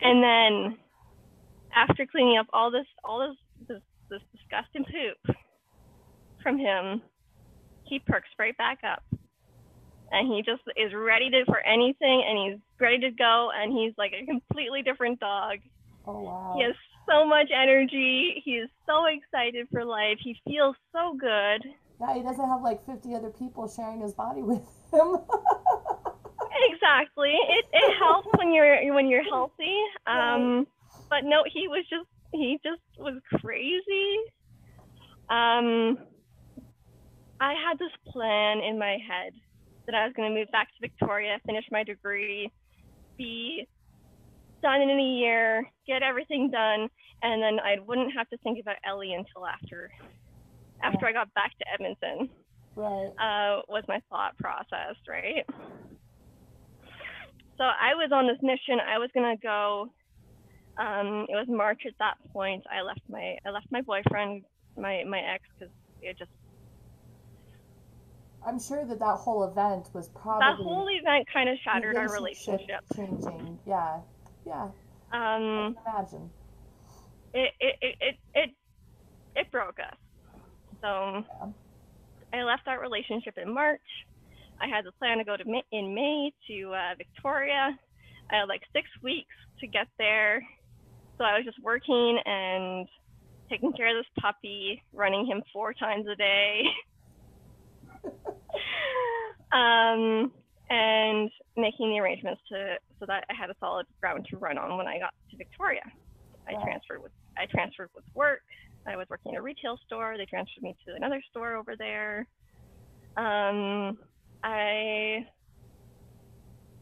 and 0.00 0.22
then, 0.22 0.78
after 1.74 2.06
cleaning 2.06 2.38
up 2.38 2.46
all 2.52 2.70
this, 2.70 2.86
all 3.02 3.20
this, 3.20 3.36
this, 3.68 3.82
this 4.10 4.20
disgusting 4.32 4.84
poop 4.84 5.36
from 6.44 6.58
him, 6.58 7.02
he 7.82 7.98
perks 7.98 8.28
right 8.38 8.56
back 8.56 8.78
up, 8.84 9.02
and 10.12 10.32
he 10.32 10.42
just 10.42 10.62
is 10.76 10.92
ready 10.94 11.28
to 11.30 11.44
for 11.46 11.58
anything, 11.58 12.22
and 12.28 12.38
he's 12.38 12.60
ready 12.78 12.98
to 13.00 13.10
go, 13.10 13.50
and 13.52 13.72
he's 13.72 13.92
like 13.98 14.12
a 14.12 14.24
completely 14.24 14.82
different 14.82 15.18
dog. 15.18 15.58
Oh 16.06 16.20
wow. 16.20 16.54
He 16.56 16.62
has 16.62 16.74
so 17.08 17.26
much 17.26 17.50
energy. 17.52 18.42
He 18.44 18.52
is 18.52 18.70
so 18.86 19.06
excited 19.06 19.66
for 19.72 19.84
life. 19.84 20.18
He 20.22 20.36
feels 20.46 20.76
so 20.92 21.16
good. 21.18 21.64
Yeah, 22.00 22.14
he 22.14 22.22
doesn't 22.22 22.48
have 22.48 22.62
like 22.62 22.84
50 22.86 23.14
other 23.14 23.30
people 23.30 23.68
sharing 23.68 24.00
his 24.00 24.12
body 24.12 24.42
with 24.52 24.62
him. 24.92 25.16
Exactly. 26.70 27.32
It 27.32 27.64
it 27.72 27.98
helps 27.98 28.28
when 28.38 28.52
you're 28.52 28.94
when 28.94 29.08
you're 29.08 29.24
healthy. 29.24 29.76
Um, 30.06 30.66
but 31.10 31.24
no, 31.24 31.42
he 31.52 31.68
was 31.68 31.84
just 31.88 32.08
he 32.32 32.58
just 32.62 32.82
was 32.98 33.20
crazy. 33.40 34.18
Um, 35.30 35.98
I 37.44 37.52
had 37.52 37.78
this 37.78 37.92
plan 38.10 38.60
in 38.60 38.78
my 38.78 38.96
head 39.06 39.34
that 39.84 39.94
I 39.94 40.06
was 40.06 40.14
going 40.16 40.32
to 40.32 40.34
move 40.34 40.50
back 40.50 40.68
to 40.68 40.80
Victoria, 40.80 41.38
finish 41.44 41.66
my 41.70 41.84
degree, 41.84 42.50
be 43.18 43.68
done 44.62 44.80
in 44.80 44.88
a 44.88 45.02
year, 45.20 45.68
get 45.86 46.02
everything 46.02 46.50
done, 46.50 46.88
and 47.22 47.42
then 47.42 47.60
I 47.60 47.76
wouldn't 47.86 48.14
have 48.16 48.30
to 48.30 48.38
think 48.38 48.58
about 48.58 48.76
Ellie 48.88 49.12
until 49.12 49.46
after 49.46 49.90
after 50.82 51.06
I 51.06 51.12
got 51.12 51.32
back 51.34 51.52
to 51.58 51.64
Edmonton 51.72 52.30
right. 52.76 53.12
uh, 53.18 53.60
was 53.68 53.84
my 53.88 54.00
thought 54.08 54.36
process, 54.38 54.96
right? 55.06 55.44
So 57.58 57.64
I 57.64 57.94
was 57.94 58.10
on 58.10 58.26
this 58.26 58.38
mission. 58.42 58.80
I 58.80 58.98
was 58.98 59.10
gonna 59.14 59.36
go. 59.36 59.92
Um, 60.78 61.26
it 61.28 61.36
was 61.36 61.46
March 61.48 61.82
at 61.86 61.92
that 61.98 62.16
point. 62.32 62.64
I 62.72 62.80
left 62.80 63.02
my 63.08 63.36
I 63.46 63.50
left 63.50 63.66
my 63.70 63.82
boyfriend, 63.82 64.44
my 64.78 65.04
my 65.04 65.20
ex, 65.20 65.44
because 65.58 65.72
it 66.00 66.18
just 66.18 66.30
I'm 68.46 68.58
sure 68.60 68.84
that 68.84 68.98
that 68.98 69.16
whole 69.16 69.44
event 69.44 69.88
was 69.94 70.08
probably 70.08 70.40
that 70.46 70.56
whole 70.56 70.88
event 70.88 71.26
kind 71.32 71.48
of 71.48 71.56
shattered 71.64 71.96
our 71.96 72.08
relationship 72.12 72.80
changing. 72.94 73.58
Yeah. 73.66 74.00
Yeah. 74.46 74.68
I 75.12 75.36
Um, 75.36 75.74
can 75.74 75.76
imagine. 75.94 76.30
it 77.32 77.52
it 77.60 77.74
it 77.80 77.96
it 78.00 78.14
it, 78.34 78.50
it 79.36 79.50
broke 79.50 79.78
us. 79.80 79.96
So 80.82 81.24
I 82.32 82.42
left 82.42 82.62
that 82.66 82.80
relationship 82.80 83.38
in 83.38 83.52
March. 83.54 83.80
I 84.60 84.66
had 84.68 84.84
the 84.84 84.92
plan 84.92 85.18
to 85.18 85.24
go 85.24 85.36
to 85.36 85.44
Ma- 85.46 85.62
in 85.72 85.94
May 85.94 86.32
to 86.48 86.72
uh, 86.74 86.94
Victoria. 86.98 87.78
I 88.30 88.36
had 88.36 88.48
like 88.48 88.62
six 88.72 88.88
weeks 89.02 89.34
to 89.60 89.66
get 89.66 89.86
there, 89.98 90.42
so 91.18 91.24
I 91.24 91.36
was 91.36 91.44
just 91.44 91.62
working 91.62 92.18
and 92.24 92.86
taking 93.48 93.72
care 93.72 93.96
of 93.96 94.02
this 94.02 94.10
puppy, 94.22 94.82
running 94.92 95.26
him 95.26 95.42
four 95.52 95.72
times 95.74 96.06
a 96.08 96.16
day, 96.16 96.62
um, 99.52 100.32
and 100.70 101.30
making 101.56 101.90
the 101.90 101.98
arrangements 102.00 102.40
to 102.50 102.76
so 102.98 103.06
that 103.06 103.24
I 103.30 103.34
had 103.34 103.50
a 103.50 103.54
solid 103.60 103.86
ground 104.00 104.26
to 104.30 104.38
run 104.38 104.58
on 104.58 104.76
when 104.78 104.86
I 104.86 104.98
got 104.98 105.12
to 105.30 105.36
Victoria. 105.36 105.82
I 106.48 106.54
Wow. 106.54 106.62
transferred 106.64 107.02
with 107.02 107.12
I 107.36 107.46
transferred 107.46 107.90
with 107.94 108.04
work. 108.14 108.40
I 108.86 108.96
was 108.96 109.06
working 109.10 109.32
in 109.32 109.38
a 109.38 109.42
retail 109.42 109.78
store. 109.86 110.16
They 110.18 110.26
transferred 110.26 110.62
me 110.62 110.76
to 110.86 110.94
another 110.94 111.22
store 111.30 111.56
over 111.56 111.74
there. 111.76 112.26
Um, 113.16 113.98
I, 114.42 115.26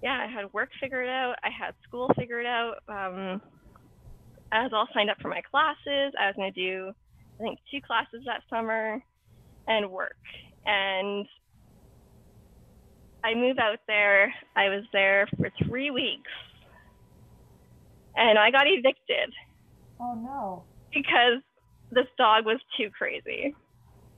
yeah, 0.03 0.27
I 0.27 0.33
had 0.33 0.53
work 0.53 0.71
figured 0.81 1.09
out. 1.09 1.37
I 1.43 1.49
had 1.51 1.75
school 1.87 2.11
figured 2.19 2.47
out. 2.47 2.77
Um, 2.89 3.41
I 4.51 4.63
was 4.65 4.73
all 4.75 4.89
signed 4.93 5.11
up 5.11 5.19
for 5.23 5.29
my 5.29 5.43
classes. 5.43 6.13
I 6.19 6.27
was 6.27 6.35
going 6.37 6.53
to 6.53 6.61
do, 6.61 6.93
I 7.39 7.43
think, 7.43 7.59
two 7.71 7.81
classes 7.87 8.23
that 8.27 8.43
summer 8.51 9.01
and 9.69 9.91
work. 9.91 10.17
And 10.67 11.27
I 13.25 13.35
moved 13.35 13.59
out 13.59 13.79
there. 13.87 14.33
I 14.57 14.69
was 14.69 14.85
there 14.93 15.29
for 15.37 15.51
three 15.67 15.91
weeks. 15.91 16.31
And 18.17 18.39
I 18.39 18.51
got 18.51 18.67
evicted 18.67 19.33
Oh 20.01 20.15
no. 20.15 20.65
because 20.93 21.43
this 21.91 22.07
dog 22.19 22.45
was 22.47 22.61
too 22.77 22.91
crazy. 22.97 23.55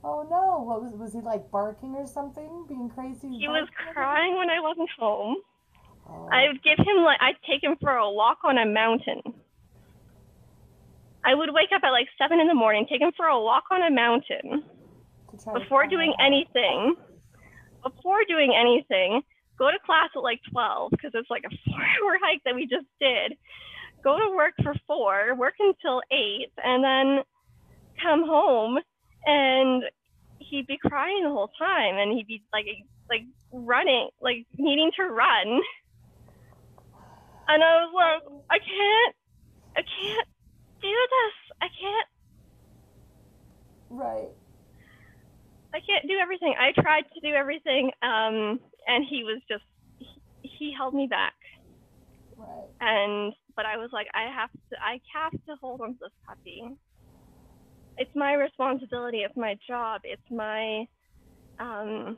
Oh 0.03 0.27
no. 0.29 0.63
What 0.63 0.83
was 0.83 0.93
was 0.93 1.13
he 1.13 1.21
like 1.21 1.49
barking 1.51 1.95
or 1.95 2.05
something? 2.05 2.65
Being 2.67 2.89
crazy? 2.89 3.29
He 3.39 3.47
was 3.47 3.67
crying 3.93 4.35
when 4.37 4.49
I 4.49 4.59
wasn't 4.59 4.89
home. 4.99 5.37
Oh. 6.07 6.29
I 6.31 6.47
would 6.47 6.61
give 6.63 6.77
him 6.77 7.03
like 7.03 7.17
I'd 7.21 7.35
take 7.49 7.63
him 7.63 7.75
for 7.81 7.91
a 7.91 8.11
walk 8.11 8.39
on 8.43 8.57
a 8.57 8.65
mountain. 8.65 9.21
I 11.25 11.33
would 11.33 11.49
wake 11.53 11.69
up 11.75 11.81
at 11.83 11.89
like 11.91 12.07
seven 12.19 12.39
in 12.39 12.47
the 12.47 12.53
morning, 12.53 12.85
take 12.89 13.01
him 13.01 13.11
for 13.17 13.25
a 13.25 13.39
walk 13.39 13.63
on 13.71 13.81
a 13.81 13.89
mountain 13.89 14.51
To 14.51 14.51
try 14.51 14.63
to 14.63 14.74
before 15.53 15.87
doing 15.87 16.13
anything. 16.19 16.95
Before 17.83 18.19
doing 18.27 18.53
anything, 18.55 19.21
go 19.59 19.69
to 19.69 19.77
class 19.85 20.09
at 20.15 20.23
like 20.23 20.41
twelve 20.51 20.91
because 20.91 21.11
it's 21.13 21.29
like 21.29 21.43
a 21.45 21.49
four-hour 21.69 22.17
hike 22.23 22.41
that 22.45 22.55
we 22.55 22.65
just 22.65 22.87
did. 22.99 23.37
Go 24.03 24.17
to 24.19 24.35
work 24.35 24.53
for 24.63 24.73
four, 24.87 25.35
work 25.35 25.55
until 25.59 26.01
eight, 26.11 26.51
and 26.63 26.83
then 26.83 27.23
come 28.01 28.25
home 28.25 28.79
and 29.25 29.83
he'd 30.39 30.67
be 30.67 30.77
crying 30.77 31.23
the 31.23 31.29
whole 31.29 31.51
time 31.57 31.97
and 31.97 32.11
he'd 32.13 32.27
be 32.27 32.41
like 32.53 32.65
like 33.09 33.23
running 33.51 34.09
like 34.21 34.45
needing 34.57 34.91
to 34.95 35.03
run 35.03 35.61
and 37.47 37.63
i 37.63 37.85
was 37.85 37.93
like 37.93 38.33
i 38.49 38.59
can't 38.59 39.15
i 39.77 39.81
can't 39.81 40.27
do 40.81 40.87
this 40.87 41.55
i 41.61 41.67
can't 41.79 42.07
Right. 43.89 44.29
i 45.73 45.79
can't 45.79 45.94
do 46.05 46.17
everything 46.21 46.53
i 46.59 46.71
tried 46.81 47.03
to 47.13 47.19
do 47.21 47.33
everything 47.35 47.91
um 48.01 48.59
and 48.87 49.05
he 49.09 49.23
was 49.23 49.41
just 49.49 49.63
he, 49.99 50.07
he 50.41 50.73
held 50.77 50.93
me 50.93 51.07
back 51.07 51.33
Right. 52.37 52.67
and 52.81 53.33
but 53.55 53.65
I 53.65 53.77
was 53.77 53.89
like, 53.93 54.07
I 54.13 54.29
have 54.33 54.51
to, 54.51 54.75
I 54.83 54.99
have 55.13 55.31
to 55.31 55.55
hold 55.61 55.81
on 55.81 55.93
to 55.93 55.97
this 56.01 56.11
puppy. 56.27 56.61
It's 57.97 58.11
my 58.15 58.33
responsibility. 58.33 59.19
It's 59.19 59.37
my 59.37 59.57
job. 59.67 60.01
It's 60.03 60.21
my, 60.29 60.85
um, 61.59 62.17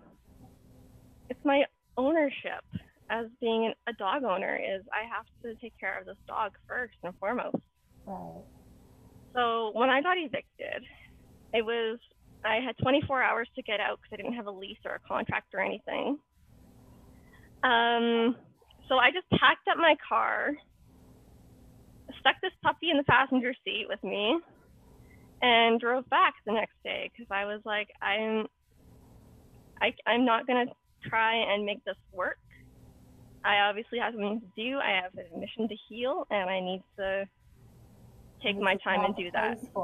it's 1.30 1.40
my 1.46 1.64
ownership 1.96 2.64
as 3.10 3.28
being 3.40 3.72
a 3.88 3.94
dog 3.94 4.24
owner. 4.24 4.58
Is 4.58 4.84
I 4.92 5.08
have 5.08 5.26
to 5.44 5.60
take 5.62 5.74
care 5.80 6.00
of 6.00 6.06
this 6.06 6.18
dog 6.28 6.54
first 6.68 6.96
and 7.04 7.14
foremost. 7.20 7.58
Right. 8.08 8.44
So 9.36 9.72
when 9.74 9.90
I 9.92 10.02
got 10.02 10.18
evicted, 10.18 10.84
it 11.54 11.64
was 11.64 12.00
I 12.46 12.60
had 12.66 12.78
24 12.82 13.22
hours 13.22 13.48
to 13.56 13.62
get 13.64 13.80
out 13.80 14.00
because 14.02 14.14
I 14.14 14.16
didn't 14.18 14.36
have 14.36 14.48
a 14.48 14.52
lease 14.52 14.78
or 14.86 14.96
a 14.96 15.00
contract 15.08 15.54
or 15.54 15.60
anything. 15.60 16.18
Um, 17.64 18.36
so 18.88 18.96
I 18.96 19.12
just 19.12 19.30
packed 19.32 19.68
up 19.70 19.78
my 19.78 19.96
car, 20.08 20.52
stuck 22.20 22.36
this 22.42 22.54
puppy 22.64 22.90
in 22.92 22.98
the 22.98 23.04
passenger 23.04 23.54
seat 23.66 23.86
with 23.90 24.04
me, 24.04 24.40
and 25.42 25.80
drove 25.80 26.10
back 26.10 26.34
the 26.46 26.54
next 26.54 26.76
day 26.84 27.12
because 27.12 27.28
I 27.32 27.46
was 27.46 27.62
like, 27.66 27.90
I'm, 28.02 28.48
I, 29.82 29.94
I'm 30.10 30.26
not 30.26 30.48
gonna 30.48 30.66
try 31.04 31.36
and 31.36 31.66
make 31.66 31.84
this 31.84 31.98
work. 32.14 32.38
I 33.44 33.60
obviously 33.70 34.00
have 34.00 34.14
something 34.14 34.42
to 34.42 34.62
do. 34.62 34.78
I 34.78 35.02
have 35.02 35.12
a 35.14 35.40
mission 35.40 35.68
to 35.68 35.76
heal, 35.88 36.26
and 36.30 36.50
I 36.50 36.60
need 36.60 36.84
to 36.98 37.26
take 38.44 38.60
my 38.60 38.76
time 38.84 39.04
and 39.04 39.16
do 39.16 39.32
that. 39.32 39.58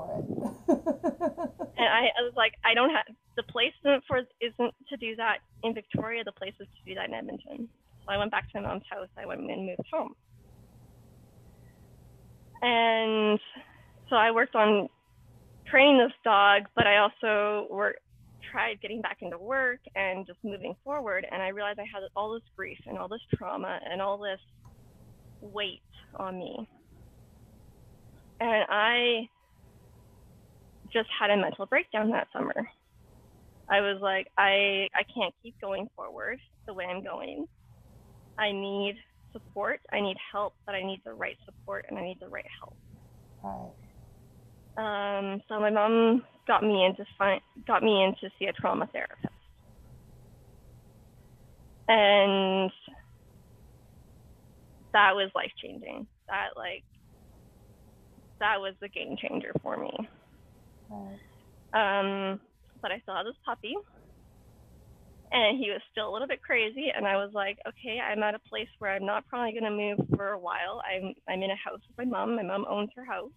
and 0.67 1.87
I, 1.89 2.09
I, 2.13 2.21
was 2.21 2.33
like, 2.35 2.53
I 2.63 2.73
don't 2.73 2.91
have 2.91 3.05
the 3.35 3.43
place 3.43 3.73
for 4.07 4.21
isn't 4.41 4.75
to 4.89 4.97
do 4.97 5.15
that 5.15 5.39
in 5.63 5.73
Victoria. 5.73 6.23
The 6.23 6.31
place 6.31 6.53
is 6.59 6.67
to 6.67 6.89
do 6.89 6.95
that 6.95 7.07
in 7.07 7.13
Edmonton. 7.13 7.67
So 8.05 8.11
I 8.11 8.17
went 8.17 8.31
back 8.31 8.51
to 8.51 8.61
my 8.61 8.67
mom's 8.67 8.83
house. 8.89 9.07
I 9.17 9.25
went 9.25 9.41
and 9.41 9.65
moved 9.65 9.87
home. 9.91 10.13
And 12.61 13.39
so 14.09 14.15
I 14.15 14.31
worked 14.31 14.55
on 14.55 14.87
training 15.69 15.97
this 15.97 16.13
dog, 16.23 16.63
but 16.75 16.87
I 16.87 16.97
also 16.97 17.67
worked, 17.69 17.99
tried 18.51 18.79
getting 18.81 19.01
back 19.01 19.17
into 19.21 19.37
work 19.37 19.79
and 19.95 20.25
just 20.27 20.39
moving 20.43 20.75
forward. 20.83 21.25
And 21.29 21.41
I 21.41 21.49
realized 21.49 21.79
I 21.79 21.83
had 21.83 22.03
all 22.15 22.33
this 22.33 22.43
grief 22.55 22.77
and 22.87 22.97
all 22.97 23.07
this 23.07 23.21
trauma 23.35 23.79
and 23.89 24.01
all 24.01 24.17
this 24.17 24.39
weight 25.41 25.81
on 26.15 26.37
me. 26.37 26.67
And 28.43 28.65
I 28.69 29.29
just 30.91 31.07
had 31.17 31.29
a 31.29 31.37
mental 31.37 31.65
breakdown 31.65 32.11
that 32.11 32.27
summer. 32.33 32.67
I 33.69 33.79
was 33.79 33.99
like, 34.01 34.27
I, 34.37 34.89
I 34.93 35.03
can't 35.15 35.33
keep 35.41 35.55
going 35.61 35.87
forward 35.95 36.39
the 36.67 36.73
way 36.73 36.83
I'm 36.83 37.01
going. 37.01 37.45
I 38.37 38.51
need 38.51 38.95
support. 39.31 39.79
I 39.93 40.01
need 40.01 40.17
help, 40.29 40.55
but 40.65 40.75
I 40.75 40.83
need 40.83 40.99
the 41.05 41.13
right 41.13 41.37
support 41.45 41.85
and 41.87 41.97
I 41.97 42.03
need 42.03 42.17
the 42.19 42.27
right 42.27 42.45
help. 42.59 42.75
Right. 43.41 43.71
Um, 44.75 45.41
so 45.47 45.61
my 45.61 45.69
mom 45.69 46.23
got 46.45 46.63
me 46.63 46.83
into 46.83 47.05
find, 47.17 47.39
got 47.65 47.81
me 47.81 48.03
in 48.03 48.13
to 48.19 48.29
see 48.37 48.45
a 48.47 48.53
trauma 48.53 48.89
therapist, 48.91 49.27
and 51.87 52.71
that 54.91 55.15
was 55.15 55.29
life 55.35 55.51
changing. 55.61 56.07
That 56.27 56.49
like 56.57 56.83
that 58.43 58.59
was 58.59 58.75
the 58.81 58.89
game 58.89 59.15
changer 59.17 59.51
for 59.63 59.77
me. 59.77 59.91
Um, 61.73 62.39
but 62.81 62.91
I 62.91 62.99
still 63.01 63.15
had 63.15 63.25
this 63.25 63.39
puppy, 63.45 63.73
and 65.31 65.57
he 65.57 65.71
was 65.71 65.81
still 65.91 66.09
a 66.09 66.13
little 66.13 66.27
bit 66.27 66.43
crazy. 66.43 66.91
And 66.95 67.07
I 67.07 67.15
was 67.17 67.31
like, 67.33 67.57
okay, 67.67 67.99
I'm 67.99 68.21
at 68.23 68.35
a 68.35 68.49
place 68.49 68.69
where 68.79 68.91
I'm 68.91 69.05
not 69.05 69.27
probably 69.27 69.53
going 69.57 69.63
to 69.63 69.71
move 69.71 70.07
for 70.15 70.29
a 70.29 70.39
while. 70.39 70.81
I'm 70.85 71.13
I'm 71.29 71.41
in 71.41 71.51
a 71.51 71.55
house 71.55 71.81
with 71.87 72.05
my 72.05 72.05
mom. 72.05 72.35
My 72.35 72.43
mom 72.43 72.65
owns 72.69 72.91
her 72.95 73.05
house 73.05 73.31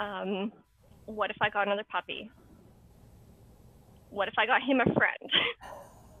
um, 0.00 0.52
what 1.06 1.30
if 1.30 1.36
I 1.40 1.50
got 1.50 1.66
another 1.66 1.84
puppy? 1.90 2.30
What 4.10 4.28
if 4.28 4.34
I 4.38 4.46
got 4.46 4.62
him 4.62 4.80
a 4.80 4.94
friend? 4.94 5.30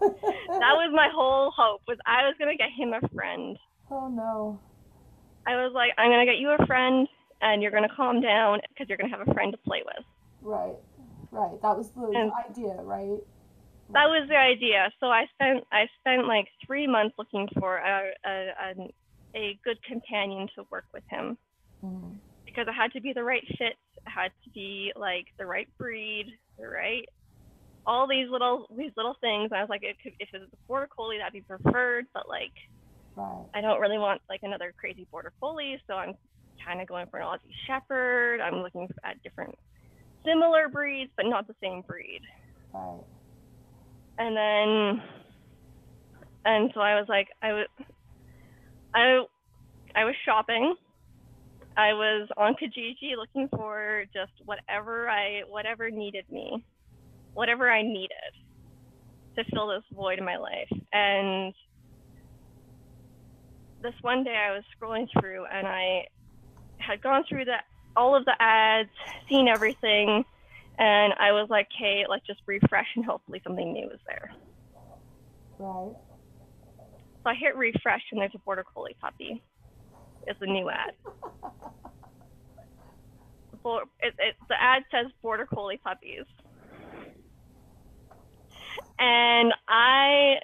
that 0.00 0.74
was 0.74 0.92
my 0.94 1.08
whole 1.14 1.52
hope 1.56 1.82
was 1.86 1.98
I 2.06 2.24
was 2.24 2.34
gonna 2.38 2.56
get 2.56 2.70
him 2.76 2.92
a 2.92 3.08
friend. 3.14 3.56
Oh 3.90 4.08
no. 4.08 4.60
I 5.46 5.56
was 5.56 5.72
like, 5.74 5.92
I'm 5.98 6.10
gonna 6.10 6.26
get 6.26 6.38
you 6.38 6.50
a 6.50 6.66
friend, 6.66 7.08
and 7.40 7.62
you're 7.62 7.70
gonna 7.70 7.94
calm 7.94 8.20
down 8.20 8.60
because 8.68 8.88
you're 8.88 8.98
gonna 8.98 9.16
have 9.16 9.26
a 9.26 9.34
friend 9.34 9.52
to 9.52 9.58
play 9.58 9.82
with. 9.84 10.04
Right, 10.42 10.76
right. 11.30 11.60
That 11.62 11.76
was 11.76 11.90
the 11.90 12.06
and 12.06 12.32
idea, 12.48 12.74
right? 12.82 13.20
That 13.90 14.06
was 14.06 14.28
the 14.28 14.36
idea. 14.36 14.90
So 15.00 15.06
I 15.06 15.26
spent 15.34 15.64
I 15.72 15.86
spent 16.00 16.26
like 16.26 16.48
three 16.66 16.86
months 16.86 17.14
looking 17.18 17.48
for 17.58 17.78
a 17.78 18.12
a, 18.24 18.30
a, 18.30 18.94
a 19.34 19.58
good 19.64 19.82
companion 19.82 20.48
to 20.56 20.64
work 20.70 20.84
with 20.92 21.04
him. 21.08 21.36
Mm-hmm 21.84 22.16
because 22.52 22.68
it 22.68 22.74
had 22.74 22.92
to 22.92 23.00
be 23.00 23.14
the 23.14 23.24
right 23.24 23.44
fit, 23.56 23.76
it 23.96 24.02
had 24.04 24.30
to 24.44 24.50
be 24.50 24.92
like 24.94 25.24
the 25.38 25.46
right 25.46 25.68
breed, 25.78 26.26
the 26.58 26.68
right 26.68 27.08
all 27.86 28.06
these 28.06 28.28
little 28.30 28.66
these 28.76 28.92
little 28.96 29.16
things. 29.20 29.50
I 29.52 29.60
was 29.60 29.68
like, 29.68 29.82
it 29.82 29.96
could, 30.02 30.12
if 30.20 30.28
it 30.32 30.40
was 30.40 30.48
a 30.52 30.68
border 30.68 30.88
collie, 30.94 31.18
that'd 31.18 31.32
be 31.32 31.40
preferred, 31.40 32.06
but 32.14 32.28
like 32.28 32.52
right. 33.16 33.44
I 33.54 33.60
don't 33.60 33.80
really 33.80 33.98
want 33.98 34.20
like 34.28 34.40
another 34.42 34.74
crazy 34.78 35.06
border 35.10 35.32
collie, 35.40 35.80
so 35.86 35.94
I'm 35.94 36.14
kind 36.64 36.80
of 36.80 36.88
going 36.88 37.06
for 37.10 37.18
an 37.18 37.26
Aussie 37.26 37.54
Shepherd. 37.66 38.40
I'm 38.40 38.62
looking 38.62 38.88
at 39.04 39.22
different 39.22 39.56
similar 40.24 40.68
breeds, 40.68 41.10
but 41.16 41.26
not 41.26 41.46
the 41.46 41.54
same 41.62 41.82
breed. 41.82 42.20
Right. 42.72 43.00
And 44.18 44.36
then, 44.36 45.02
and 46.44 46.70
so 46.74 46.80
I 46.80 46.94
was 46.94 47.06
like, 47.08 47.28
I 47.42 47.52
was, 47.52 47.66
I, 48.94 49.24
I 49.94 50.04
was 50.04 50.14
shopping 50.24 50.74
I 51.76 51.94
was 51.94 52.28
on 52.36 52.54
Kijiji 52.54 53.16
looking 53.16 53.48
for 53.48 54.04
just 54.12 54.32
whatever 54.44 55.08
I 55.08 55.42
whatever 55.48 55.90
needed 55.90 56.24
me, 56.30 56.64
whatever 57.34 57.70
I 57.70 57.82
needed 57.82 58.10
to 59.36 59.44
fill 59.52 59.68
this 59.68 59.82
void 59.92 60.18
in 60.18 60.24
my 60.24 60.36
life. 60.36 60.70
And 60.92 61.54
this 63.82 63.94
one 64.02 64.24
day 64.24 64.36
I 64.36 64.52
was 64.52 64.64
scrolling 64.76 65.08
through 65.18 65.44
and 65.46 65.66
I 65.66 66.06
had 66.78 67.02
gone 67.02 67.24
through 67.28 67.44
the 67.46 67.56
all 67.94 68.16
of 68.16 68.24
the 68.24 68.34
ads, 68.40 68.88
seen 69.28 69.48
everything, 69.48 70.24
and 70.78 71.12
I 71.18 71.32
was 71.32 71.48
like, 71.50 71.68
"Hey, 71.76 72.04
let's 72.08 72.26
just 72.26 72.40
refresh 72.46 72.86
and 72.96 73.04
hopefully 73.04 73.40
something 73.44 73.72
new 73.72 73.90
is 73.90 74.00
there." 74.06 74.30
Right. 75.58 75.92
So 77.22 77.30
I 77.30 77.34
hit 77.34 77.56
refresh 77.56 78.02
and 78.10 78.20
there's 78.20 78.34
a 78.34 78.38
border 78.38 78.64
collie 78.64 78.96
puppy. 79.00 79.42
It's 80.26 80.40
a 80.40 80.46
new 80.46 80.70
ad. 80.70 80.92
For, 83.62 83.82
it, 84.00 84.14
it, 84.18 84.34
the 84.48 84.60
ad 84.60 84.82
says 84.90 85.06
border 85.22 85.46
collie 85.46 85.80
puppies. 85.84 86.24
And 88.98 89.52
I 89.68 90.40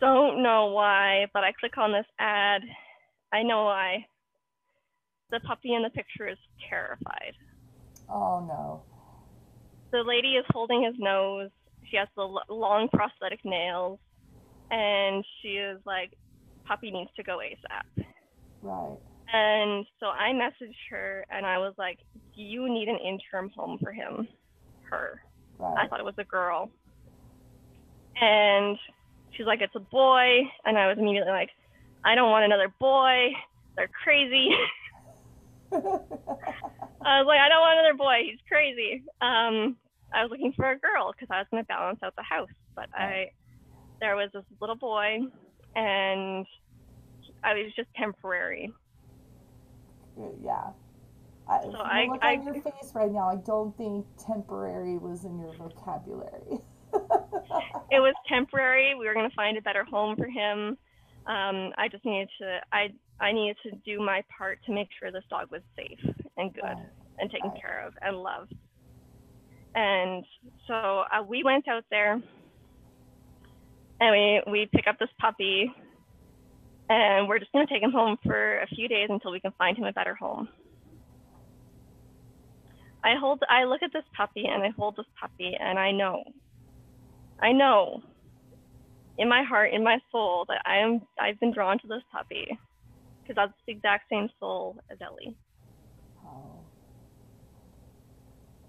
don't 0.00 0.42
know 0.42 0.66
why, 0.66 1.26
but 1.32 1.44
I 1.44 1.52
click 1.52 1.76
on 1.78 1.92
this 1.92 2.06
ad. 2.18 2.62
I 3.32 3.42
know 3.42 3.64
why. 3.64 4.06
The 5.30 5.40
puppy 5.40 5.74
in 5.74 5.82
the 5.82 5.90
picture 5.90 6.28
is 6.28 6.38
terrified. 6.68 7.34
Oh 8.08 8.40
no. 8.40 8.82
The 9.92 10.02
lady 10.02 10.34
is 10.34 10.44
holding 10.50 10.82
his 10.82 10.94
nose. 10.98 11.50
She 11.90 11.96
has 11.96 12.08
the 12.16 12.26
long 12.48 12.88
prosthetic 12.92 13.44
nails. 13.44 13.98
And 14.70 15.24
she 15.40 15.48
is 15.48 15.80
like, 15.86 16.12
puppy 16.66 16.90
needs 16.90 17.10
to 17.16 17.22
go 17.22 17.38
ASAP. 17.38 18.04
Right. 18.62 18.96
And 19.32 19.86
so 20.00 20.06
I 20.06 20.32
messaged 20.32 20.74
her 20.90 21.24
and 21.30 21.44
I 21.44 21.58
was 21.58 21.74
like, 21.78 21.98
Do 22.34 22.42
you 22.42 22.68
need 22.72 22.88
an 22.88 22.98
interim 22.98 23.50
home 23.54 23.78
for 23.82 23.92
him? 23.92 24.28
Her. 24.82 25.22
Right. 25.58 25.84
I 25.84 25.88
thought 25.88 26.00
it 26.00 26.06
was 26.06 26.14
a 26.18 26.24
girl. 26.24 26.70
And 28.20 28.78
she's 29.32 29.46
like, 29.46 29.60
It's 29.60 29.74
a 29.74 29.80
boy. 29.80 30.42
And 30.64 30.78
I 30.78 30.88
was 30.88 30.98
immediately 30.98 31.32
like, 31.32 31.50
I 32.04 32.14
don't 32.14 32.30
want 32.30 32.44
another 32.44 32.72
boy. 32.80 33.32
They're 33.76 33.90
crazy. 34.02 34.50
I 35.72 35.76
was 35.76 37.26
like, 37.26 37.40
I 37.40 37.48
don't 37.48 37.60
want 37.60 37.78
another 37.78 37.96
boy. 37.96 38.22
He's 38.24 38.40
crazy. 38.48 39.02
Um, 39.20 39.76
I 40.12 40.22
was 40.22 40.30
looking 40.30 40.52
for 40.52 40.70
a 40.70 40.78
girl 40.78 41.12
because 41.12 41.28
I 41.30 41.38
was 41.38 41.46
going 41.50 41.62
to 41.62 41.66
balance 41.66 42.00
out 42.02 42.16
the 42.16 42.22
house. 42.22 42.48
But 42.74 42.88
I, 42.94 43.30
there 44.00 44.16
was 44.16 44.30
this 44.32 44.44
little 44.60 44.76
boy, 44.76 45.18
and 45.76 46.46
I 47.44 47.54
was 47.54 47.72
just 47.76 47.88
temporary 47.94 48.72
yeah. 50.42 50.70
I, 51.48 51.62
so 51.62 51.78
I, 51.78 52.06
look 52.06 52.22
I, 52.22 52.36
on 52.36 52.44
your 52.44 52.54
face 52.54 52.92
right 52.94 53.10
now, 53.10 53.28
I 53.28 53.36
don't 53.36 53.76
think 53.76 54.06
temporary 54.18 54.98
was 54.98 55.24
in 55.24 55.38
your 55.38 55.54
vocabulary. 55.54 56.60
it 57.90 58.00
was 58.00 58.14
temporary. 58.28 58.94
We 58.94 59.06
were 59.06 59.14
going 59.14 59.28
to 59.28 59.36
find 59.36 59.56
a 59.56 59.62
better 59.62 59.84
home 59.84 60.16
for 60.16 60.26
him. 60.26 60.76
Um, 61.26 61.72
I 61.76 61.88
just 61.90 62.04
needed 62.04 62.28
to. 62.40 62.60
I 62.72 62.88
I 63.20 63.32
needed 63.32 63.56
to 63.64 63.70
do 63.84 64.00
my 64.00 64.22
part 64.36 64.60
to 64.66 64.72
make 64.72 64.88
sure 64.98 65.10
this 65.10 65.24
dog 65.28 65.50
was 65.50 65.62
safe 65.76 65.98
and 66.36 66.54
good 66.54 66.62
right. 66.62 66.86
and 67.18 67.30
taken 67.30 67.50
right. 67.50 67.60
care 67.60 67.86
of 67.86 67.94
and 68.00 68.16
loved. 68.16 68.54
And 69.74 70.24
so 70.66 70.74
uh, 70.74 71.22
we 71.26 71.44
went 71.44 71.68
out 71.68 71.84
there 71.90 72.20
and 74.00 74.42
we 74.46 74.50
we 74.50 74.68
pick 74.72 74.86
up 74.86 74.98
this 74.98 75.10
puppy 75.20 75.72
and 76.88 77.28
we're 77.28 77.38
just 77.38 77.52
going 77.52 77.66
to 77.66 77.72
take 77.72 77.82
him 77.82 77.92
home 77.92 78.16
for 78.24 78.60
a 78.60 78.66
few 78.68 78.88
days 78.88 79.08
until 79.10 79.30
we 79.30 79.40
can 79.40 79.52
find 79.58 79.76
him 79.76 79.84
a 79.84 79.92
better 79.92 80.14
home. 80.14 80.48
I 83.04 83.14
hold, 83.18 83.42
I 83.48 83.64
look 83.64 83.82
at 83.82 83.92
this 83.92 84.04
puppy 84.16 84.46
and 84.46 84.62
I 84.62 84.70
hold 84.70 84.96
this 84.96 85.06
puppy 85.20 85.54
and 85.58 85.78
I 85.78 85.92
know, 85.92 86.24
I 87.40 87.52
know 87.52 88.02
in 89.18 89.28
my 89.28 89.42
heart, 89.42 89.72
in 89.72 89.82
my 89.82 89.98
soul 90.10 90.44
that 90.48 90.62
I 90.64 90.76
am, 90.76 91.00
I've 91.20 91.38
been 91.40 91.52
drawn 91.52 91.78
to 91.80 91.86
this 91.86 92.02
puppy 92.12 92.46
because 93.22 93.36
that's 93.36 93.52
the 93.66 93.72
exact 93.72 94.08
same 94.10 94.28
soul 94.40 94.76
as 94.90 94.98
Ellie. 95.04 95.36
Oh. 96.24 96.60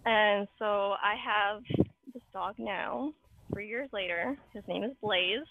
And 0.05 0.47
so 0.57 0.95
I 1.03 1.15
have 1.23 1.61
this 2.13 2.23
dog 2.33 2.55
now, 2.57 3.13
three 3.53 3.67
years 3.67 3.89
later. 3.93 4.37
His 4.53 4.63
name 4.67 4.83
is 4.83 4.91
Blaze. 5.01 5.45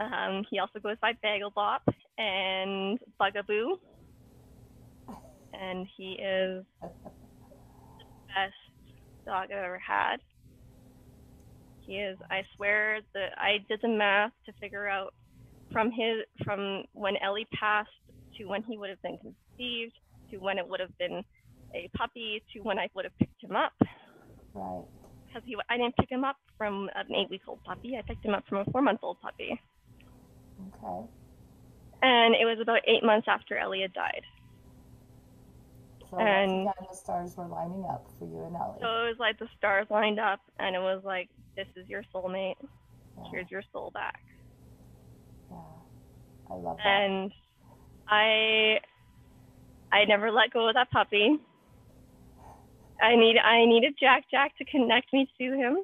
Um, 0.00 0.44
he 0.50 0.58
also 0.58 0.78
goes 0.78 0.96
by 1.00 1.12
Bagel 1.22 1.52
Bop 1.54 1.82
and 2.18 2.98
Bugaboo. 3.18 3.76
And 5.60 5.86
he 5.96 6.12
is 6.12 6.64
the 6.82 6.88
best 8.28 8.54
dog 9.26 9.44
I've 9.50 9.64
ever 9.64 9.78
had. 9.78 10.16
He 11.86 11.96
is. 11.96 12.18
I 12.30 12.42
swear 12.56 13.00
that 13.12 13.32
I 13.36 13.58
did 13.68 13.80
the 13.82 13.88
math 13.88 14.32
to 14.46 14.52
figure 14.60 14.88
out 14.88 15.12
from 15.72 15.90
his 15.90 16.24
from 16.44 16.84
when 16.92 17.16
Ellie 17.18 17.46
passed 17.52 17.90
to 18.38 18.44
when 18.46 18.62
he 18.62 18.78
would 18.78 18.90
have 18.90 19.02
been 19.02 19.18
conceived 19.18 19.94
to 20.30 20.38
when 20.38 20.58
it 20.58 20.68
would 20.68 20.80
have 20.80 20.96
been 20.98 21.22
a 21.74 21.90
puppy 21.96 22.42
to 22.52 22.60
when 22.60 22.78
I 22.78 22.88
would 22.94 23.04
have 23.04 23.18
picked 23.18 23.42
him 23.42 23.54
up. 23.54 23.72
Right. 24.54 24.84
Because 25.26 25.42
he, 25.44 25.56
I 25.68 25.76
didn't 25.76 25.96
pick 25.96 26.10
him 26.10 26.24
up 26.24 26.36
from 26.56 26.88
an 26.94 27.14
eight-week-old 27.14 27.62
puppy. 27.64 27.96
I 27.98 28.02
picked 28.02 28.24
him 28.24 28.34
up 28.34 28.44
from 28.48 28.58
a 28.58 28.64
four-month-old 28.70 29.20
puppy. 29.20 29.60
Okay. 30.68 31.06
And 32.02 32.34
it 32.34 32.44
was 32.44 32.58
about 32.62 32.80
eight 32.86 33.02
months 33.02 33.26
after 33.28 33.58
Ellie 33.58 33.82
had 33.82 33.92
died. 33.92 34.22
So 36.10 36.18
and 36.18 36.68
the 36.88 36.94
stars 36.96 37.36
were 37.36 37.46
lining 37.46 37.84
up 37.90 38.06
for 38.18 38.26
you 38.26 38.44
and 38.44 38.54
Ellie. 38.54 38.78
So 38.80 38.86
it 38.86 39.08
was 39.08 39.16
like 39.18 39.38
the 39.38 39.48
stars 39.58 39.86
lined 39.90 40.20
up, 40.20 40.40
and 40.60 40.76
it 40.76 40.80
was 40.80 41.02
like, 41.04 41.28
this 41.56 41.66
is 41.76 41.88
your 41.88 42.02
soulmate. 42.14 42.56
Yeah. 42.60 43.24
Here's 43.30 43.50
your 43.50 43.62
soul 43.72 43.90
back. 43.92 44.20
Yeah, 45.50 45.56
I 46.50 46.54
love 46.54 46.76
that. 46.78 46.86
And 46.86 47.32
I, 48.08 48.78
I 49.92 50.04
never 50.06 50.30
let 50.30 50.50
go 50.52 50.68
of 50.68 50.74
that 50.74 50.90
puppy. 50.90 51.38
I 53.02 53.16
need, 53.16 53.36
I 53.38 53.66
needed 53.66 53.94
Jack 53.98 54.24
Jack 54.30 54.56
to 54.58 54.64
connect 54.64 55.12
me 55.12 55.28
to 55.38 55.44
him. 55.44 55.78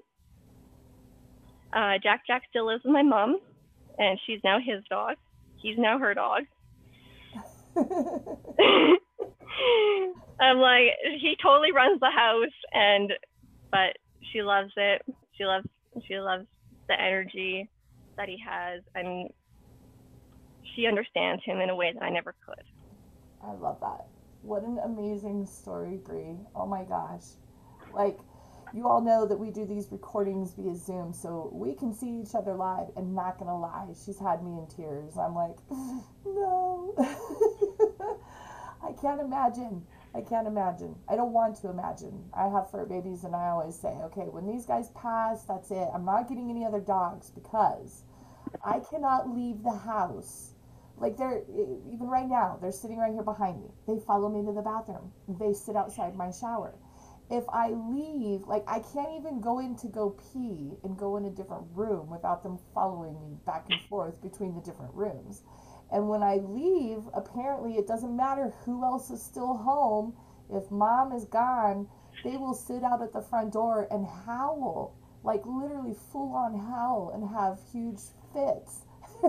Uh, 1.73 1.99
Jack 2.03 2.23
Jack 2.27 2.43
still 2.51 2.67
lives 2.67 2.83
with 2.85 2.93
my 2.93 3.03
mom, 3.03 3.39
and 3.99 4.19
she's 4.27 4.41
now 4.43 4.59
his 4.59 4.83
dog. 4.89 5.17
He's 5.57 5.77
now 5.79 5.99
her 5.99 6.15
dog. 6.15 6.43
I'm 10.41 10.59
like, 10.59 10.97
he 11.21 11.37
totally 11.43 11.73
runs 11.73 12.01
the 12.01 12.11
house, 12.11 12.49
and 12.73 13.13
but 13.71 13.99
she 14.33 14.43
loves 14.43 14.73
it. 14.77 15.03
She 15.41 15.47
loves 15.47 15.67
she 16.07 16.21
loves 16.21 16.45
the 16.87 17.01
energy 17.01 17.69
that 18.19 18.29
he 18.29 18.37
has, 18.47 18.83
and 18.95 19.31
she 20.75 20.87
understands 20.87 21.43
him 21.45 21.61
in 21.61 21.71
a 21.71 21.75
way 21.75 21.93
that 21.95 22.03
I 22.03 22.11
never 22.11 22.35
could. 22.45 22.63
I 23.43 23.53
love 23.55 23.81
that. 23.81 24.05
What 24.43 24.65
an 24.65 24.79
amazing 24.85 25.47
story, 25.47 25.97
Brie. 25.97 26.37
Oh 26.55 26.67
my 26.67 26.85
gosh. 26.85 27.23
Like, 27.95 28.19
you 28.75 28.87
all 28.87 29.01
know 29.01 29.27
that 29.27 29.39
we 29.39 29.51
do 29.51 29.65
these 29.65 29.89
recordings 29.91 30.53
via 30.53 30.75
Zoom, 30.75 31.15
so 31.15 31.51
we 31.55 31.73
can 31.73 31.95
see 31.95 32.21
each 32.21 32.35
other 32.35 32.53
live. 32.55 32.89
And 32.95 33.15
not 33.15 33.39
gonna 33.39 33.59
lie, 33.59 33.87
she's 34.05 34.19
had 34.19 34.45
me 34.45 34.59
in 34.59 34.67
tears. 34.67 35.17
I'm 35.17 35.35
like, 35.35 35.57
no. 36.27 36.95
I 38.83 38.93
can't 39.01 39.23
imagine. 39.23 39.87
I 40.15 40.21
can't 40.23 40.47
imagine. 40.47 40.97
I 41.09 41.17
don't 41.17 41.33
want 41.33 41.57
to 41.61 41.71
imagine. 41.71 42.25
I 42.35 42.49
have 42.49 42.71
fur 42.71 42.85
babies, 42.85 43.25
and 43.25 43.35
I 43.35 43.49
always 43.49 43.79
say, 43.79 43.89
okay, 43.89 44.27
when 44.29 44.47
these 44.47 44.67
guys 44.67 44.91
pass, 44.91 45.45
that's 45.45 45.71
it. 45.71 45.89
I'm 45.95 46.05
not 46.05 46.29
getting 46.29 46.51
any 46.51 46.65
other 46.65 46.81
dogs 46.81 47.31
because 47.31 48.03
I 48.65 48.81
cannot 48.81 49.29
leave 49.31 49.63
the 49.63 49.77
house. 49.77 50.55
Like 50.97 51.17
they're 51.17 51.43
even 51.49 52.09
right 52.09 52.29
now, 52.29 52.59
they're 52.61 52.73
sitting 52.73 52.99
right 52.99 53.13
here 53.13 53.23
behind 53.23 53.63
me. 53.63 53.69
They 53.87 53.99
follow 54.07 54.29
me 54.29 54.45
to 54.45 54.53
the 54.53 54.63
bathroom. 54.63 55.13
They 55.29 55.55
sit 55.55 55.77
outside 55.77 56.15
my 56.15 56.31
shower. 56.31 56.75
If 57.31 57.45
I 57.49 57.71
leave, 57.71 58.43
like 58.47 58.65
I 58.67 58.81
can't 58.81 59.19
even 59.19 59.41
go 59.41 59.61
in 59.61 59.77
to 59.77 59.87
go 59.87 60.11
pee 60.11 60.73
and 60.83 60.99
go 60.99 61.17
in 61.17 61.25
a 61.25 61.31
different 61.31 61.69
room 61.73 62.11
without 62.11 62.43
them 62.43 62.59
following 62.75 63.19
me 63.21 63.37
back 63.47 63.67
and 63.71 63.81
forth 63.89 64.21
between 64.21 64.55
the 64.55 64.61
different 64.61 64.93
rooms. 64.95 65.43
And 65.93 66.09
when 66.09 66.23
I 66.23 66.37
leave, 66.37 67.03
apparently 67.15 67.75
it 67.75 67.87
doesn't 67.87 68.15
matter 68.17 68.55
who 68.65 68.85
else 68.85 69.11
is 69.11 69.23
still 69.23 69.57
home. 69.57 70.15
If 70.49 70.71
mom 70.71 71.13
is 71.13 71.25
gone, 71.25 71.89
they 72.25 72.37
will 72.37 72.55
sit 72.55 72.85
out 72.85 73.03
at 73.03 73.13
the 73.13 73.23
front 73.23 73.53
door 73.53 73.87
and 73.91 74.07
howl, 74.07 74.97
like 75.25 75.43
literally 75.45 75.95
full 76.13 76.35
on 76.35 76.59
howl 76.59 77.11
and 77.15 77.29
have 77.29 77.59
huge 77.73 78.01
fits. 78.33 78.83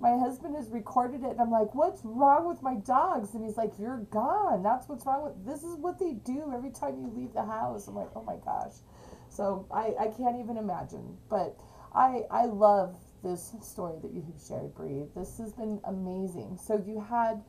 my 0.00 0.16
husband 0.18 0.54
has 0.56 0.68
recorded 0.70 1.22
it 1.22 1.30
and 1.30 1.40
I'm 1.40 1.50
like, 1.50 1.74
what's 1.74 2.00
wrong 2.04 2.46
with 2.46 2.62
my 2.62 2.74
dogs? 2.76 3.34
And 3.34 3.44
he's 3.44 3.56
like, 3.56 3.78
you're 3.78 4.06
gone. 4.10 4.62
That's 4.62 4.88
what's 4.88 5.06
wrong 5.06 5.24
with 5.24 5.46
this 5.46 5.62
is 5.62 5.76
what 5.76 5.98
they 5.98 6.12
do 6.12 6.52
every 6.54 6.70
time 6.70 6.98
you 7.00 7.12
leave 7.14 7.32
the 7.32 7.44
house. 7.44 7.88
I'm 7.88 7.94
like, 7.94 8.10
oh 8.14 8.22
my 8.22 8.36
gosh. 8.44 8.74
So 9.28 9.66
I, 9.72 9.94
I 9.98 10.08
can't 10.08 10.38
even 10.40 10.56
imagine. 10.56 11.16
But 11.28 11.56
I 11.94 12.22
I 12.30 12.46
love 12.46 12.96
this 13.26 13.52
story 13.62 13.98
that 14.02 14.12
you 14.12 14.22
have 14.22 14.40
shared, 14.40 14.74
Brie. 14.74 15.06
This 15.16 15.38
has 15.38 15.52
been 15.52 15.80
amazing. 15.84 16.58
So 16.62 16.82
you 16.86 17.00
had 17.00 17.42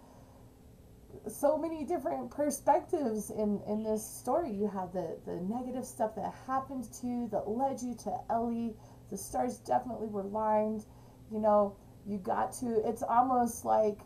so 1.30 1.58
many 1.58 1.84
different 1.86 2.32
perspectives 2.32 3.30
in 3.30 3.62
in 3.68 3.84
this 3.84 4.06
story. 4.06 4.52
You 4.52 4.68
had 4.68 4.92
the 4.94 5.18
the 5.26 5.36
negative 5.36 5.86
stuff 5.86 6.16
that 6.16 6.34
happened 6.48 6.92
to 7.02 7.08
you 7.08 7.28
that 7.32 7.48
led 7.48 7.82
you 7.82 7.96
to 8.04 8.18
Ellie. 8.30 8.76
The 9.10 9.18
stars 9.18 9.58
definitely 9.58 10.08
were 10.08 10.24
lined. 10.24 10.86
You 11.32 11.40
know, 11.40 11.76
you 12.06 12.18
got 12.18 12.54
to. 12.54 12.82
It's 12.88 13.04
almost 13.04 13.64
like 13.64 14.00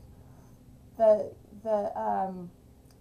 the 0.98 1.34
the 1.64 1.98
um 1.98 2.52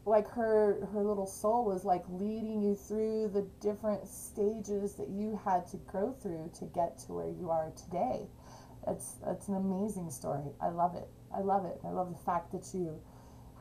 like 0.06 0.28
her 0.28 0.86
her 0.92 1.02
little 1.02 1.26
soul 1.26 1.64
was 1.64 1.84
like 1.84 2.04
leading 2.08 2.62
you 2.62 2.74
through 2.74 3.28
the 3.28 3.42
different 3.60 4.06
stages 4.06 4.94
that 4.94 5.08
you 5.08 5.38
had 5.44 5.66
to 5.66 5.76
go 5.92 6.14
through 6.22 6.50
to 6.58 6.64
get 6.66 6.98
to 6.98 7.12
where 7.12 7.28
you 7.28 7.50
are 7.50 7.70
today 7.76 8.28
it's 8.88 9.16
it's 9.26 9.48
an 9.48 9.56
amazing 9.56 10.10
story. 10.10 10.44
I 10.60 10.68
love 10.68 10.96
it. 10.96 11.08
I 11.34 11.40
love 11.40 11.64
it. 11.66 11.78
I 11.84 11.90
love 11.90 12.10
the 12.10 12.24
fact 12.24 12.52
that 12.52 12.66
you 12.74 13.00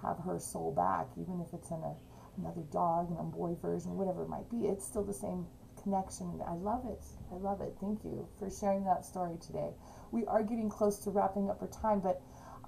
have 0.01 0.17
her 0.19 0.39
soul 0.39 0.71
back, 0.71 1.07
even 1.17 1.41
if 1.41 1.53
it's 1.53 1.69
in 1.71 1.81
a 1.83 1.95
another 2.37 2.63
dog 2.71 3.09
and 3.09 3.19
a 3.19 3.23
boy 3.23 3.55
version, 3.61 3.97
whatever 3.97 4.23
it 4.23 4.29
might 4.29 4.49
be. 4.49 4.67
It's 4.67 4.85
still 4.85 5.03
the 5.03 5.13
same 5.13 5.45
connection. 5.81 6.41
I 6.47 6.53
love 6.53 6.85
it. 6.85 7.03
I 7.31 7.35
love 7.35 7.61
it. 7.61 7.75
Thank 7.81 8.03
you 8.03 8.27
for 8.37 8.49
sharing 8.49 8.85
that 8.85 9.05
story 9.05 9.37
today. 9.45 9.71
We 10.11 10.25
are 10.25 10.43
getting 10.43 10.69
close 10.69 10.99
to 10.99 11.11
wrapping 11.11 11.49
up 11.49 11.61
our 11.61 11.67
time, 11.67 11.99
but 11.99 12.21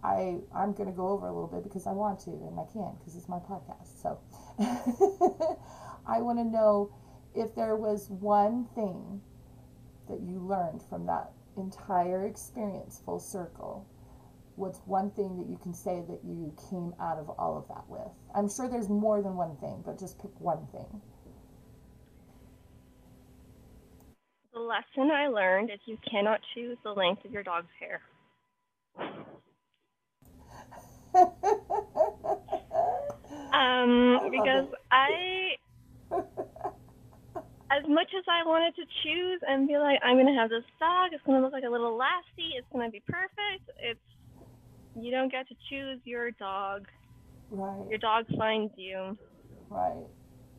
I 0.04 0.40
I'm 0.54 0.74
going 0.74 0.90
to 0.90 0.96
go 0.96 1.10
over 1.10 1.28
a 1.28 1.34
little 1.34 1.48
bit 1.48 1.64
because 1.64 1.88
I 1.88 1.92
want 1.92 2.20
to 2.22 2.32
and 2.32 2.60
I 2.60 2.66
can 2.72 2.96
because 3.00 3.16
it's 3.16 3.30
my 3.30 3.40
podcast. 3.40 4.02
So 4.02 4.20
I 6.08 6.22
want 6.22 6.40
to 6.40 6.44
know 6.44 6.94
if 7.34 7.56
there 7.56 7.76
was 7.76 8.10
one 8.10 8.68
thing 8.76 9.22
that 10.10 10.20
you 10.22 10.40
learned 10.40 10.82
from 10.90 11.06
that 11.06 11.32
entire 11.62 12.26
experience 12.26 13.02
full 13.06 13.20
circle, 13.20 13.88
what's 14.56 14.80
one 14.86 15.12
thing 15.12 15.38
that 15.38 15.48
you 15.50 15.58
can 15.62 15.74
say 15.74 16.04
that 16.08 16.20
you 16.24 16.54
came 16.70 16.94
out 17.00 17.18
of 17.18 17.30
all 17.30 17.58
of 17.58 17.68
that 17.70 17.86
with? 17.88 18.12
I'm 18.36 18.50
sure 18.50 18.68
there's 18.70 18.90
more 18.90 19.22
than 19.22 19.36
one 19.36 19.56
thing, 19.58 19.82
but 19.86 20.00
just 20.00 20.20
pick 20.20 20.32
one 20.40 20.68
thing. 20.72 21.02
The 24.54 24.60
lesson 24.60 25.12
I 25.12 25.28
learned 25.28 25.72
is 25.72 25.80
you 25.86 25.98
cannot 26.10 26.42
choose 26.54 26.78
the 26.84 26.92
length 26.92 27.24
of 27.24 27.32
your 27.32 27.44
dog's 27.44 27.68
hair. 27.80 28.02
um, 33.54 34.20
because 34.32 34.68
I 34.92 35.56
much 37.92 38.10
as 38.18 38.24
I 38.28 38.48
wanted 38.48 38.76
to 38.76 38.84
choose 39.04 39.42
and 39.48 39.68
be 39.68 39.78
like, 39.78 40.00
I'm 40.04 40.18
gonna 40.18 40.40
have 40.40 40.50
this 40.50 40.64
dog, 40.80 41.10
it's 41.14 41.24
gonna 41.26 41.42
look 41.42 41.54
like 41.54 41.64
a 41.64 41.70
little 41.70 41.96
lassie, 41.96 42.56
it's 42.58 42.68
gonna 42.72 42.90
be 42.90 43.02
perfect. 43.08 43.70
It's 43.80 44.00
you 44.96 45.12
don't 45.12 45.32
get 45.32 45.48
to 45.48 45.56
choose 45.70 46.00
your 46.04 46.32
dog. 46.32 46.88
Right. 47.50 47.90
Your 47.90 48.00
dog 48.00 48.26
finds 48.38 48.74
you. 48.78 49.18
Right. 49.70 50.06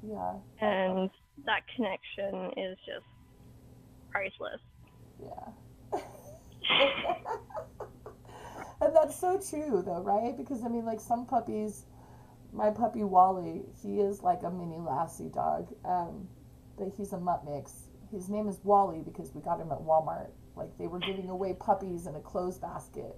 Yeah. 0.03 0.35
And 0.61 1.11
that 1.47 1.62
connection 1.75 2.53
is 2.57 2.79
just 2.87 3.05
priceless. 4.11 4.61
Yeah. 5.21 5.53
and 8.81 8.95
that's 8.97 9.18
so 9.18 9.39
true 9.39 9.83
though, 9.85 10.03
right? 10.03 10.37
Because 10.37 10.64
I 10.64 10.68
mean 10.68 10.85
like 10.85 11.01
some 11.01 11.26
puppies 11.26 11.85
my 12.53 12.70
puppy 12.70 13.03
Wally, 13.03 13.62
he 13.83 14.01
is 14.01 14.22
like 14.22 14.43
a 14.43 14.51
mini 14.51 14.78
lassie 14.78 15.30
dog. 15.30 15.72
Um 15.85 16.28
that 16.83 16.93
he's 16.97 17.12
a 17.12 17.18
mutt 17.18 17.45
mix. 17.45 17.89
His 18.11 18.28
name 18.28 18.49
is 18.49 18.59
Wally 18.64 19.03
because 19.05 19.33
we 19.35 19.41
got 19.41 19.61
him 19.61 19.72
at 19.72 19.78
Walmart. 19.78 20.30
Like 20.57 20.76
they 20.78 20.87
were 20.87 20.99
giving 20.99 21.30
away 21.30 21.55
puppies 21.55 22.07
in 22.07 22.14
a 22.14 22.20
clothes 22.20 22.59
basket. 22.59 23.16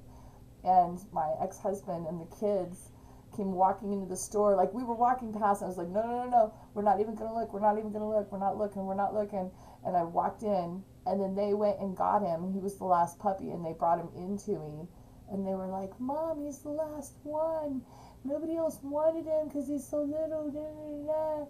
And 0.63 1.01
my 1.13 1.33
ex 1.43 1.59
husband 1.59 2.07
and 2.07 2.21
the 2.21 2.37
kids 2.37 2.91
came 3.37 3.53
walking 3.53 3.93
into 3.93 4.07
the 4.07 4.17
store. 4.17 4.55
Like 4.57 4.73
we 4.73 4.85
were 4.85 4.95
walking 4.95 5.33
past, 5.33 5.63
and 5.63 5.67
I 5.67 5.69
was 5.69 5.79
like, 5.79 5.89
no, 5.89 6.03
no, 6.03 6.25
no, 6.25 6.31
no, 6.31 6.55
we're 6.75 6.83
not 6.83 7.01
even 7.01 7.15
gonna 7.15 7.35
look. 7.35 7.53
We're 7.53 7.61
not 7.61 7.79
even 7.79 7.91
gonna 7.93 8.09
look. 8.09 8.31
We're 8.31 8.39
not 8.39 8.57
looking. 8.57 8.87
We're 8.87 8.95
not 8.95 9.15
looking. 9.15 9.51
And 9.85 9.97
I 9.97 10.05
walked 10.05 10.43
in, 10.43 10.83
and 11.07 11.21
then 11.21 11.35
they 11.35 11.55
went 11.55 11.81
and 11.81 11.97
got 11.97 12.23
him. 12.23 12.53
He 12.53 12.61
was 12.61 12.77
the 12.79 12.85
last 12.85 13.19
puppy, 13.19 13.51
and 13.51 13.65
they 13.65 13.73
brought 13.73 13.99
him 13.99 14.11
into 14.17 14.53
me. 14.53 14.89
And 15.31 15.47
they 15.47 15.55
were 15.55 15.67
like, 15.67 15.99
Mom, 15.99 16.45
he's 16.45 16.61
the 16.61 16.71
last 16.71 17.15
one. 17.25 17.83
Nobody 18.25 18.57
else 18.57 18.79
wanted 18.83 19.27
him 19.27 19.49
because 19.49 19.69
he's 19.69 19.87
so 19.87 20.03
little. 20.03 20.51
Da, 20.51 20.61
da, 20.61 21.41
da. 21.41 21.47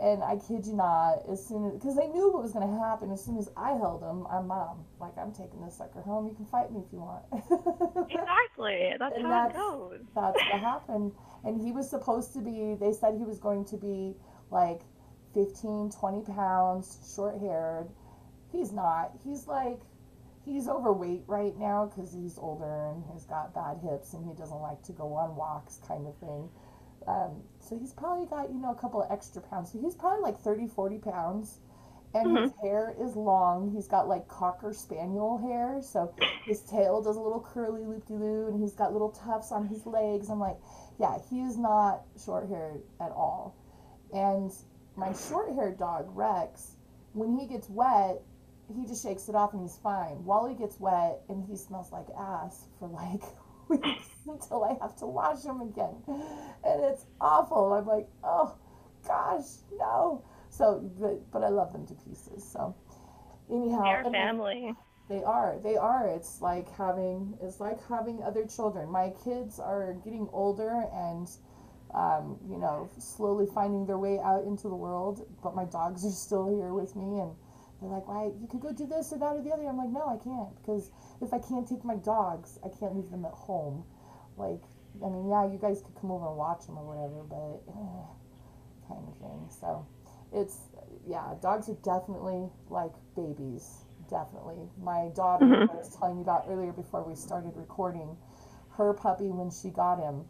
And 0.00 0.22
I 0.22 0.36
kid 0.36 0.64
you 0.64 0.74
not, 0.74 1.22
as 1.28 1.44
soon 1.44 1.66
as, 1.66 1.72
because 1.72 1.96
they 1.96 2.06
knew 2.06 2.30
what 2.32 2.42
was 2.42 2.52
going 2.52 2.68
to 2.68 2.78
happen, 2.78 3.10
as 3.10 3.24
soon 3.24 3.36
as 3.36 3.50
I 3.56 3.70
held 3.70 4.00
him, 4.00 4.26
I'm 4.30 4.46
mom. 4.46 4.84
Like, 5.00 5.18
I'm 5.18 5.32
taking 5.32 5.60
this 5.60 5.76
sucker 5.76 6.00
home. 6.00 6.28
You 6.28 6.34
can 6.34 6.46
fight 6.46 6.70
me 6.72 6.82
if 6.86 6.92
you 6.92 7.00
want. 7.00 7.24
exactly. 8.10 8.94
That's 8.96 9.16
and 9.16 9.26
how 9.26 9.48
that's, 9.48 9.54
it 9.54 9.58
goes. 9.58 10.00
That's 10.14 10.36
what 10.36 10.60
happened. 10.60 11.12
And 11.42 11.60
he 11.60 11.72
was 11.72 11.90
supposed 11.90 12.32
to 12.34 12.40
be, 12.40 12.76
they 12.78 12.92
said 12.92 13.14
he 13.18 13.24
was 13.24 13.40
going 13.40 13.64
to 13.66 13.76
be 13.76 14.14
like 14.52 14.82
15, 15.34 15.90
20 15.90 16.32
pounds, 16.32 16.98
short 17.14 17.40
haired. 17.40 17.88
He's 18.52 18.72
not. 18.72 19.12
He's 19.24 19.48
like, 19.48 19.80
he's 20.44 20.68
overweight 20.68 21.24
right 21.26 21.56
now 21.58 21.86
because 21.86 22.12
he's 22.12 22.38
older 22.38 22.90
and 22.90 23.02
he's 23.12 23.24
got 23.24 23.54
bad 23.54 23.78
hips 23.82 24.14
and 24.14 24.24
he 24.24 24.34
doesn't 24.34 24.60
like 24.60 24.82
to 24.84 24.92
go 24.92 25.12
on 25.14 25.36
walks, 25.36 25.80
kind 25.86 26.06
of 26.06 26.16
thing. 26.18 26.48
Um, 27.08 27.42
so 27.58 27.78
he's 27.78 27.92
probably 27.92 28.26
got, 28.26 28.50
you 28.50 28.60
know, 28.60 28.70
a 28.70 28.74
couple 28.74 29.02
of 29.02 29.10
extra 29.10 29.40
pounds. 29.40 29.72
So 29.72 29.80
he's 29.80 29.94
probably 29.94 30.22
like 30.22 30.38
30, 30.38 30.68
40 30.68 30.98
pounds. 30.98 31.58
And 32.14 32.28
mm-hmm. 32.28 32.44
his 32.44 32.52
hair 32.62 32.94
is 33.00 33.16
long. 33.16 33.70
He's 33.74 33.86
got 33.86 34.08
like 34.08 34.28
cocker 34.28 34.72
spaniel 34.72 35.38
hair. 35.38 35.80
So 35.82 36.14
his 36.44 36.60
tail 36.62 37.02
does 37.02 37.16
a 37.16 37.20
little 37.20 37.40
curly 37.40 37.84
loop 37.84 38.06
de 38.06 38.14
loo 38.14 38.48
and 38.48 38.60
he's 38.60 38.72
got 38.72 38.92
little 38.92 39.10
tufts 39.10 39.52
on 39.52 39.66
his 39.66 39.84
legs. 39.86 40.30
I'm 40.30 40.40
like, 40.40 40.56
yeah, 40.98 41.18
he 41.28 41.40
is 41.40 41.58
not 41.58 42.02
short 42.22 42.48
haired 42.48 42.82
at 43.00 43.10
all. 43.10 43.56
And 44.12 44.52
my 44.96 45.12
short 45.12 45.52
haired 45.54 45.78
dog, 45.78 46.06
Rex, 46.14 46.76
when 47.12 47.38
he 47.38 47.46
gets 47.46 47.68
wet, 47.68 48.22
he 48.74 48.86
just 48.86 49.02
shakes 49.02 49.28
it 49.28 49.34
off 49.34 49.52
and 49.52 49.62
he's 49.62 49.76
fine. 49.76 50.24
Wally 50.24 50.54
gets 50.54 50.78
wet 50.80 51.20
and 51.28 51.44
he 51.44 51.56
smells 51.56 51.92
like 51.92 52.06
ass 52.18 52.66
for 52.78 52.88
like 52.88 53.22
weeks 53.68 54.08
until 54.26 54.64
I 54.64 54.76
have 54.80 54.96
to 54.98 55.06
wash 55.06 55.42
them 55.42 55.60
again. 55.60 55.96
And 56.64 56.84
it's 56.84 57.06
awful. 57.20 57.72
I'm 57.72 57.86
like, 57.86 58.08
oh 58.24 58.56
gosh, 59.06 59.44
no. 59.78 60.24
So, 60.50 60.90
but, 60.98 61.30
but 61.30 61.42
I 61.42 61.48
love 61.48 61.72
them 61.72 61.86
to 61.86 61.94
pieces. 61.94 62.48
So, 62.50 62.74
anyhow, 63.50 63.82
they're 63.82 64.10
family. 64.10 64.74
They 65.08 65.22
are. 65.22 65.58
They 65.62 65.76
are. 65.76 66.08
It's 66.08 66.40
like 66.40 66.70
having. 66.76 67.38
It's 67.42 67.60
like 67.60 67.78
having 67.88 68.22
other 68.22 68.46
children. 68.46 68.90
My 68.90 69.12
kids 69.24 69.58
are 69.58 69.94
getting 70.04 70.28
older 70.32 70.84
and, 70.92 71.28
um, 71.94 72.38
you 72.48 72.58
know, 72.58 72.90
slowly 72.98 73.46
finding 73.54 73.86
their 73.86 73.98
way 73.98 74.18
out 74.18 74.44
into 74.44 74.68
the 74.68 74.76
world. 74.76 75.26
But 75.42 75.54
my 75.54 75.64
dogs 75.64 76.04
are 76.04 76.10
still 76.10 76.48
here 76.48 76.72
with 76.74 76.94
me, 76.96 77.20
and 77.20 77.34
they're 77.80 77.90
like, 77.90 78.08
"Why? 78.08 78.30
You 78.40 78.48
could 78.50 78.60
go 78.60 78.72
do 78.72 78.86
this 78.86 79.12
or 79.12 79.18
that 79.18 79.36
or 79.36 79.42
the 79.42 79.50
other." 79.52 79.66
I'm 79.66 79.78
like, 79.78 79.90
"No, 79.90 80.06
I 80.08 80.16
can't 80.22 80.54
because 80.60 80.90
if 81.20 81.32
I 81.32 81.38
can't 81.38 81.66
take 81.68 81.84
my 81.84 81.96
dogs, 81.96 82.58
I 82.64 82.68
can't 82.68 82.96
leave 82.96 83.10
them 83.10 83.24
at 83.24 83.32
home. 83.32 83.84
Like, 84.36 84.62
I 85.04 85.08
mean, 85.08 85.28
yeah, 85.28 85.46
you 85.50 85.58
guys 85.58 85.82
could 85.82 85.94
come 86.00 86.10
over 86.10 86.26
and 86.26 86.36
watch 86.36 86.66
them 86.66 86.78
or 86.78 86.86
whatever, 86.86 87.22
but 87.22 87.62
eh, 87.72 88.88
kind 88.88 89.06
of 89.06 89.16
thing. 89.18 89.48
So, 89.50 89.86
it's 90.32 90.58
yeah, 91.06 91.34
dogs 91.40 91.68
are 91.68 91.78
definitely 91.82 92.48
like 92.68 92.92
babies. 93.16 93.84
Definitely. 94.10 94.68
My 94.80 95.10
daughter, 95.14 95.44
mm-hmm. 95.44 95.70
I 95.70 95.74
was 95.74 95.94
telling 95.96 96.16
you 96.16 96.22
about 96.22 96.46
earlier 96.48 96.72
before 96.72 97.04
we 97.04 97.14
started 97.14 97.52
recording, 97.56 98.16
her 98.70 98.94
puppy 98.94 99.28
when 99.28 99.50
she 99.50 99.68
got 99.68 99.98
him, 99.98 100.24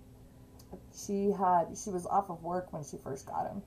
she 0.95 1.31
had 1.31 1.77
she 1.77 1.91
was 1.91 2.07
off 2.07 2.31
of 2.31 2.43
work 2.43 2.73
when 2.73 2.83
she 2.83 2.97
first 2.97 3.27
got 3.27 3.47
him, 3.47 3.63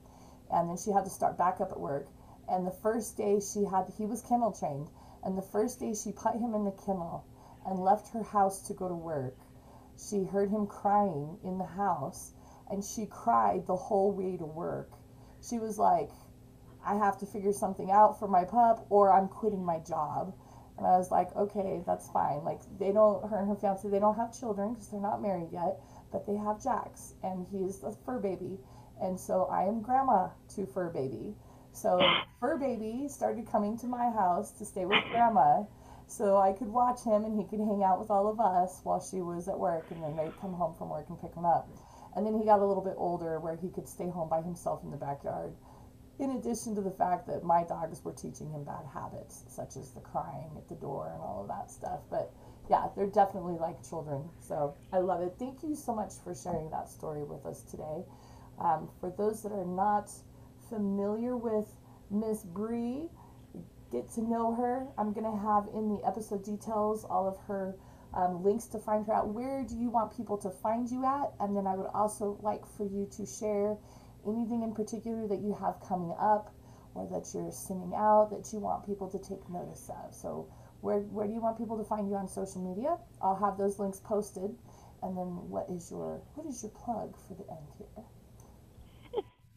and 0.50 0.68
then 0.68 0.76
she 0.76 0.90
had 0.90 1.04
to 1.04 1.10
start 1.10 1.38
back 1.38 1.60
up 1.60 1.72
at 1.72 1.80
work. 1.80 2.08
And 2.48 2.66
the 2.66 2.70
first 2.70 3.16
day 3.16 3.40
she 3.40 3.64
had 3.64 3.92
he 3.96 4.06
was 4.06 4.22
kennel 4.22 4.52
trained, 4.52 4.88
and 5.22 5.36
the 5.38 5.42
first 5.42 5.80
day 5.80 5.94
she 5.94 6.12
put 6.12 6.34
him 6.34 6.54
in 6.54 6.64
the 6.64 6.72
kennel 6.72 7.24
and 7.64 7.78
left 7.78 8.08
her 8.08 8.22
house 8.22 8.60
to 8.66 8.74
go 8.74 8.88
to 8.88 8.94
work, 8.94 9.38
she 9.96 10.24
heard 10.24 10.50
him 10.50 10.66
crying 10.66 11.38
in 11.44 11.58
the 11.58 11.64
house, 11.64 12.32
and 12.70 12.82
she 12.84 13.06
cried 13.06 13.66
the 13.66 13.76
whole 13.76 14.12
way 14.12 14.36
to 14.36 14.44
work. 14.44 14.90
She 15.40 15.58
was 15.58 15.78
like, 15.78 16.10
I 16.84 16.94
have 16.96 17.18
to 17.18 17.26
figure 17.26 17.52
something 17.52 17.90
out 17.90 18.18
for 18.18 18.26
my 18.26 18.44
pup 18.44 18.86
or 18.90 19.12
I'm 19.12 19.28
quitting 19.28 19.64
my 19.64 19.78
job. 19.78 20.34
And 20.78 20.86
I 20.86 20.96
was 20.96 21.10
like, 21.10 21.34
okay, 21.36 21.82
that's 21.86 22.08
fine. 22.10 22.42
Like, 22.42 22.62
they 22.78 22.92
don't, 22.92 23.28
her 23.28 23.38
and 23.38 23.48
her 23.48 23.54
fiance, 23.54 23.88
they 23.88 24.00
don't 24.00 24.16
have 24.16 24.36
children 24.36 24.72
because 24.72 24.88
they're 24.88 25.00
not 25.00 25.22
married 25.22 25.52
yet, 25.52 25.80
but 26.10 26.26
they 26.26 26.34
have 26.34 26.62
Jax, 26.62 27.14
and 27.22 27.46
he's 27.52 27.82
a 27.82 27.92
fur 27.92 28.18
baby. 28.18 28.58
And 29.00 29.18
so 29.20 29.44
I 29.44 29.64
am 29.64 29.82
grandma 29.82 30.30
to 30.54 30.66
fur 30.66 30.88
baby. 30.88 31.34
So 31.72 32.00
fur 32.40 32.58
baby 32.58 33.08
started 33.08 33.50
coming 33.50 33.78
to 33.78 33.86
my 33.86 34.10
house 34.10 34.52
to 34.52 34.64
stay 34.64 34.84
with 34.84 35.02
grandma 35.10 35.64
so 36.06 36.36
I 36.36 36.52
could 36.52 36.68
watch 36.68 37.02
him 37.02 37.24
and 37.24 37.36
he 37.38 37.44
could 37.44 37.60
hang 37.60 37.82
out 37.82 37.98
with 37.98 38.10
all 38.10 38.28
of 38.28 38.38
us 38.38 38.80
while 38.82 39.00
she 39.00 39.20
was 39.20 39.48
at 39.48 39.58
work 39.58 39.86
and 39.90 40.02
then 40.02 40.16
they'd 40.16 40.38
come 40.40 40.52
home 40.52 40.74
from 40.74 40.90
work 40.90 41.06
and 41.08 41.20
pick 41.20 41.34
him 41.34 41.46
up. 41.46 41.68
And 42.14 42.26
then 42.26 42.38
he 42.38 42.44
got 42.44 42.60
a 42.60 42.66
little 42.66 42.84
bit 42.84 42.94
older 42.98 43.40
where 43.40 43.56
he 43.56 43.70
could 43.70 43.88
stay 43.88 44.08
home 44.10 44.28
by 44.28 44.42
himself 44.42 44.84
in 44.84 44.90
the 44.90 44.98
backyard 44.98 45.54
in 46.18 46.32
addition 46.32 46.74
to 46.74 46.80
the 46.80 46.90
fact 46.90 47.26
that 47.26 47.42
my 47.42 47.64
dogs 47.64 48.04
were 48.04 48.12
teaching 48.12 48.50
him 48.50 48.64
bad 48.64 48.84
habits, 48.92 49.44
such 49.48 49.76
as 49.76 49.90
the 49.90 50.00
crying 50.00 50.50
at 50.56 50.68
the 50.68 50.74
door 50.74 51.10
and 51.12 51.20
all 51.20 51.40
of 51.42 51.48
that 51.48 51.70
stuff. 51.70 52.00
But 52.10 52.32
yeah, 52.70 52.88
they're 52.94 53.06
definitely 53.06 53.58
like 53.58 53.82
children. 53.88 54.28
So 54.40 54.74
I 54.92 54.98
love 54.98 55.22
it. 55.22 55.34
Thank 55.38 55.62
you 55.62 55.74
so 55.74 55.94
much 55.94 56.12
for 56.22 56.34
sharing 56.34 56.70
that 56.70 56.88
story 56.88 57.24
with 57.24 57.44
us 57.46 57.62
today. 57.62 58.04
Um, 58.58 58.88
for 59.00 59.12
those 59.16 59.42
that 59.42 59.52
are 59.52 59.64
not 59.64 60.10
familiar 60.72 61.36
with 61.36 61.68
Miss 62.10 62.44
Bree, 62.44 63.10
get 63.90 64.08
to 64.12 64.22
know 64.22 64.54
her. 64.54 64.86
I'm 64.96 65.12
going 65.12 65.30
to 65.30 65.36
have 65.36 65.68
in 65.74 65.88
the 65.90 66.00
episode 66.06 66.42
details 66.44 67.04
all 67.04 67.28
of 67.28 67.36
her 67.46 67.76
um, 68.14 68.42
links 68.42 68.66
to 68.68 68.78
find 68.78 69.06
her 69.06 69.12
out. 69.12 69.28
Where 69.28 69.64
do 69.68 69.76
you 69.76 69.90
want 69.90 70.16
people 70.16 70.38
to 70.38 70.50
find 70.50 70.90
you 70.90 71.04
at? 71.04 71.32
And 71.40 71.54
then 71.54 71.66
I 71.66 71.74
would 71.74 71.90
also 71.94 72.38
like 72.42 72.64
for 72.76 72.84
you 72.84 73.06
to 73.16 73.26
share 73.26 73.76
anything 74.26 74.62
in 74.62 74.72
particular 74.74 75.28
that 75.28 75.40
you 75.40 75.54
have 75.60 75.76
coming 75.86 76.14
up 76.18 76.54
or 76.94 77.06
that 77.12 77.28
you're 77.34 77.52
sending 77.52 77.92
out 77.94 78.30
that 78.32 78.50
you 78.52 78.60
want 78.60 78.86
people 78.86 79.10
to 79.10 79.18
take 79.18 79.44
notice 79.50 79.90
of. 79.90 80.14
So 80.14 80.48
where, 80.80 81.00
where 81.00 81.26
do 81.26 81.34
you 81.34 81.40
want 81.40 81.58
people 81.58 81.76
to 81.76 81.84
find 81.84 82.08
you 82.08 82.16
on 82.16 82.28
social 82.28 82.62
media? 82.64 82.96
I'll 83.20 83.36
have 83.36 83.58
those 83.58 83.78
links 83.78 84.00
posted. 84.00 84.56
And 85.02 85.18
then 85.18 85.50
what 85.50 85.66
is 85.68 85.90
your 85.90 86.22
what 86.34 86.46
is 86.46 86.62
your 86.62 86.70
plug 86.70 87.16
for 87.26 87.34
the 87.34 87.44
end 87.50 87.66
here? 87.76 88.04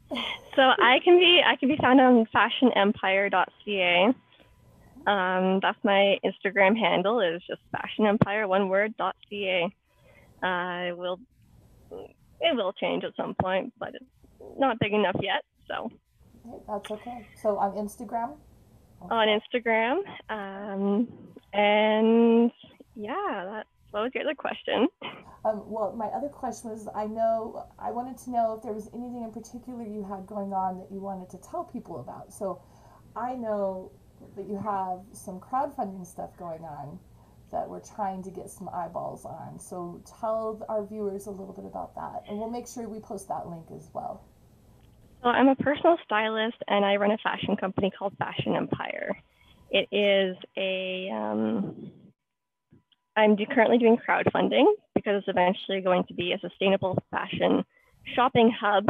So 0.10 0.62
I 0.62 0.99
can 1.03 1.20
be 1.20 1.41
I 1.45 1.56
can 1.56 1.70
be 1.70 1.78
found 1.78 1.99
on 2.01 2.28
fashionempire.ca. 2.34 4.14
Um, 5.08 5.60
that's 5.62 5.78
my 5.84 6.18
Instagram 6.24 6.78
handle 6.78 7.20
is 7.20 7.41
just 7.47 7.62
fashionempire 7.74 8.47
one 8.47 8.70
word 8.70 8.95
dot 8.97 9.16
ca. 9.30 9.70
I 10.43 10.89
uh, 10.89 10.95
will 10.95 11.20
it 11.91 12.56
will 12.56 12.74
change 12.74 13.03
at 13.03 13.16
some 13.16 13.36
point, 13.36 13.74
but 13.80 13.95
it's 13.95 14.06
not 14.58 14.80
big 14.80 14.93
enough 14.93 15.16
yet. 15.22 15.43
So 15.68 15.91
that's 16.68 16.91
okay. 16.91 17.28
So 17.41 17.58
on 17.58 17.72
Instagram. 17.74 18.36
Okay. 19.03 19.14
On 19.14 19.28
Instagram, 19.28 20.01
um, 20.30 21.08
and 21.53 22.51
yeah, 22.95 23.14
that 23.45 23.68
what 23.96 24.04
was 24.04 24.12
your 24.14 24.26
other 24.26 24.36
question? 24.36 24.89
Um, 25.46 25.64
well, 25.72 25.93
my 25.96 26.08
other 26.08 26.28
question 26.28 26.70
was 26.70 26.89
I 26.93 27.06
know 27.06 27.66
I 27.80 27.91
wanted 27.91 28.18
to 28.26 28.30
know 28.30 28.56
if 28.58 28.62
there 28.62 28.74
was 28.74 28.89
anything 28.93 29.24
in 29.24 29.32
particular 29.32 29.84
you 29.84 30.04
had 30.04 30.28
going 30.28 30.52
on 30.52 30.80
that 30.80 30.91
you 30.91 31.00
wanted 31.00 31.30
to 31.30 31.38
tell 31.38 31.64
people 31.64 32.02
about. 32.02 32.34
So 32.34 32.62
I 33.16 33.36
know 33.36 33.93
that 34.36 34.50
you 34.50 34.58
have 34.58 35.00
some 35.14 35.39
crowdfunding 35.39 36.06
stuff 36.06 36.36
going 36.38 36.64
on 36.64 37.00
that 37.54 37.70
we're 37.70 37.80
trying 37.80 38.22
to 38.24 38.32
get 38.32 38.50
some 38.50 38.68
eyeballs 38.68 39.24
on. 39.24 39.60
So 39.60 40.02
tell 40.20 40.62
our 40.68 40.86
viewers 40.86 41.28
a 41.28 41.32
little 41.32 41.54
bit 41.54 41.64
about 41.64 41.96
that, 41.96 42.24
and 42.28 42.38
we'll 42.38 42.50
make 42.50 42.68
sure 42.68 42.89
we 42.89 43.00
post 43.00 43.30
that 43.30 43.48
link 43.48 43.68
as 43.74 43.89
well. 43.93 44.26
So 45.24 45.30
I'm 45.30 45.48
a 45.48 45.56
personal 45.56 45.98
stylist, 46.04 46.58
and 46.68 46.84
I 46.84 46.98
run 46.98 47.12
a 47.12 47.18
fashion 47.20 47.56
company 47.56 47.93
called 47.98 48.14
Fashion 48.18 48.56
Empire. 48.56 49.16
It 49.72 49.88
is 49.89 50.36
a 50.58 51.10
um, 51.14 51.91
I'm 53.18 53.36
do, 53.36 53.45
currently 53.45 53.78
doing 53.78 53.97
crowdfunding 53.97 54.66
because 54.93 55.20
it's 55.20 55.28
eventually 55.28 55.82
going 55.82 56.03
to 56.05 56.13
be 56.13 56.34
a 56.34 56.39
sustainable 56.39 56.97
fashion 57.11 57.63
shopping 58.16 58.51
hub 58.51 58.86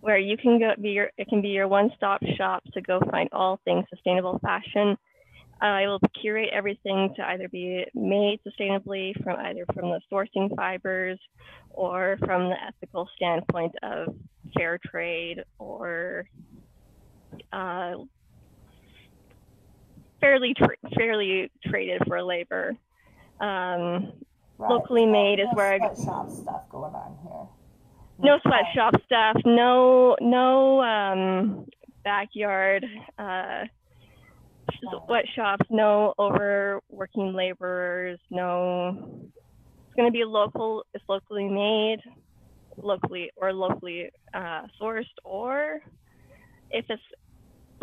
where 0.00 0.18
you 0.18 0.36
can 0.36 0.58
go 0.58 0.72
be 0.80 0.90
your 0.90 1.10
it 1.16 1.28
can 1.28 1.40
be 1.40 1.48
your 1.48 1.68
one-stop 1.68 2.20
shop 2.36 2.62
to 2.72 2.80
go 2.80 3.00
find 3.10 3.28
all 3.32 3.60
things 3.64 3.84
sustainable 3.90 4.38
fashion 4.40 4.96
I 5.60 5.86
will 5.86 6.00
curate 6.20 6.50
everything 6.52 7.14
to 7.16 7.26
either 7.28 7.48
be 7.48 7.86
made 7.94 8.40
sustainably 8.46 9.14
from 9.22 9.38
either 9.38 9.64
from 9.72 9.90
the 9.90 10.00
sourcing 10.12 10.54
fibers 10.54 11.18
or 11.70 12.18
from 12.24 12.50
the 12.50 12.56
ethical 12.62 13.08
standpoint 13.16 13.74
of 13.82 14.14
fair 14.56 14.78
trade 14.84 15.42
or 15.58 16.26
uh, 17.52 17.94
fairly 20.20 20.54
tra- 20.54 20.76
fairly 20.96 21.50
traded 21.66 22.02
for 22.06 22.22
labor. 22.22 22.74
Um, 23.40 24.12
right. 24.58 24.70
Locally 24.70 25.06
made 25.06 25.40
is 25.40 25.48
where 25.54 25.74
I 25.74 25.78
sweatshop 25.78 26.30
stuff 26.30 26.62
going 26.70 26.94
on 26.94 27.16
here. 27.22 27.48
No 28.18 28.38
sweatshop 28.42 29.02
stuff. 29.04 29.36
No 29.44 30.16
no 30.20 30.80
um, 30.82 31.66
backyard. 32.04 32.86
Uh, 33.18 33.64
sweatshops, 35.06 35.66
no 35.70 36.14
overworking 36.18 37.32
laborers, 37.32 38.18
no. 38.30 38.96
It's 39.86 39.96
going 39.96 40.08
to 40.08 40.12
be 40.12 40.24
local. 40.24 40.84
It's 40.94 41.04
locally 41.08 41.48
made, 41.48 41.98
locally 42.76 43.30
or 43.36 43.52
locally 43.52 44.10
uh, 44.32 44.62
sourced, 44.80 45.04
or 45.24 45.80
if 46.70 46.84
it's 46.88 47.02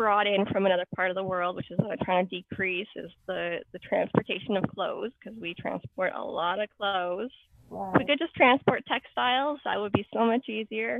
brought 0.02 0.26
in 0.26 0.44
from 0.46 0.66
another 0.66 0.84
part 0.96 1.10
of 1.10 1.14
the 1.14 1.22
world, 1.22 1.54
which 1.54 1.70
is 1.70 1.78
what 1.78 1.92
I'm 1.92 2.04
trying 2.04 2.26
to 2.28 2.40
decrease, 2.40 2.88
is 2.96 3.08
the 3.28 3.60
the 3.72 3.78
transportation 3.78 4.56
of 4.56 4.64
clothes 4.64 5.12
because 5.20 5.38
we 5.40 5.54
transport 5.54 6.12
a 6.16 6.20
lot 6.20 6.58
of 6.58 6.68
clothes. 6.76 7.30
If 7.70 7.98
we 8.00 8.04
could 8.06 8.18
just 8.18 8.34
transport 8.34 8.82
textiles, 8.88 9.60
that 9.64 9.78
would 9.78 9.92
be 9.92 10.04
so 10.12 10.24
much 10.26 10.48
easier. 10.48 10.98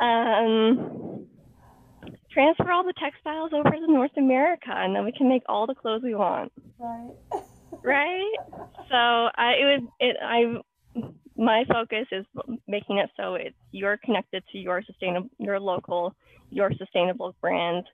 um, 0.00 1.26
transfer 2.30 2.70
all 2.70 2.84
the 2.84 2.94
textiles 2.96 3.50
over 3.52 3.70
to 3.70 3.92
North 3.92 4.16
America, 4.16 4.70
and 4.70 4.94
then 4.94 5.04
we 5.04 5.10
can 5.10 5.28
make 5.28 5.42
all 5.48 5.66
the 5.66 5.74
clothes 5.74 6.02
we 6.04 6.14
want. 6.14 6.52
Right. 6.78 7.10
right. 7.82 8.36
So 8.88 8.94
I 8.94 9.54
it 9.58 9.64
was 9.64 9.82
it 9.98 10.16
I 10.22 10.60
my 11.36 11.64
focus 11.68 12.06
is 12.12 12.24
making 12.68 12.98
it 12.98 13.10
so 13.16 13.34
it's 13.34 13.56
you're 13.72 13.96
connected 13.96 14.44
to 14.52 14.58
your 14.58 14.80
sustainable 14.84 15.28
your 15.38 15.58
local 15.58 16.14
your 16.50 16.70
sustainable 16.78 17.34
brand 17.40 17.84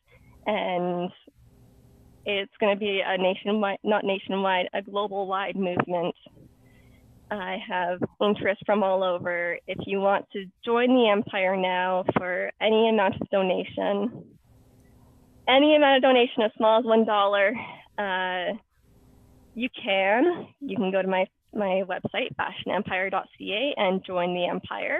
and 0.46 1.10
it's 2.26 2.52
going 2.60 2.74
to 2.74 2.78
be 2.78 3.02
a 3.04 3.18
nationwide 3.18 3.78
not 3.84 4.04
nationwide 4.04 4.68
a 4.72 4.82
global 4.82 5.26
wide 5.26 5.56
movement. 5.56 6.14
I 7.30 7.58
have 7.68 8.00
interest 8.20 8.62
from 8.64 8.82
all 8.82 9.02
over. 9.02 9.58
If 9.66 9.78
you 9.86 10.00
want 10.00 10.26
to 10.32 10.44
join 10.64 10.88
the 10.94 11.08
empire 11.08 11.56
now 11.56 12.04
for 12.16 12.50
any 12.60 12.88
amount 12.88 13.20
of 13.20 13.28
donation 13.30 14.24
any 15.48 15.76
amount 15.76 15.96
of 15.96 16.02
donation 16.02 16.42
as 16.42 16.50
small 16.56 16.78
as 16.78 16.84
one 16.84 17.04
dollar 17.04 17.54
uh, 17.98 18.54
you 19.54 19.68
can. 19.82 20.48
You 20.60 20.76
can 20.76 20.90
go 20.90 21.00
to 21.00 21.08
my 21.08 21.26
my 21.54 21.82
website, 21.88 22.34
fashionempire.ca, 22.36 23.74
and 23.76 24.04
join 24.04 24.34
the 24.34 24.46
empire 24.46 24.98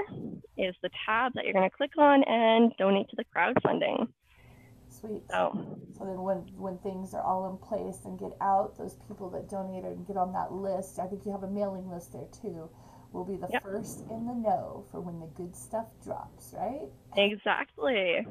is 0.57 0.75
the 0.83 0.91
tab 1.07 1.33
that 1.35 1.45
you're 1.45 1.53
going 1.53 1.69
to 1.69 1.77
click 1.77 1.93
on 1.99 2.23
and 2.25 2.73
donate 2.79 3.09
to 3.11 3.17
the 3.17 3.25
crowdfunding. 3.35 4.09
Sweet. 4.89 5.23
So, 5.31 5.79
so 5.99 6.05
then 6.05 6.23
when 6.23 6.39
when 6.57 6.79
things 6.79 7.15
are 7.15 7.23
all 7.23 7.51
in 7.51 7.59
place 7.59 8.05
and 8.05 8.19
get 8.19 8.33
out, 8.41 8.79
those 8.79 8.97
people 9.09 9.29
that 9.31 9.51
donated 9.51 9.93
and 9.93 10.07
get 10.07 10.17
on 10.17 10.33
that 10.33 10.53
list, 10.53 10.99
I 10.99 11.07
think 11.07 11.27
you 11.27 11.33
have 11.33 11.43
a 11.43 11.51
mailing 11.51 11.91
list 11.91 12.13
there 12.13 12.29
too, 12.41 12.71
will 13.13 13.25
be 13.25 13.37
the 13.37 13.49
yep. 13.51 13.63
first 13.63 14.01
in 14.11 14.27
the 14.27 14.35
know 14.35 14.85
for 14.91 15.01
when 15.01 15.21
the 15.21 15.27
good 15.27 15.57
stuff 15.57 15.89
drops, 16.03 16.55
right? 16.57 16.89
Exactly. 17.17 18.27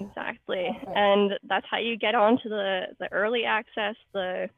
exactly. 0.00 0.66
Okay. 0.82 0.92
And 0.94 1.32
that's 1.48 1.66
how 1.70 1.78
you 1.78 1.96
get 1.96 2.14
onto 2.14 2.48
the 2.48 2.88
the 2.98 3.10
early 3.12 3.44
access, 3.44 3.94
the 4.12 4.50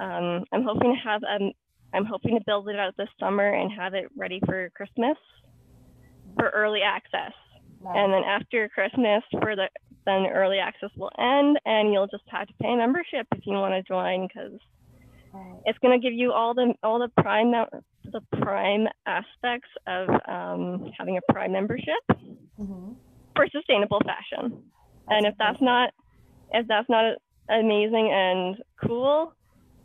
um, 0.00 0.44
I'm 0.52 0.64
hoping 0.64 0.92
to 0.94 1.08
have 1.08 1.22
a 1.22 1.54
I'm 1.94 2.04
hoping 2.04 2.38
to 2.38 2.44
build 2.44 2.68
it 2.68 2.78
out 2.78 2.96
this 2.96 3.08
summer 3.20 3.48
and 3.48 3.70
have 3.72 3.94
it 3.94 4.06
ready 4.16 4.40
for 4.44 4.70
Christmas 4.70 5.16
for 6.36 6.48
early 6.50 6.80
access. 6.82 7.32
And 7.86 8.12
then 8.12 8.22
after 8.24 8.68
Christmas, 8.70 9.22
for 9.30 9.56
the 9.56 9.68
then 10.06 10.26
early 10.26 10.58
access 10.58 10.90
will 10.96 11.10
end, 11.18 11.58
and 11.64 11.92
you'll 11.92 12.06
just 12.06 12.24
have 12.28 12.46
to 12.46 12.54
pay 12.60 12.74
membership 12.74 13.26
if 13.34 13.46
you 13.46 13.54
want 13.54 13.74
to 13.74 13.82
join 13.82 14.26
because 14.26 14.58
right. 15.32 15.60
it's 15.64 15.78
going 15.78 15.98
to 15.98 16.02
give 16.02 16.14
you 16.14 16.32
all 16.32 16.54
the 16.54 16.74
all 16.82 16.98
the 16.98 17.08
prime 17.22 17.52
the 17.52 18.20
prime 18.40 18.86
aspects 19.06 19.68
of 19.86 20.08
um, 20.28 20.90
having 20.98 21.18
a 21.18 21.32
prime 21.32 21.52
membership 21.52 22.04
mm-hmm. 22.10 22.92
for 23.34 23.46
sustainable 23.50 24.00
fashion. 24.04 24.62
And 25.08 25.26
if 25.26 25.34
that's 25.38 25.60
not 25.60 25.90
if 26.52 26.66
that's 26.66 26.88
not 26.88 27.16
amazing 27.48 28.10
and 28.12 28.56
cool, 28.82 29.34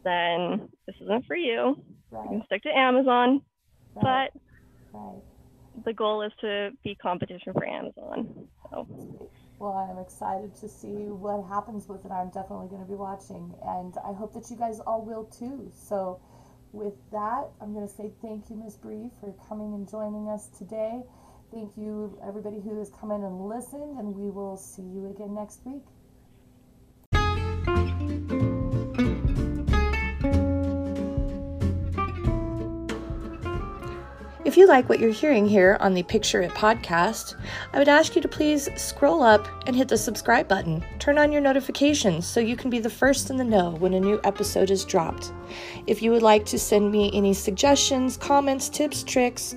then 0.03 0.69
this 0.85 0.95
isn't 1.01 1.25
for 1.25 1.35
you. 1.35 1.81
Right. 2.11 2.23
You 2.23 2.29
can 2.29 2.45
stick 2.45 2.63
to 2.63 2.77
Amazon, 2.77 3.41
right. 3.95 4.29
but 4.93 4.97
right. 4.99 5.21
the 5.85 5.93
goal 5.93 6.21
is 6.23 6.31
to 6.41 6.71
be 6.83 6.95
competition 6.95 7.53
for 7.53 7.67
Amazon. 7.67 8.47
So. 8.71 8.87
Well, 9.59 9.73
I'm 9.73 9.99
excited 9.99 10.55
to 10.61 10.69
see 10.69 11.11
what 11.11 11.45
happens 11.47 11.87
with 11.87 12.05
it. 12.05 12.11
I'm 12.11 12.29
definitely 12.29 12.69
going 12.69 12.81
to 12.81 12.87
be 12.87 12.95
watching, 12.95 13.53
and 13.65 13.93
I 14.07 14.13
hope 14.13 14.33
that 14.33 14.49
you 14.49 14.55
guys 14.55 14.79
all 14.79 15.03
will 15.03 15.25
too. 15.25 15.69
So, 15.75 16.21
with 16.71 16.93
that, 17.11 17.49
I'm 17.59 17.73
going 17.73 17.87
to 17.87 17.93
say 17.93 18.11
thank 18.21 18.49
you, 18.49 18.55
Ms. 18.55 18.77
Bree, 18.77 19.09
for 19.19 19.33
coming 19.49 19.73
and 19.73 19.89
joining 19.89 20.29
us 20.29 20.47
today. 20.47 21.01
Thank 21.51 21.75
you, 21.75 22.17
everybody 22.25 22.61
who 22.61 22.77
has 22.79 22.89
come 22.89 23.11
in 23.11 23.23
and 23.23 23.49
listened, 23.49 23.97
and 23.97 24.15
we 24.15 24.29
will 24.29 24.55
see 24.55 24.83
you 24.83 25.09
again 25.09 25.33
next 25.33 25.65
week. 25.65 25.83
If 34.49 34.57
you 34.57 34.65
like 34.65 34.89
what 34.89 34.99
you're 34.99 35.11
hearing 35.11 35.47
here 35.47 35.77
on 35.79 35.93
the 35.93 36.01
Picture 36.01 36.41
It 36.41 36.49
podcast, 36.53 37.35
I 37.71 37.77
would 37.77 37.87
ask 37.87 38.15
you 38.15 38.21
to 38.23 38.27
please 38.27 38.67
scroll 38.77 39.21
up 39.21 39.47
and 39.67 39.75
hit 39.75 39.87
the 39.87 39.95
subscribe 39.95 40.47
button. 40.47 40.83
Turn 40.97 41.19
on 41.19 41.31
your 41.31 41.39
notifications 41.39 42.25
so 42.25 42.39
you 42.39 42.57
can 42.57 42.71
be 42.71 42.79
the 42.79 42.89
first 42.89 43.29
in 43.29 43.37
the 43.37 43.43
know 43.43 43.75
when 43.75 43.93
a 43.93 43.99
new 43.99 44.19
episode 44.23 44.71
is 44.71 44.85
dropped. 44.85 45.31
If 45.85 46.01
you 46.01 46.09
would 46.09 46.23
like 46.23 46.45
to 46.45 46.57
send 46.57 46.91
me 46.91 47.11
any 47.13 47.31
suggestions, 47.31 48.17
comments, 48.17 48.69
tips, 48.69 49.03
tricks, 49.03 49.55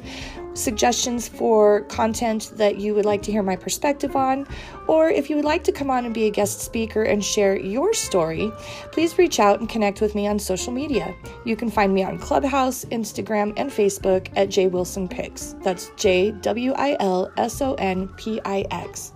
suggestions 0.55 1.29
for 1.29 1.83
content 1.83 2.53
that 2.57 2.79
you 2.79 2.95
would 2.95 3.05
like 3.05 3.23
to 3.23 3.33
hear 3.33 3.43
my 3.43 3.57
perspective 3.57 4.17
on, 4.17 4.47
or 4.87 5.09
if 5.09 5.31
you 5.31 5.37
would 5.37 5.45
like 5.45 5.65
to 5.65 5.73
come 5.73 5.91
on 5.91 6.05
and 6.05 6.15
be 6.15 6.27
a 6.27 6.31
guest 6.31 6.61
speaker 6.61 7.03
and 7.05 7.25
share 7.25 7.57
your 7.59 7.95
story, 7.95 8.53
please 8.91 9.19
reach 9.19 9.41
out 9.41 9.61
and 9.61 9.69
connect 9.69 10.01
with 10.01 10.15
me 10.15 10.27
on 10.27 10.39
social 10.39 10.73
media. 10.73 11.15
You 11.45 11.57
can 11.57 11.71
find 11.71 11.95
me 11.95 12.03
on 12.05 12.19
Clubhouse, 12.19 12.85
Instagram, 12.87 13.53
and 13.57 13.71
Facebook 13.71 14.29
at 14.37 14.49
J 14.49 14.67
Wilson 14.67 15.09
Pix. 15.09 15.55
That's 15.63 15.91
J 15.97 16.33
W 16.33 16.73
I 16.73 16.97
L 17.01 17.33
S 17.37 17.61
O 17.63 17.75
N 17.75 18.09
P 18.17 18.41
I 18.45 18.65
X. 18.71 19.13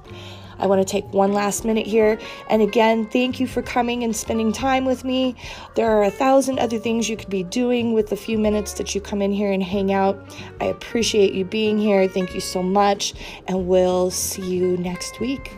I 0.59 0.67
want 0.67 0.81
to 0.81 0.91
take 0.91 1.05
one 1.13 1.33
last 1.33 1.65
minute 1.65 1.87
here. 1.87 2.19
And 2.49 2.63
again, 2.63 3.07
thank 3.07 3.41
you 3.41 3.47
for 3.47 3.63
coming 3.63 4.03
and 4.05 4.15
spending 4.15 4.53
time 4.53 4.85
with 4.85 5.05
me. 5.05 5.35
There 5.75 5.91
are 5.91 6.05
a 6.05 6.11
thousand 6.11 6.59
other 6.59 6.79
things 6.79 7.09
you 7.09 7.17
could 7.17 7.31
be 7.31 7.43
doing 7.43 7.93
with 7.93 8.09
the 8.09 8.17
few 8.17 8.39
minutes 8.39 8.75
that 8.75 8.95
you 8.95 9.01
come 9.01 9.23
in 9.23 9.33
here 9.33 9.53
and 9.53 9.63
hang 9.63 9.93
out. 9.93 10.19
I 10.61 10.67
appreciate 10.67 11.33
you 11.35 11.45
being 11.45 11.79
here. 11.79 12.09
Thank 12.09 12.35
you 12.35 12.41
so 12.41 12.63
much. 12.63 13.15
And 13.49 13.67
we'll 13.67 14.11
see 14.11 14.43
you 14.43 14.77
next 14.77 15.21
week. 15.21 15.53